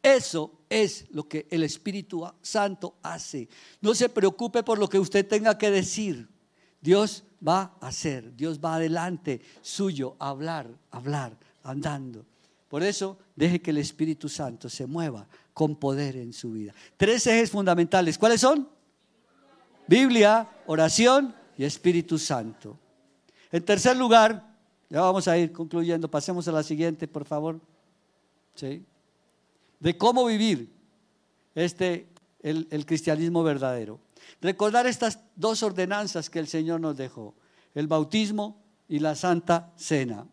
Eso 0.00 0.52
es 0.70 1.06
lo 1.10 1.26
que 1.26 1.48
el 1.50 1.64
Espíritu 1.64 2.24
Santo 2.42 2.94
hace. 3.02 3.48
No 3.80 3.92
se 3.92 4.08
preocupe 4.08 4.62
por 4.62 4.78
lo 4.78 4.88
que 4.88 5.00
usted 5.00 5.26
tenga 5.26 5.58
que 5.58 5.72
decir. 5.72 6.28
Dios 6.80 7.24
va 7.44 7.76
a 7.80 7.88
hacer, 7.88 8.36
Dios 8.36 8.60
va 8.60 8.76
adelante, 8.76 9.40
suyo, 9.62 10.14
hablar, 10.20 10.70
hablar, 10.92 11.36
andando. 11.64 12.24
Por 12.72 12.82
eso, 12.82 13.18
deje 13.36 13.60
que 13.60 13.70
el 13.70 13.76
Espíritu 13.76 14.30
Santo 14.30 14.70
se 14.70 14.86
mueva 14.86 15.28
con 15.52 15.76
poder 15.76 16.16
en 16.16 16.32
su 16.32 16.52
vida. 16.52 16.72
Tres 16.96 17.26
ejes 17.26 17.50
fundamentales. 17.50 18.16
¿Cuáles 18.16 18.40
son? 18.40 18.66
Biblia, 19.86 20.48
oración 20.64 21.34
y 21.58 21.64
Espíritu 21.64 22.18
Santo. 22.18 22.78
En 23.50 23.62
tercer 23.62 23.94
lugar, 23.94 24.56
ya 24.88 25.02
vamos 25.02 25.28
a 25.28 25.36
ir 25.36 25.52
concluyendo, 25.52 26.10
pasemos 26.10 26.48
a 26.48 26.52
la 26.52 26.62
siguiente, 26.62 27.06
por 27.06 27.26
favor. 27.26 27.60
¿Sí? 28.54 28.82
De 29.78 29.98
cómo 29.98 30.24
vivir 30.24 30.72
este, 31.54 32.08
el, 32.40 32.66
el 32.70 32.86
cristianismo 32.86 33.42
verdadero. 33.42 34.00
Recordar 34.40 34.86
estas 34.86 35.18
dos 35.36 35.62
ordenanzas 35.62 36.30
que 36.30 36.38
el 36.38 36.48
Señor 36.48 36.80
nos 36.80 36.96
dejó, 36.96 37.34
el 37.74 37.86
bautismo 37.86 38.64
y 38.88 38.98
la 38.98 39.14
santa 39.14 39.74
cena. 39.76 40.26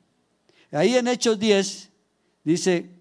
Ahí 0.72 0.96
en 0.96 1.10
Hechos 1.10 1.38
10 1.38 1.90
dice, 2.44 2.92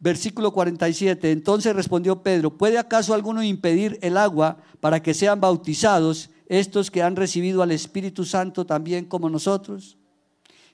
versículo 0.00 0.52
47, 0.52 1.30
entonces 1.30 1.74
respondió 1.74 2.22
Pedro, 2.22 2.56
¿puede 2.56 2.78
acaso 2.78 3.14
alguno 3.14 3.42
impedir 3.42 3.98
el 4.02 4.16
agua 4.16 4.58
para 4.80 5.02
que 5.02 5.14
sean 5.14 5.40
bautizados 5.40 6.30
estos 6.46 6.90
que 6.90 7.02
han 7.02 7.16
recibido 7.16 7.62
al 7.62 7.72
Espíritu 7.72 8.24
Santo 8.24 8.66
también 8.66 9.04
como 9.04 9.28
nosotros? 9.28 9.96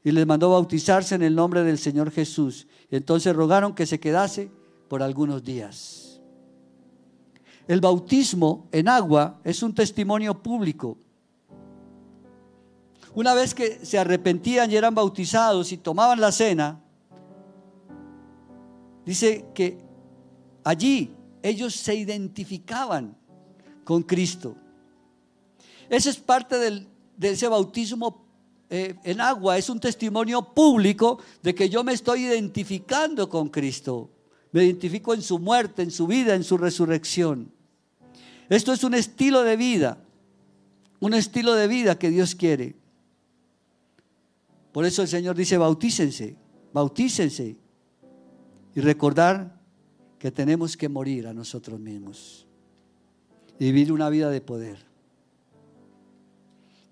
Y 0.03 0.11
les 0.11 0.27
mandó 0.27 0.51
bautizarse 0.51 1.14
en 1.14 1.22
el 1.22 1.35
nombre 1.35 1.64
del 1.64 1.79
Señor 1.79 2.11
Jesús. 2.11 2.66
Entonces 2.91 3.35
rogaron 3.35 3.75
que 3.75 3.87
se 3.87 3.99
quedase 3.99 4.51
por 4.89 5.03
algunos 5.03 5.43
días. 5.43 6.20
El 7.66 7.81
bautismo 7.81 8.68
en 8.72 8.89
agua 8.89 9.41
es 9.43 9.62
un 9.62 9.75
testimonio 9.75 10.43
público. 10.43 10.99
Una 13.14 13.34
vez 13.34 13.54
que 13.54 13.84
se 13.84 13.98
arrepentían 13.98 14.70
y 14.70 14.76
eran 14.76 14.94
bautizados 14.94 15.70
y 15.72 15.76
tomaban 15.76 16.20
la 16.20 16.32
cena, 16.32 16.80
dice 19.04 19.44
que 19.54 19.78
allí 20.64 21.14
ellos 21.42 21.74
se 21.74 21.94
identificaban 21.94 23.16
con 23.84 24.02
Cristo. 24.02 24.56
Ese 25.88 26.10
es 26.10 26.16
parte 26.16 26.58
de 26.58 27.30
ese 27.30 27.46
bautismo 27.46 28.24
eh, 28.70 28.96
en 29.04 29.20
agua, 29.20 29.58
es 29.58 29.68
un 29.68 29.78
testimonio 29.78 30.42
público 30.54 31.20
de 31.42 31.54
que 31.54 31.68
yo 31.68 31.84
me 31.84 31.92
estoy 31.92 32.24
identificando 32.24 33.28
con 33.28 33.48
Cristo. 33.48 34.10
Me 34.50 34.64
identifico 34.64 35.14
en 35.14 35.22
su 35.22 35.38
muerte, 35.38 35.82
en 35.82 35.90
su 35.90 36.06
vida, 36.06 36.34
en 36.34 36.42
su 36.42 36.56
resurrección. 36.56 37.52
Esto 38.48 38.72
es 38.72 38.82
un 38.82 38.94
estilo 38.94 39.42
de 39.42 39.56
vida, 39.56 39.98
un 41.00 41.14
estilo 41.14 41.54
de 41.54 41.68
vida 41.68 41.98
que 41.98 42.10
Dios 42.10 42.34
quiere. 42.34 42.74
Por 44.75 44.85
eso 44.85 45.03
el 45.03 45.09
Señor 45.09 45.37
dice, 45.37 45.57
bautícense, 45.57 46.35
bautícense. 46.72 47.57
Y 48.75 48.81
recordar 48.81 49.61
que 50.18 50.33
tenemos 50.33 50.77
que 50.77 50.89
morir 50.89 51.29
a 51.29 51.33
nosotros 51.33 51.79
mismos 51.79 52.49
y 53.57 53.66
vivir 53.66 53.93
una 53.93 54.09
vida 54.09 54.31
de 54.31 54.41
poder. 54.41 54.85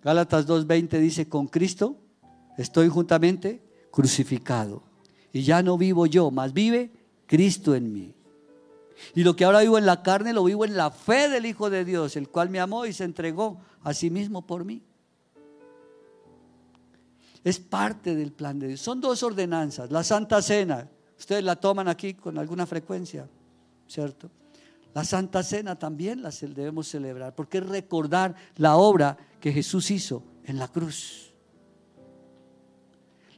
Gálatas 0.05 0.47
2.20 0.47 1.01
dice, 1.01 1.29
con 1.29 1.49
Cristo 1.49 1.97
estoy 2.57 2.87
juntamente 2.87 3.61
crucificado. 3.91 4.85
Y 5.33 5.43
ya 5.43 5.61
no 5.65 5.77
vivo 5.77 6.07
yo, 6.07 6.31
más 6.31 6.53
vive 6.53 6.93
Cristo 7.27 7.75
en 7.75 7.93
mí. 7.93 8.15
Y 9.13 9.25
lo 9.25 9.35
que 9.35 9.45
ahora 9.45 9.63
vivo 9.63 9.77
en 9.77 9.87
la 9.87 10.05
carne, 10.05 10.33
lo 10.33 10.45
vivo 10.45 10.65
en 10.65 10.77
la 10.77 10.93
fe 10.93 11.29
del 11.29 11.47
Hijo 11.47 11.69
de 11.69 11.85
Dios, 11.85 12.15
el 12.15 12.29
cual 12.29 12.49
me 12.49 12.61
amó 12.61 12.87
y 12.87 12.93
se 12.93 13.03
entregó 13.03 13.61
a 13.83 13.93
sí 13.93 14.09
mismo 14.09 14.47
por 14.47 14.65
mí. 14.65 14.85
Es 17.45 17.59
parte 17.59 18.15
del 18.15 18.33
plan 18.33 18.59
de 18.59 18.69
Dios. 18.69 18.81
Son 18.81 19.01
dos 19.01 19.23
ordenanzas. 19.23 19.91
La 19.91 20.05
Santa 20.05 20.41
Cena, 20.41 20.89
ustedes 21.19 21.43
la 21.43 21.57
toman 21.57 21.89
aquí 21.89 22.15
con 22.15 22.39
alguna 22.39 22.67
frecuencia, 22.67 23.29
¿cierto? 23.87 24.31
La 24.95 25.05
Santa 25.05 25.43
Cena 25.43 25.79
también 25.79 26.23
la 26.23 26.31
debemos 26.31 26.89
celebrar, 26.89 27.35
porque 27.35 27.59
es 27.59 27.67
recordar 27.67 28.35
la 28.57 28.77
obra 28.77 29.17
que 29.41 29.53
Jesús 29.53 29.91
hizo 29.91 30.23
en 30.45 30.59
la 30.59 30.69
cruz. 30.69 31.33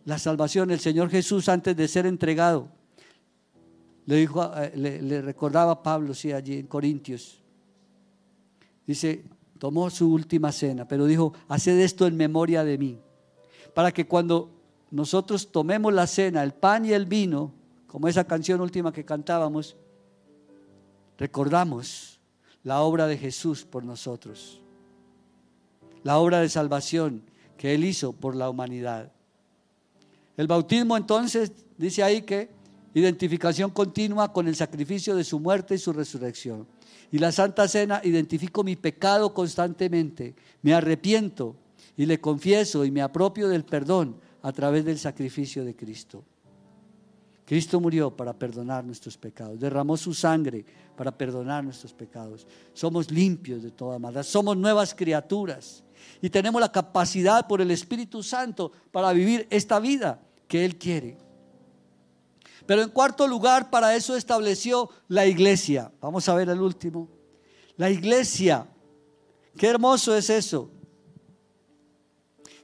La 0.04 0.18
salvación, 0.18 0.70
el 0.70 0.80
Señor 0.80 1.08
Jesús 1.10 1.48
antes 1.48 1.76
de 1.76 1.88
ser 1.88 2.06
entregado, 2.06 2.68
le, 4.06 4.16
dijo, 4.16 4.50
eh, 4.56 4.72
le, 4.74 5.22
recordaba 5.22 5.72
a 5.72 5.82
Pablo, 5.82 6.12
sí, 6.12 6.32
allí 6.32 6.58
en 6.58 6.66
Corintios. 6.66 7.40
Dice, 8.86 9.24
tomó 9.58 9.88
su 9.88 10.12
última 10.12 10.52
cena, 10.52 10.86
pero 10.86 11.06
dijo, 11.06 11.32
haced 11.48 11.78
esto 11.78 12.06
en 12.06 12.16
memoria 12.16 12.64
de 12.64 12.76
mí, 12.76 12.98
para 13.74 13.92
que 13.92 14.06
cuando 14.06 14.50
nosotros 14.90 15.50
tomemos 15.50 15.92
la 15.92 16.06
cena, 16.06 16.42
el 16.42 16.54
pan 16.54 16.86
y 16.86 16.92
el 16.92 17.06
vino, 17.06 17.52
como 17.88 18.08
esa 18.08 18.24
canción 18.24 18.60
última 18.60 18.92
que 18.92 19.04
cantábamos, 19.04 19.76
recordamos 21.18 22.20
la 22.62 22.80
obra 22.80 23.06
de 23.06 23.18
Jesús 23.18 23.64
por 23.64 23.84
nosotros, 23.84 24.60
la 26.04 26.18
obra 26.18 26.40
de 26.40 26.48
salvación 26.48 27.22
que 27.58 27.74
Él 27.74 27.84
hizo 27.84 28.12
por 28.12 28.36
la 28.36 28.48
humanidad. 28.48 29.12
El 30.36 30.46
bautismo 30.46 30.96
entonces 30.96 31.52
dice 31.76 32.02
ahí 32.02 32.22
que 32.22 32.50
identificación 32.94 33.70
continua 33.70 34.32
con 34.32 34.46
el 34.46 34.54
sacrificio 34.54 35.16
de 35.16 35.24
su 35.24 35.40
muerte 35.40 35.74
y 35.74 35.78
su 35.78 35.92
resurrección. 35.92 36.66
Y 37.10 37.18
la 37.18 37.32
Santa 37.32 37.66
Cena 37.68 38.00
identifico 38.04 38.64
mi 38.64 38.76
pecado 38.76 39.34
constantemente, 39.34 40.34
me 40.62 40.74
arrepiento 40.74 41.56
y 41.96 42.06
le 42.06 42.20
confieso 42.20 42.84
y 42.84 42.90
me 42.90 43.02
apropio 43.02 43.48
del 43.48 43.64
perdón 43.64 44.16
a 44.42 44.52
través 44.52 44.84
del 44.84 44.98
sacrificio 44.98 45.64
de 45.64 45.74
Cristo. 45.74 46.24
Cristo 47.44 47.78
murió 47.78 48.10
para 48.10 48.32
perdonar 48.32 48.84
nuestros 48.84 49.18
pecados, 49.18 49.60
derramó 49.60 49.96
su 49.96 50.14
sangre 50.14 50.64
para 50.96 51.16
perdonar 51.16 51.62
nuestros 51.62 51.92
pecados. 51.92 52.46
Somos 52.72 53.10
limpios 53.10 53.62
de 53.62 53.70
toda 53.70 53.98
maldad, 53.98 54.22
somos 54.22 54.56
nuevas 54.56 54.94
criaturas 54.94 55.84
y 56.22 56.30
tenemos 56.30 56.60
la 56.60 56.72
capacidad 56.72 57.46
por 57.46 57.60
el 57.60 57.70
Espíritu 57.70 58.22
Santo 58.22 58.72
para 58.90 59.12
vivir 59.12 59.46
esta 59.50 59.78
vida 59.78 60.22
que 60.48 60.64
Él 60.64 60.76
quiere. 60.76 61.18
Pero 62.66 62.82
en 62.82 62.88
cuarto 62.88 63.28
lugar, 63.28 63.68
para 63.68 63.94
eso 63.94 64.16
estableció 64.16 64.88
la 65.08 65.26
iglesia. 65.26 65.92
Vamos 66.00 66.28
a 66.28 66.34
ver 66.34 66.48
el 66.48 66.60
último. 66.60 67.08
La 67.76 67.90
iglesia. 67.90 68.66
Qué 69.56 69.66
hermoso 69.66 70.16
es 70.16 70.30
eso. 70.30 70.70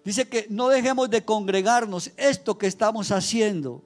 Dice 0.04 0.28
que 0.28 0.46
no 0.48 0.68
dejemos 0.68 1.10
de 1.10 1.24
congregarnos 1.24 2.10
esto 2.16 2.56
que 2.56 2.66
estamos 2.66 3.10
haciendo 3.10 3.82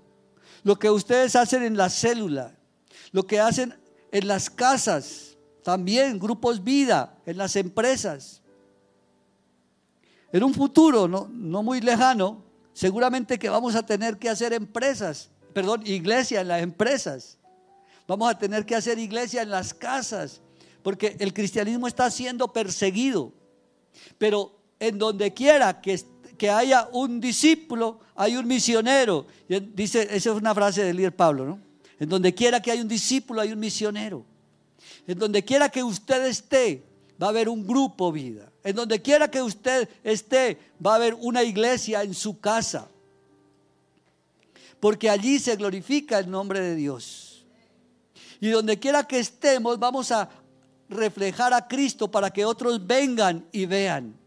lo 0.64 0.78
que 0.78 0.90
ustedes 0.90 1.36
hacen 1.36 1.62
en 1.62 1.76
la 1.76 1.90
célula, 1.90 2.56
lo 3.12 3.26
que 3.26 3.38
hacen 3.38 3.74
en 4.10 4.26
las 4.26 4.48
casas, 4.48 5.36
también 5.62 6.18
grupos 6.18 6.64
vida, 6.64 7.18
en 7.26 7.36
las 7.36 7.54
empresas. 7.56 8.42
En 10.32 10.42
un 10.42 10.54
futuro 10.54 11.06
no, 11.06 11.28
no 11.30 11.62
muy 11.62 11.80
lejano, 11.80 12.42
seguramente 12.72 13.38
que 13.38 13.50
vamos 13.50 13.74
a 13.74 13.84
tener 13.84 14.18
que 14.18 14.30
hacer 14.30 14.52
empresas, 14.52 15.30
perdón, 15.52 15.82
iglesia 15.86 16.40
en 16.40 16.48
las 16.48 16.62
empresas. 16.62 17.38
Vamos 18.08 18.30
a 18.30 18.38
tener 18.38 18.64
que 18.64 18.74
hacer 18.74 18.98
iglesia 18.98 19.42
en 19.42 19.50
las 19.50 19.74
casas, 19.74 20.40
porque 20.82 21.16
el 21.20 21.32
cristianismo 21.32 21.86
está 21.86 22.10
siendo 22.10 22.52
perseguido. 22.52 23.32
Pero 24.18 24.58
en 24.80 24.98
donde 24.98 25.32
quiera 25.32 25.80
que 25.80 25.94
que 26.36 26.50
haya 26.50 26.88
un 26.92 27.20
discípulo, 27.20 28.00
hay 28.14 28.36
un 28.36 28.46
misionero. 28.46 29.26
Dice, 29.48 30.02
esa 30.02 30.30
es 30.30 30.36
una 30.36 30.54
frase 30.54 30.82
del 30.84 30.96
líder 30.96 31.14
Pablo, 31.14 31.46
¿no? 31.46 31.60
En 31.98 32.08
donde 32.08 32.34
quiera 32.34 32.60
que 32.60 32.70
haya 32.70 32.82
un 32.82 32.88
discípulo, 32.88 33.40
hay 33.40 33.52
un 33.52 33.60
misionero. 33.60 34.24
En 35.06 35.18
donde 35.18 35.44
quiera 35.44 35.68
que 35.68 35.82
usted 35.82 36.26
esté, 36.26 36.82
va 37.22 37.28
a 37.28 37.30
haber 37.30 37.48
un 37.48 37.66
grupo 37.66 38.10
vida. 38.10 38.50
En 38.64 38.74
donde 38.74 39.00
quiera 39.00 39.30
que 39.30 39.42
usted 39.42 39.88
esté, 40.02 40.58
va 40.84 40.92
a 40.92 40.96
haber 40.96 41.14
una 41.14 41.42
iglesia 41.42 42.02
en 42.02 42.14
su 42.14 42.40
casa. 42.40 42.88
Porque 44.80 45.08
allí 45.08 45.38
se 45.38 45.56
glorifica 45.56 46.18
el 46.18 46.30
nombre 46.30 46.60
de 46.60 46.74
Dios. 46.74 47.46
Y 48.40 48.48
donde 48.48 48.78
quiera 48.78 49.06
que 49.06 49.18
estemos, 49.18 49.78
vamos 49.78 50.10
a 50.10 50.28
reflejar 50.88 51.54
a 51.54 51.66
Cristo 51.66 52.10
para 52.10 52.30
que 52.30 52.44
otros 52.44 52.84
vengan 52.84 53.46
y 53.52 53.66
vean. 53.66 54.23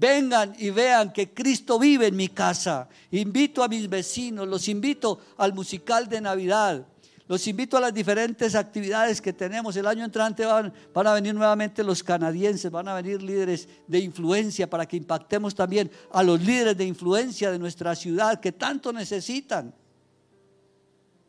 Vengan 0.00 0.54
y 0.56 0.70
vean 0.70 1.12
que 1.12 1.34
Cristo 1.34 1.78
vive 1.78 2.06
en 2.06 2.16
mi 2.16 2.28
casa. 2.28 2.88
Invito 3.10 3.62
a 3.62 3.68
mis 3.68 3.86
vecinos, 3.86 4.48
los 4.48 4.66
invito 4.66 5.20
al 5.36 5.52
musical 5.52 6.08
de 6.08 6.22
Navidad. 6.22 6.86
Los 7.28 7.46
invito 7.46 7.76
a 7.76 7.82
las 7.82 7.92
diferentes 7.92 8.54
actividades 8.54 9.20
que 9.20 9.34
tenemos. 9.34 9.76
El 9.76 9.86
año 9.86 10.02
entrante 10.02 10.46
van, 10.46 10.72
van, 10.94 11.06
a 11.06 11.12
venir 11.12 11.34
nuevamente 11.34 11.84
los 11.84 12.02
canadienses, 12.02 12.70
van 12.70 12.88
a 12.88 12.94
venir 12.94 13.22
líderes 13.22 13.68
de 13.86 13.98
influencia 13.98 14.70
para 14.70 14.86
que 14.86 14.96
impactemos 14.96 15.54
también 15.54 15.90
a 16.12 16.22
los 16.22 16.40
líderes 16.40 16.78
de 16.78 16.86
influencia 16.86 17.50
de 17.50 17.58
nuestra 17.58 17.94
ciudad 17.94 18.40
que 18.40 18.52
tanto 18.52 18.94
necesitan. 18.94 19.74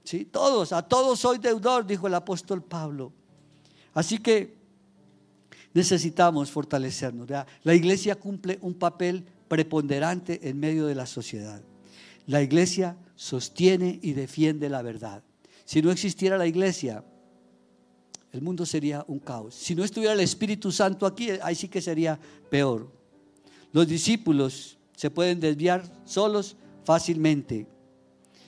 ¿Sí? 0.06 0.24
Todos, 0.24 0.72
a 0.72 0.82
todos 0.82 1.20
soy 1.20 1.40
deudor, 1.40 1.86
dijo 1.86 2.08
el 2.08 2.16
apóstol 2.16 2.64
Pablo. 2.64 3.12
Así 3.94 4.18
que 4.18 4.61
necesitamos 5.74 6.52
fortalecernos. 6.52 7.28
La 7.64 7.74
iglesia 7.74 8.16
cumple 8.16 8.58
un 8.62 8.74
papel 8.74 9.26
preponderante 9.48 10.48
en 10.48 10.60
medio 10.60 10.86
de 10.86 10.96
la 10.96 11.06
sociedad. 11.06 11.62
La 12.28 12.42
iglesia 12.42 12.98
sostiene 13.16 14.00
y 14.02 14.14
defiende 14.14 14.70
la 14.70 14.82
verdad. 14.82 15.24
Si 15.66 15.82
no 15.82 15.92
existiera 15.92 16.38
la 16.38 16.48
iglesia, 16.48 17.04
el 18.32 18.42
mundo 18.42 18.66
sería 18.66 19.04
un 19.08 19.20
caos. 19.20 19.56
Si 19.56 19.76
no 19.76 19.84
estuviera 19.84 20.14
el 20.14 20.20
Espíritu 20.22 20.72
Santo 20.72 21.06
aquí, 21.06 21.30
ahí 21.42 21.56
sí 21.56 21.68
que 21.68 21.82
sería 21.82 22.20
peor. 22.50 22.92
Los 23.74 23.88
discípulos 23.88 24.78
se 24.96 25.10
pueden 25.10 25.40
desviar 25.40 25.84
solos 26.06 26.56
fácilmente. 26.84 27.68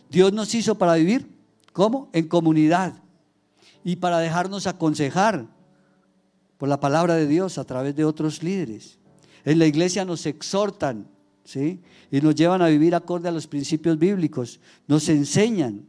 Dios 0.10 0.32
nos 0.32 0.54
hizo 0.54 0.78
para 0.78 0.96
vivir, 0.96 1.28
¿cómo? 1.72 2.10
En 2.14 2.28
comunidad. 2.28 3.00
y 3.86 3.98
para 3.98 4.20
dejarnos 4.20 4.66
aconsejar 4.66 5.46
por 6.64 6.70
la 6.70 6.80
palabra 6.80 7.16
de 7.16 7.28
Dios 7.28 7.58
a 7.58 7.66
través 7.66 7.94
de 7.94 8.06
otros 8.06 8.42
líderes. 8.42 8.98
En 9.44 9.60
la 9.60 9.66
iglesia 9.66 10.06
nos 10.06 10.26
exhortan, 10.26 11.10
¿sí? 11.44 11.82
Y 12.10 12.22
nos 12.22 12.36
llevan 12.36 12.62
a 12.62 12.70
vivir 12.70 12.96
acorde 12.96 13.28
a 13.28 13.34
los 13.34 13.48
principios 13.48 14.00
bíblicos. 14.00 14.62
Nos 14.88 15.10
enseñan 15.10 15.86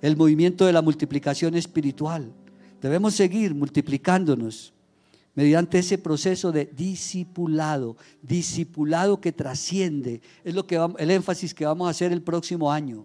el 0.00 0.16
movimiento 0.16 0.64
de 0.64 0.72
la 0.72 0.80
multiplicación 0.80 1.54
espiritual. 1.54 2.32
Debemos 2.80 3.12
seguir 3.12 3.54
multiplicándonos 3.54 4.72
mediante 5.34 5.80
ese 5.80 5.98
proceso 5.98 6.50
de 6.50 6.64
discipulado, 6.64 7.98
discipulado 8.22 9.20
que 9.20 9.32
trasciende, 9.32 10.22
es 10.42 10.54
lo 10.54 10.66
que 10.66 10.76
el 10.96 11.10
énfasis 11.10 11.52
que 11.52 11.66
vamos 11.66 11.86
a 11.86 11.90
hacer 11.90 12.10
el 12.10 12.22
próximo 12.22 12.72
año. 12.72 13.04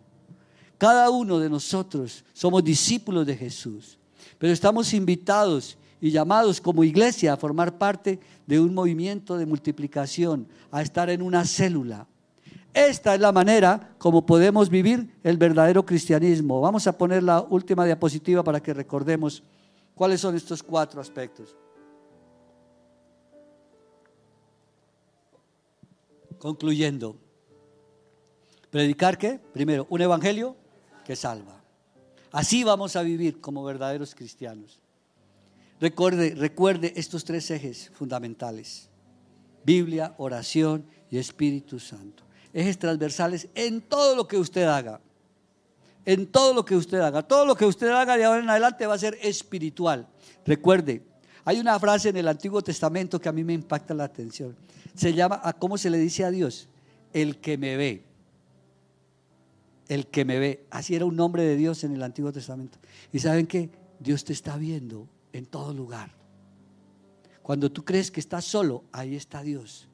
Cada 0.78 1.10
uno 1.10 1.40
de 1.40 1.50
nosotros 1.50 2.24
somos 2.32 2.64
discípulos 2.64 3.28
de 3.28 3.36
Jesús, 3.36 4.00
pero 4.40 4.54
estamos 4.54 4.94
invitados 4.94 5.78
y 6.06 6.12
llamados 6.12 6.62
como 6.62 6.84
iglesia 6.84 7.34
a 7.34 7.38
formar 7.38 7.80
parte 7.80 8.20
de 8.46 8.60
un 8.60 8.76
movimiento 8.76 9.40
de 9.40 9.48
multiplicación, 9.48 10.48
a 10.70 10.84
estar 10.84 11.10
en 11.10 11.24
una 11.24 11.44
célula. 11.46 12.06
Esta 12.76 13.16
es 13.16 13.20
la 13.20 13.32
manera 13.32 13.96
como 13.98 14.24
podemos 14.24 14.70
vivir 14.70 15.18
el 15.24 15.38
verdadero 15.38 15.84
cristianismo. 15.84 16.62
Vamos 16.62 16.86
a 16.86 16.96
poner 16.96 17.24
la 17.24 17.42
última 17.42 17.86
diapositiva 17.86 18.44
para 18.44 18.62
que 18.62 18.72
recordemos 18.72 19.42
cuáles 19.96 20.22
son 20.22 20.36
estos 20.36 20.62
cuatro 20.62 21.02
aspectos. 21.02 21.58
Concluyendo, 26.38 27.16
predicar 28.70 29.18
qué? 29.18 29.40
Primero, 29.54 29.88
un 29.90 30.02
evangelio 30.02 30.56
que 31.04 31.16
salva. 31.16 31.64
Así 32.32 32.64
vamos 32.64 32.96
a 32.96 33.02
vivir 33.02 33.42
como 33.42 33.64
verdaderos 33.64 34.14
cristianos. 34.14 34.85
Recuerde, 35.86 36.34
recuerde 36.34 36.94
estos 36.96 37.24
tres 37.26 37.52
ejes 37.52 37.92
fundamentales. 37.94 38.90
Biblia, 39.64 40.16
oración 40.18 40.84
y 41.12 41.20
Espíritu 41.20 41.80
Santo. 41.80 42.24
Ejes 42.52 42.80
transversales 42.80 43.50
en 43.54 43.82
todo 43.82 44.16
lo 44.16 44.28
que 44.28 44.36
usted 44.36 44.64
haga. 44.64 45.00
En 46.04 46.26
todo 46.26 46.56
lo 46.56 46.66
que 46.66 46.76
usted 46.76 46.98
haga. 47.02 47.22
Todo 47.22 47.46
lo 47.46 47.56
que 47.56 47.68
usted 47.68 47.90
haga 47.90 48.18
de 48.18 48.24
ahora 48.24 48.42
en 48.42 48.50
adelante 48.50 48.88
va 48.88 48.96
a 48.96 48.98
ser 48.98 49.16
espiritual. 49.22 50.08
Recuerde, 50.44 51.04
hay 51.44 51.60
una 51.60 51.80
frase 51.80 52.10
en 52.10 52.18
el 52.18 52.30
Antiguo 52.30 52.64
Testamento 52.64 53.22
que 53.22 53.30
a 53.30 53.32
mí 53.32 53.44
me 53.44 53.54
impacta 53.54 53.94
la 53.94 54.06
atención. 54.06 54.56
Se 54.96 55.14
llama, 55.14 55.40
¿a 55.44 55.54
cómo 55.54 55.78
se 55.78 55.92
le 55.92 56.00
dice 56.00 56.26
a 56.26 56.32
Dios? 56.32 56.68
El 57.14 57.38
que 57.38 57.60
me 57.60 57.78
ve. 57.78 58.04
El 59.88 60.08
que 60.08 60.26
me 60.26 60.40
ve. 60.40 60.66
Así 60.72 60.96
era 60.96 61.06
un 61.06 61.16
nombre 61.16 61.44
de 61.44 61.56
Dios 61.56 61.84
en 61.84 61.94
el 61.94 62.02
Antiguo 62.02 62.32
Testamento. 62.32 62.80
Y 63.14 63.20
saben 63.20 63.46
que 63.46 63.70
Dios 64.00 64.26
te 64.26 64.34
está 64.34 64.58
viendo 64.58 65.10
en 65.36 65.46
todo 65.46 65.74
lugar. 65.74 66.12
Cuando 67.42 67.70
tú 67.70 67.84
crees 67.84 68.10
que 68.10 68.22
estás 68.22 68.46
solo, 68.46 68.86
ahí 68.92 69.16
está 69.16 69.44
Dios. 69.44 69.88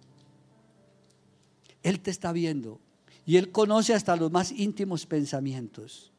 Él 1.82 2.00
te 2.00 2.12
está 2.12 2.32
viendo 2.32 2.80
y 3.26 3.38
Él 3.38 3.52
conoce 3.52 3.96
hasta 3.96 4.16
los 4.16 4.32
más 4.32 4.52
íntimos 4.52 5.08
pensamientos. 5.08 6.12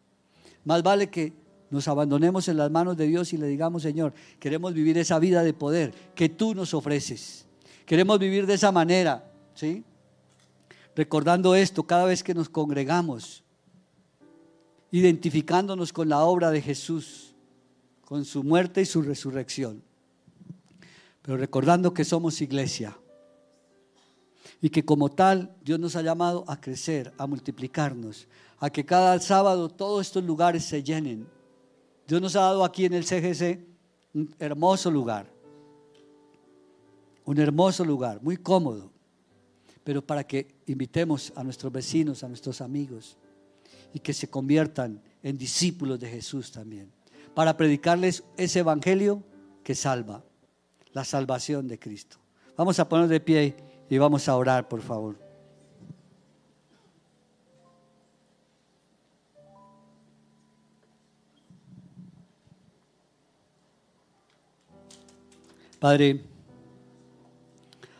Más 0.65 0.83
vale 0.83 1.09
que 1.09 1.33
nos 1.71 1.87
abandonemos 1.87 2.49
en 2.49 2.57
las 2.57 2.71
manos 2.71 2.97
de 2.97 3.07
Dios 3.07 3.33
y 3.33 3.37
le 3.37 3.47
digamos, 3.47 3.83
Señor, 3.83 4.13
queremos 4.41 4.75
vivir 4.75 4.99
esa 4.99 5.21
vida 5.21 5.45
de 5.45 5.55
poder 5.55 5.95
que 6.17 6.29
tú 6.29 6.55
nos 6.55 6.75
ofreces. 6.75 7.47
Queremos 7.87 8.19
vivir 8.19 8.45
de 8.47 8.55
esa 8.55 8.73
manera, 8.73 9.33
¿sí? 9.55 9.85
Recordando 10.97 11.55
esto 11.55 11.85
cada 11.85 12.05
vez 12.05 12.25
que 12.25 12.35
nos 12.35 12.49
congregamos, 12.49 13.45
identificándonos 14.91 15.93
con 15.93 16.09
la 16.09 16.25
obra 16.25 16.51
de 16.51 16.61
Jesús 16.61 17.32
con 18.13 18.27
su 18.27 18.45
muerte 18.45 18.83
y 18.83 18.85
su 18.85 19.01
resurrección. 19.01 19.83
Pero 21.23 21.39
recordando 21.39 21.95
que 21.95 22.05
somos 22.05 22.43
iglesia 22.43 22.95
y 24.61 24.69
que 24.69 24.85
como 24.85 25.09
tal 25.09 25.57
Dios 25.65 25.81
nos 25.81 25.97
ha 25.97 26.03
llamado 26.03 26.45
a 26.47 26.61
crecer, 26.61 27.11
a 27.17 27.27
multiplicarnos, 27.27 28.29
a 28.59 28.69
que 28.69 28.85
cada 28.85 29.19
sábado 29.19 29.71
todos 29.71 30.09
estos 30.09 30.23
lugares 30.25 30.63
se 30.63 30.83
llenen. 30.83 31.27
Dios 32.07 32.21
nos 32.21 32.37
ha 32.37 32.41
dado 32.41 32.67
aquí 32.67 32.85
en 32.85 32.93
el 32.93 33.05
CGC 33.05 33.65
un 34.13 34.35
hermoso 34.39 34.91
lugar, 34.91 35.33
un 37.25 37.39
hermoso 37.39 37.83
lugar, 37.83 38.23
muy 38.23 38.37
cómodo, 38.37 38.91
pero 39.83 40.07
para 40.07 40.23
que 40.23 40.55
invitemos 40.67 41.33
a 41.35 41.43
nuestros 41.43 41.73
vecinos, 41.73 42.23
a 42.23 42.29
nuestros 42.29 42.61
amigos 42.61 43.17
y 43.95 44.01
que 44.01 44.13
se 44.13 44.29
conviertan 44.29 45.01
en 45.23 45.39
discípulos 45.39 45.99
de 45.99 46.11
Jesús 46.11 46.53
también 46.53 46.93
para 47.35 47.57
predicarles 47.57 48.25
ese 48.37 48.61
evangelio 48.61 49.23
que 49.65 49.75
salva, 49.75 50.25
la 50.93 51.05
salvación 51.05 51.69
de 51.69 51.79
Cristo. 51.79 52.19
Vamos 52.57 52.79
a 52.79 52.89
poner 52.89 53.09
de 53.09 53.21
pie 53.21 53.57
y 53.89 53.99
vamos 53.99 54.29
a 54.29 54.37
orar, 54.37 54.69
por 54.69 54.81
favor. 54.81 55.17
Padre, 65.79 66.23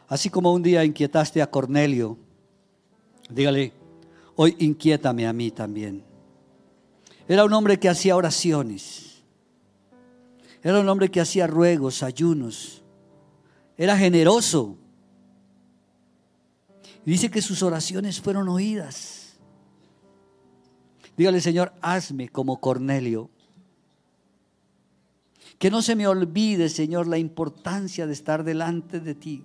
así 0.07 0.31
como 0.31 0.53
un 0.53 0.63
día 0.63 0.85
inquietaste 0.85 1.43
a 1.43 1.51
Cornelio, 1.51 2.17
dígale, 3.29 3.73
hoy 4.37 4.55
inquiétame 4.61 5.27
a 5.27 5.33
mí 5.33 5.51
también. 5.51 6.05
Era 7.27 7.45
un 7.45 7.53
hombre 7.53 7.81
que 7.81 7.89
hacía 7.89 8.15
oraciones 8.15 9.12
era 10.63 10.81
un 10.81 10.89
hombre 10.89 11.11
que 11.11 11.21
hacía 11.21 11.47
ruegos, 11.47 12.03
ayunos. 12.03 12.83
Era 13.77 13.97
generoso. 13.97 14.79
dice 17.05 17.31
que 17.31 17.43
sus 17.43 17.63
oraciones 17.63 18.21
fueron 18.21 18.49
oídas. 18.49 19.37
Dígale, 21.17 21.41
Señor, 21.41 21.73
hazme 21.81 22.29
como 22.29 22.61
Cornelio. 22.61 23.29
Que 25.59 25.71
no 25.71 25.83
se 25.83 25.97
me 25.97 26.07
olvide, 26.07 26.69
Señor, 26.69 27.09
la 27.09 27.19
importancia 27.19 28.07
de 28.07 28.13
estar 28.13 28.45
delante 28.45 29.01
de 29.01 29.15
ti. 29.15 29.45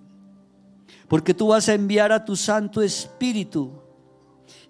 Porque 1.08 1.34
tú 1.34 1.48
vas 1.48 1.68
a 1.68 1.74
enviar 1.74 2.12
a 2.12 2.24
tu 2.24 2.36
Santo 2.36 2.80
Espíritu 2.80 3.72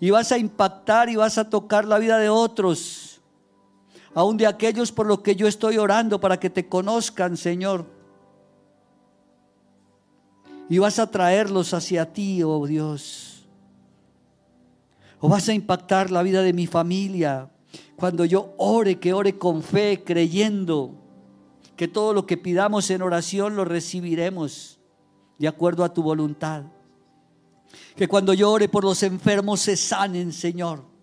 y 0.01 0.11
vas 0.11 0.33
a 0.33 0.39
impactar 0.39 1.11
y 1.11 1.17
vas 1.17 1.37
a 1.37 1.49
tocar 1.49 1.85
la 1.85 1.99
vida 1.99 2.19
de 2.19 2.29
otros 2.29 3.08
aún 4.15 4.37
de 4.37 4.47
aquellos 4.47 4.93
por 4.93 5.07
los 5.07 5.21
que 5.21 5.37
yo 5.37 5.47
estoy 5.47 5.79
orando 5.79 6.21
para 6.21 6.39
que 6.39 6.51
te 6.51 6.69
conozcan, 6.69 7.37
Señor. 7.37 7.87
Y 10.69 10.79
vas 10.79 10.99
a 10.99 11.11
traerlos 11.11 11.73
hacia 11.73 12.13
ti, 12.13 12.43
oh 12.43 12.67
Dios. 12.67 13.47
O 15.21 15.29
vas 15.29 15.49
a 15.49 15.55
impactar 15.55 16.11
la 16.11 16.23
vida 16.23 16.43
de 16.43 16.53
mi 16.53 16.67
familia. 16.67 17.51
Cuando 17.97 18.25
yo 18.25 18.55
ore, 18.59 18.99
que 18.99 19.13
ore 19.13 19.39
con 19.39 19.63
fe, 19.63 20.03
creyendo 20.05 20.95
que 21.77 21.89
todo 21.89 22.13
lo 22.13 22.27
que 22.27 22.37
pidamos 22.37 22.91
en 22.91 23.03
oración 23.03 23.57
lo 23.57 23.65
recibiremos 23.65 24.79
de 25.39 25.49
acuerdo 25.49 25.85
a 25.85 25.93
tu 25.93 26.03
voluntad. 26.03 26.65
Que 27.97 28.09
cuando 28.09 28.35
yo 28.35 28.51
ore 28.51 28.69
por 28.69 28.85
los 28.85 29.03
enfermos 29.03 29.61
se 29.61 29.77
sanen, 29.77 30.33
Señor 30.33 30.98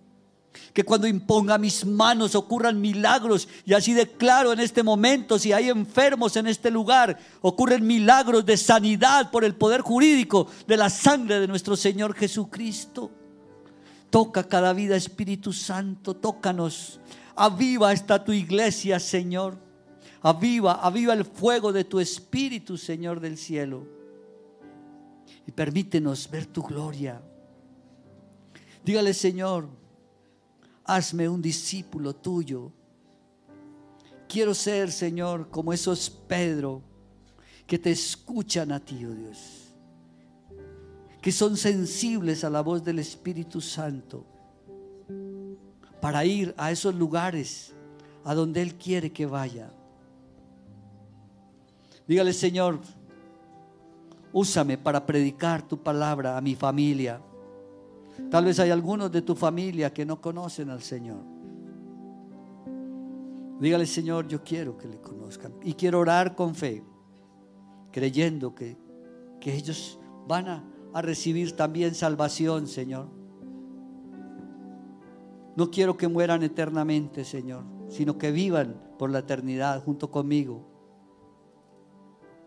que 0.73 0.83
cuando 0.83 1.07
imponga 1.07 1.57
mis 1.57 1.85
manos 1.85 2.35
ocurran 2.35 2.79
milagros. 2.79 3.47
Y 3.65 3.73
así 3.73 3.93
declaro 3.93 4.53
en 4.53 4.59
este 4.59 4.83
momento, 4.83 5.39
si 5.39 5.53
hay 5.53 5.69
enfermos 5.69 6.35
en 6.35 6.47
este 6.47 6.71
lugar, 6.71 7.17
ocurren 7.41 7.85
milagros 7.85 8.45
de 8.45 8.57
sanidad 8.57 9.31
por 9.31 9.43
el 9.43 9.55
poder 9.55 9.81
jurídico 9.81 10.47
de 10.67 10.77
la 10.77 10.89
sangre 10.89 11.39
de 11.39 11.47
nuestro 11.47 11.75
Señor 11.75 12.13
Jesucristo. 12.15 13.11
Toca 14.09 14.47
cada 14.47 14.73
vida, 14.73 14.95
Espíritu 14.95 15.51
Santo, 15.51 16.15
tócanos. 16.15 16.99
Aviva 17.35 17.91
esta 17.91 18.23
tu 18.23 18.31
iglesia, 18.31 18.99
Señor. 18.99 19.57
Aviva, 20.21 20.73
aviva 20.73 21.13
el 21.13 21.25
fuego 21.25 21.71
de 21.71 21.83
tu 21.83 21.99
Espíritu, 21.99 22.77
Señor 22.77 23.19
del 23.19 23.37
cielo. 23.37 23.85
Y 25.45 25.51
permítenos 25.51 26.29
ver 26.29 26.45
tu 26.47 26.63
gloria. 26.63 27.21
Dígale, 28.83 29.13
Señor, 29.13 29.67
hazme 30.85 31.27
un 31.27 31.41
discípulo 31.41 32.15
tuyo. 32.15 32.71
Quiero 34.27 34.53
ser, 34.53 34.91
Señor, 34.91 35.49
como 35.49 35.73
esos 35.73 36.09
Pedro 36.09 36.81
que 37.67 37.79
te 37.79 37.91
escuchan 37.91 38.71
a 38.71 38.79
ti, 38.79 39.05
oh 39.05 39.13
Dios, 39.13 39.73
que 41.21 41.31
son 41.31 41.57
sensibles 41.57 42.43
a 42.43 42.49
la 42.49 42.61
voz 42.61 42.83
del 42.83 42.99
Espíritu 42.99 43.59
Santo 43.59 44.25
para 45.99 46.23
ir 46.23 46.53
a 46.57 46.71
esos 46.71 46.93
lugares 46.93 47.73
a 48.23 48.35
donde 48.35 48.61
Él 48.61 48.75
quiere 48.75 49.11
que 49.11 49.25
vaya. 49.25 49.71
Dígale, 52.07 52.33
Señor, 52.33 52.79
úsame 54.31 54.77
para 54.77 55.03
predicar 55.03 55.67
tu 55.67 55.81
palabra 55.81 56.37
a 56.37 56.41
mi 56.41 56.55
familia 56.55 57.19
Tal 58.29 58.45
vez 58.45 58.59
hay 58.59 58.69
algunos 58.69 59.11
de 59.11 59.21
tu 59.21 59.35
familia 59.35 59.93
que 59.93 60.05
no 60.05 60.21
conocen 60.21 60.69
al 60.69 60.81
Señor. 60.81 61.21
Dígale, 63.59 63.85
Señor, 63.85 64.27
yo 64.27 64.43
quiero 64.43 64.77
que 64.77 64.87
le 64.87 64.99
conozcan. 64.99 65.53
Y 65.63 65.73
quiero 65.73 65.99
orar 65.99 66.35
con 66.35 66.55
fe, 66.55 66.83
creyendo 67.91 68.53
que, 68.53 68.77
que 69.39 69.55
ellos 69.55 69.99
van 70.27 70.47
a, 70.47 70.63
a 70.93 71.01
recibir 71.01 71.55
también 71.55 71.95
salvación, 71.95 72.67
Señor. 72.67 73.07
No 75.55 75.71
quiero 75.71 75.95
que 75.95 76.07
mueran 76.07 76.43
eternamente, 76.43 77.23
Señor, 77.23 77.63
sino 77.87 78.17
que 78.17 78.31
vivan 78.31 78.75
por 78.97 79.09
la 79.09 79.19
eternidad 79.19 79.83
junto 79.83 80.11
conmigo. 80.11 80.65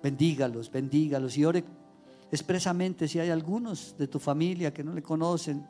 Bendígalos, 0.03 0.71
bendígalos. 0.71 1.37
Y 1.39 1.45
ore 1.45 1.65
expresamente 2.31 3.09
si 3.09 3.19
hay 3.19 3.31
algunos 3.31 3.97
de 3.99 4.07
tu 4.07 4.19
familia 4.19 4.73
que 4.73 4.85
no 4.85 4.93
le 4.93 5.03
conocen, 5.03 5.67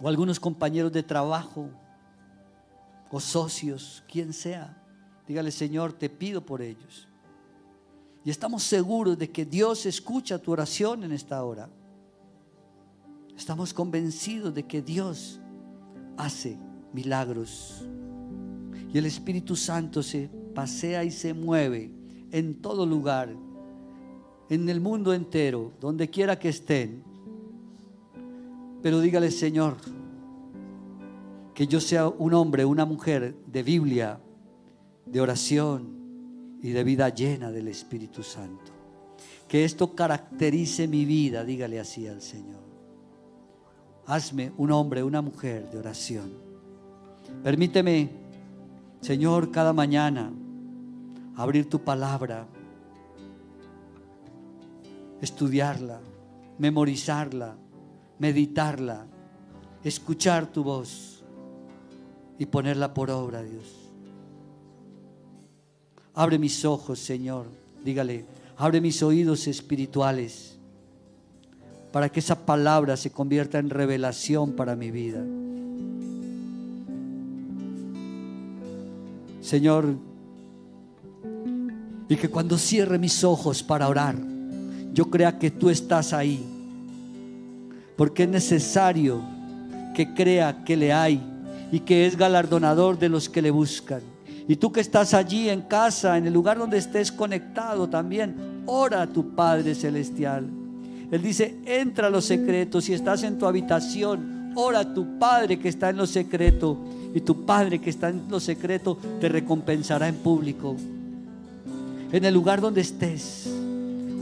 o 0.00 0.08
algunos 0.08 0.40
compañeros 0.40 0.92
de 0.92 1.02
trabajo, 1.02 1.68
o 3.10 3.20
socios, 3.20 4.04
quien 4.08 4.32
sea. 4.32 4.76
Dígale, 5.26 5.50
Señor, 5.50 5.92
te 5.92 6.08
pido 6.08 6.44
por 6.44 6.62
ellos. 6.62 7.08
Y 8.24 8.30
estamos 8.30 8.62
seguros 8.62 9.18
de 9.18 9.30
que 9.30 9.44
Dios 9.44 9.86
escucha 9.86 10.38
tu 10.38 10.52
oración 10.52 11.04
en 11.04 11.12
esta 11.12 11.42
hora. 11.42 11.68
Estamos 13.36 13.72
convencidos 13.72 14.54
de 14.54 14.66
que 14.66 14.82
Dios 14.82 15.40
hace 16.16 16.58
milagros. 16.92 17.84
Y 18.92 18.98
el 18.98 19.06
Espíritu 19.06 19.56
Santo 19.56 20.02
se 20.02 20.28
pasea 20.54 21.04
y 21.04 21.10
se 21.10 21.32
mueve 21.32 21.90
en 22.32 22.60
todo 22.60 22.84
lugar, 22.84 23.34
en 24.50 24.68
el 24.68 24.80
mundo 24.80 25.14
entero, 25.14 25.72
donde 25.80 26.10
quiera 26.10 26.38
que 26.38 26.48
estén. 26.48 27.02
Pero 28.82 29.00
dígale, 29.00 29.30
Señor, 29.30 29.76
que 31.54 31.66
yo 31.66 31.80
sea 31.80 32.08
un 32.08 32.34
hombre, 32.34 32.64
una 32.64 32.84
mujer 32.84 33.36
de 33.46 33.62
Biblia, 33.62 34.18
de 35.06 35.20
oración 35.20 36.58
y 36.62 36.70
de 36.70 36.84
vida 36.84 37.08
llena 37.10 37.52
del 37.52 37.68
Espíritu 37.68 38.24
Santo. 38.24 38.72
Que 39.46 39.64
esto 39.64 39.94
caracterice 39.94 40.88
mi 40.88 41.04
vida, 41.04 41.44
dígale 41.44 41.78
así 41.78 42.08
al 42.08 42.20
Señor. 42.20 42.60
Hazme 44.06 44.52
un 44.56 44.72
hombre, 44.72 45.04
una 45.04 45.22
mujer 45.22 45.70
de 45.70 45.78
oración. 45.78 46.32
Permíteme, 47.44 48.10
Señor, 49.00 49.52
cada 49.52 49.72
mañana 49.72 50.32
abrir 51.36 51.68
tu 51.68 51.78
palabra, 51.84 52.48
estudiarla, 55.20 56.00
memorizarla, 56.58 57.56
meditarla, 58.18 59.06
escuchar 59.84 60.46
tu 60.46 60.62
voz 60.62 61.22
y 62.38 62.46
ponerla 62.46 62.94
por 62.94 63.10
obra, 63.10 63.42
Dios. 63.42 63.64
Abre 66.14 66.38
mis 66.38 66.64
ojos, 66.64 66.98
Señor. 66.98 67.46
Dígale, 67.84 68.24
abre 68.56 68.80
mis 68.80 69.02
oídos 69.02 69.46
espirituales 69.46 70.58
para 71.92 72.08
que 72.08 72.20
esa 72.20 72.46
palabra 72.46 72.96
se 72.96 73.10
convierta 73.10 73.58
en 73.58 73.70
revelación 73.70 74.52
para 74.52 74.76
mi 74.76 74.90
vida. 74.90 75.24
Señor, 79.40 79.96
y 82.08 82.16
que 82.16 82.28
cuando 82.28 82.58
cierre 82.58 82.98
mis 82.98 83.24
ojos 83.24 83.62
para 83.62 83.88
orar, 83.88 84.16
yo 84.92 85.10
crea 85.10 85.38
que 85.38 85.50
tú 85.50 85.70
estás 85.70 86.12
ahí. 86.12 86.44
Porque 87.96 88.24
es 88.24 88.28
necesario 88.28 89.20
que 89.94 90.14
crea 90.14 90.64
que 90.64 90.76
le 90.76 90.92
hay 90.92 91.20
y 91.72 91.80
que 91.80 92.06
es 92.06 92.16
galardonador 92.16 92.98
de 92.98 93.08
los 93.08 93.28
que 93.28 93.42
le 93.42 93.50
buscan. 93.50 94.00
Y 94.48 94.56
tú 94.56 94.72
que 94.72 94.80
estás 94.80 95.14
allí 95.14 95.48
en 95.48 95.62
casa, 95.62 96.18
en 96.18 96.26
el 96.26 96.32
lugar 96.32 96.58
donde 96.58 96.78
estés 96.78 97.12
conectado 97.12 97.88
también, 97.88 98.62
ora 98.66 99.02
a 99.02 99.06
tu 99.06 99.34
Padre 99.34 99.74
Celestial. 99.74 100.48
Él 101.10 101.22
dice, 101.22 101.56
entra 101.66 102.06
a 102.06 102.10
los 102.10 102.24
secretos. 102.24 102.84
Si 102.84 102.94
estás 102.94 103.22
en 103.22 103.38
tu 103.38 103.46
habitación, 103.46 104.52
ora 104.56 104.80
a 104.80 104.94
tu 104.94 105.18
Padre 105.18 105.58
que 105.58 105.68
está 105.68 105.90
en 105.90 105.98
los 105.98 106.10
secretos. 106.10 106.78
Y 107.14 107.20
tu 107.20 107.44
Padre 107.44 107.80
que 107.80 107.90
está 107.90 108.08
en 108.08 108.22
los 108.28 108.42
secretos 108.44 108.98
te 109.20 109.28
recompensará 109.28 110.08
en 110.08 110.16
público. 110.16 110.76
En 112.12 112.24
el 112.24 112.34
lugar 112.34 112.60
donde 112.60 112.80
estés. 112.80 113.59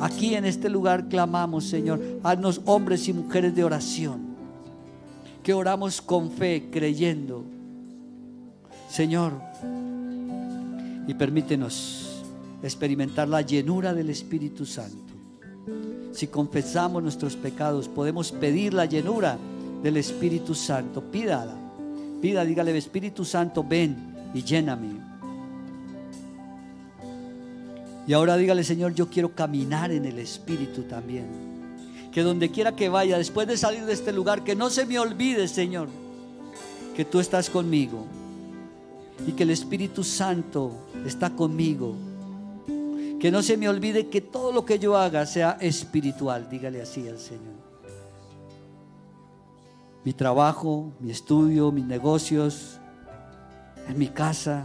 Aquí 0.00 0.34
en 0.34 0.44
este 0.44 0.68
lugar 0.68 1.08
clamamos, 1.08 1.64
Señor, 1.64 2.00
haznos 2.22 2.60
hombres 2.64 3.08
y 3.08 3.12
mujeres 3.12 3.54
de 3.54 3.64
oración 3.64 4.28
que 5.42 5.54
oramos 5.54 6.02
con 6.02 6.30
fe, 6.30 6.68
creyendo. 6.70 7.42
Señor, 8.90 9.32
y 11.06 11.14
permítenos 11.14 12.22
experimentar 12.62 13.28
la 13.28 13.40
llenura 13.40 13.94
del 13.94 14.10
Espíritu 14.10 14.66
Santo. 14.66 15.14
Si 16.12 16.26
confesamos 16.26 17.02
nuestros 17.02 17.34
pecados, 17.36 17.88
podemos 17.88 18.30
pedir 18.32 18.74
la 18.74 18.84
llenura 18.84 19.38
del 19.82 19.96
Espíritu 19.96 20.54
Santo. 20.54 21.02
Pídala. 21.02 21.54
Pida, 22.20 22.44
dígale, 22.44 22.76
Espíritu 22.76 23.24
Santo, 23.24 23.64
ven 23.64 23.96
y 24.34 24.42
lléname. 24.42 25.07
Y 28.08 28.14
ahora 28.14 28.36
dígale, 28.36 28.64
Señor, 28.64 28.94
yo 28.94 29.08
quiero 29.08 29.34
caminar 29.34 29.92
en 29.92 30.06
el 30.06 30.18
Espíritu 30.18 30.82
también 30.82 31.26
que 32.10 32.22
donde 32.22 32.50
quiera 32.50 32.74
que 32.74 32.88
vaya, 32.88 33.18
después 33.18 33.46
de 33.46 33.56
salir 33.56 33.84
de 33.84 33.92
este 33.92 34.12
lugar, 34.12 34.42
que 34.42 34.56
no 34.56 34.70
se 34.70 34.86
me 34.86 34.98
olvide, 34.98 35.46
Señor, 35.46 35.88
que 36.96 37.04
tú 37.04 37.20
estás 37.20 37.50
conmigo 37.50 38.06
y 39.26 39.32
que 39.32 39.42
el 39.42 39.50
Espíritu 39.50 40.02
Santo 40.02 40.72
está 41.04 41.30
conmigo. 41.30 41.94
Que 43.20 43.30
no 43.30 43.42
se 43.42 43.56
me 43.56 43.68
olvide 43.68 44.08
que 44.08 44.20
todo 44.20 44.52
lo 44.52 44.64
que 44.64 44.78
yo 44.78 44.96
haga 44.96 45.26
sea 45.26 45.58
espiritual, 45.60 46.48
dígale 46.48 46.80
así 46.80 47.06
al 47.06 47.18
Señor. 47.18 47.58
Mi 50.02 50.12
trabajo, 50.12 50.92
mi 51.00 51.10
estudio, 51.10 51.70
mis 51.72 51.84
negocios, 51.84 52.78
en 53.86 53.98
mi 53.98 54.08
casa, 54.08 54.64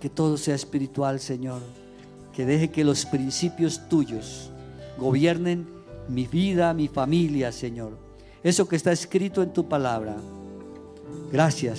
que 0.00 0.10
todo 0.10 0.36
sea 0.36 0.56
espiritual, 0.56 1.20
Señor. 1.20 1.60
Que 2.38 2.46
deje 2.46 2.70
que 2.70 2.84
los 2.84 3.04
principios 3.04 3.88
tuyos 3.88 4.52
gobiernen 4.96 5.66
mi 6.08 6.28
vida, 6.28 6.72
mi 6.72 6.86
familia, 6.86 7.50
Señor. 7.50 7.98
Eso 8.44 8.68
que 8.68 8.76
está 8.76 8.92
escrito 8.92 9.42
en 9.42 9.52
tu 9.52 9.68
palabra. 9.68 10.14
Gracias 11.32 11.76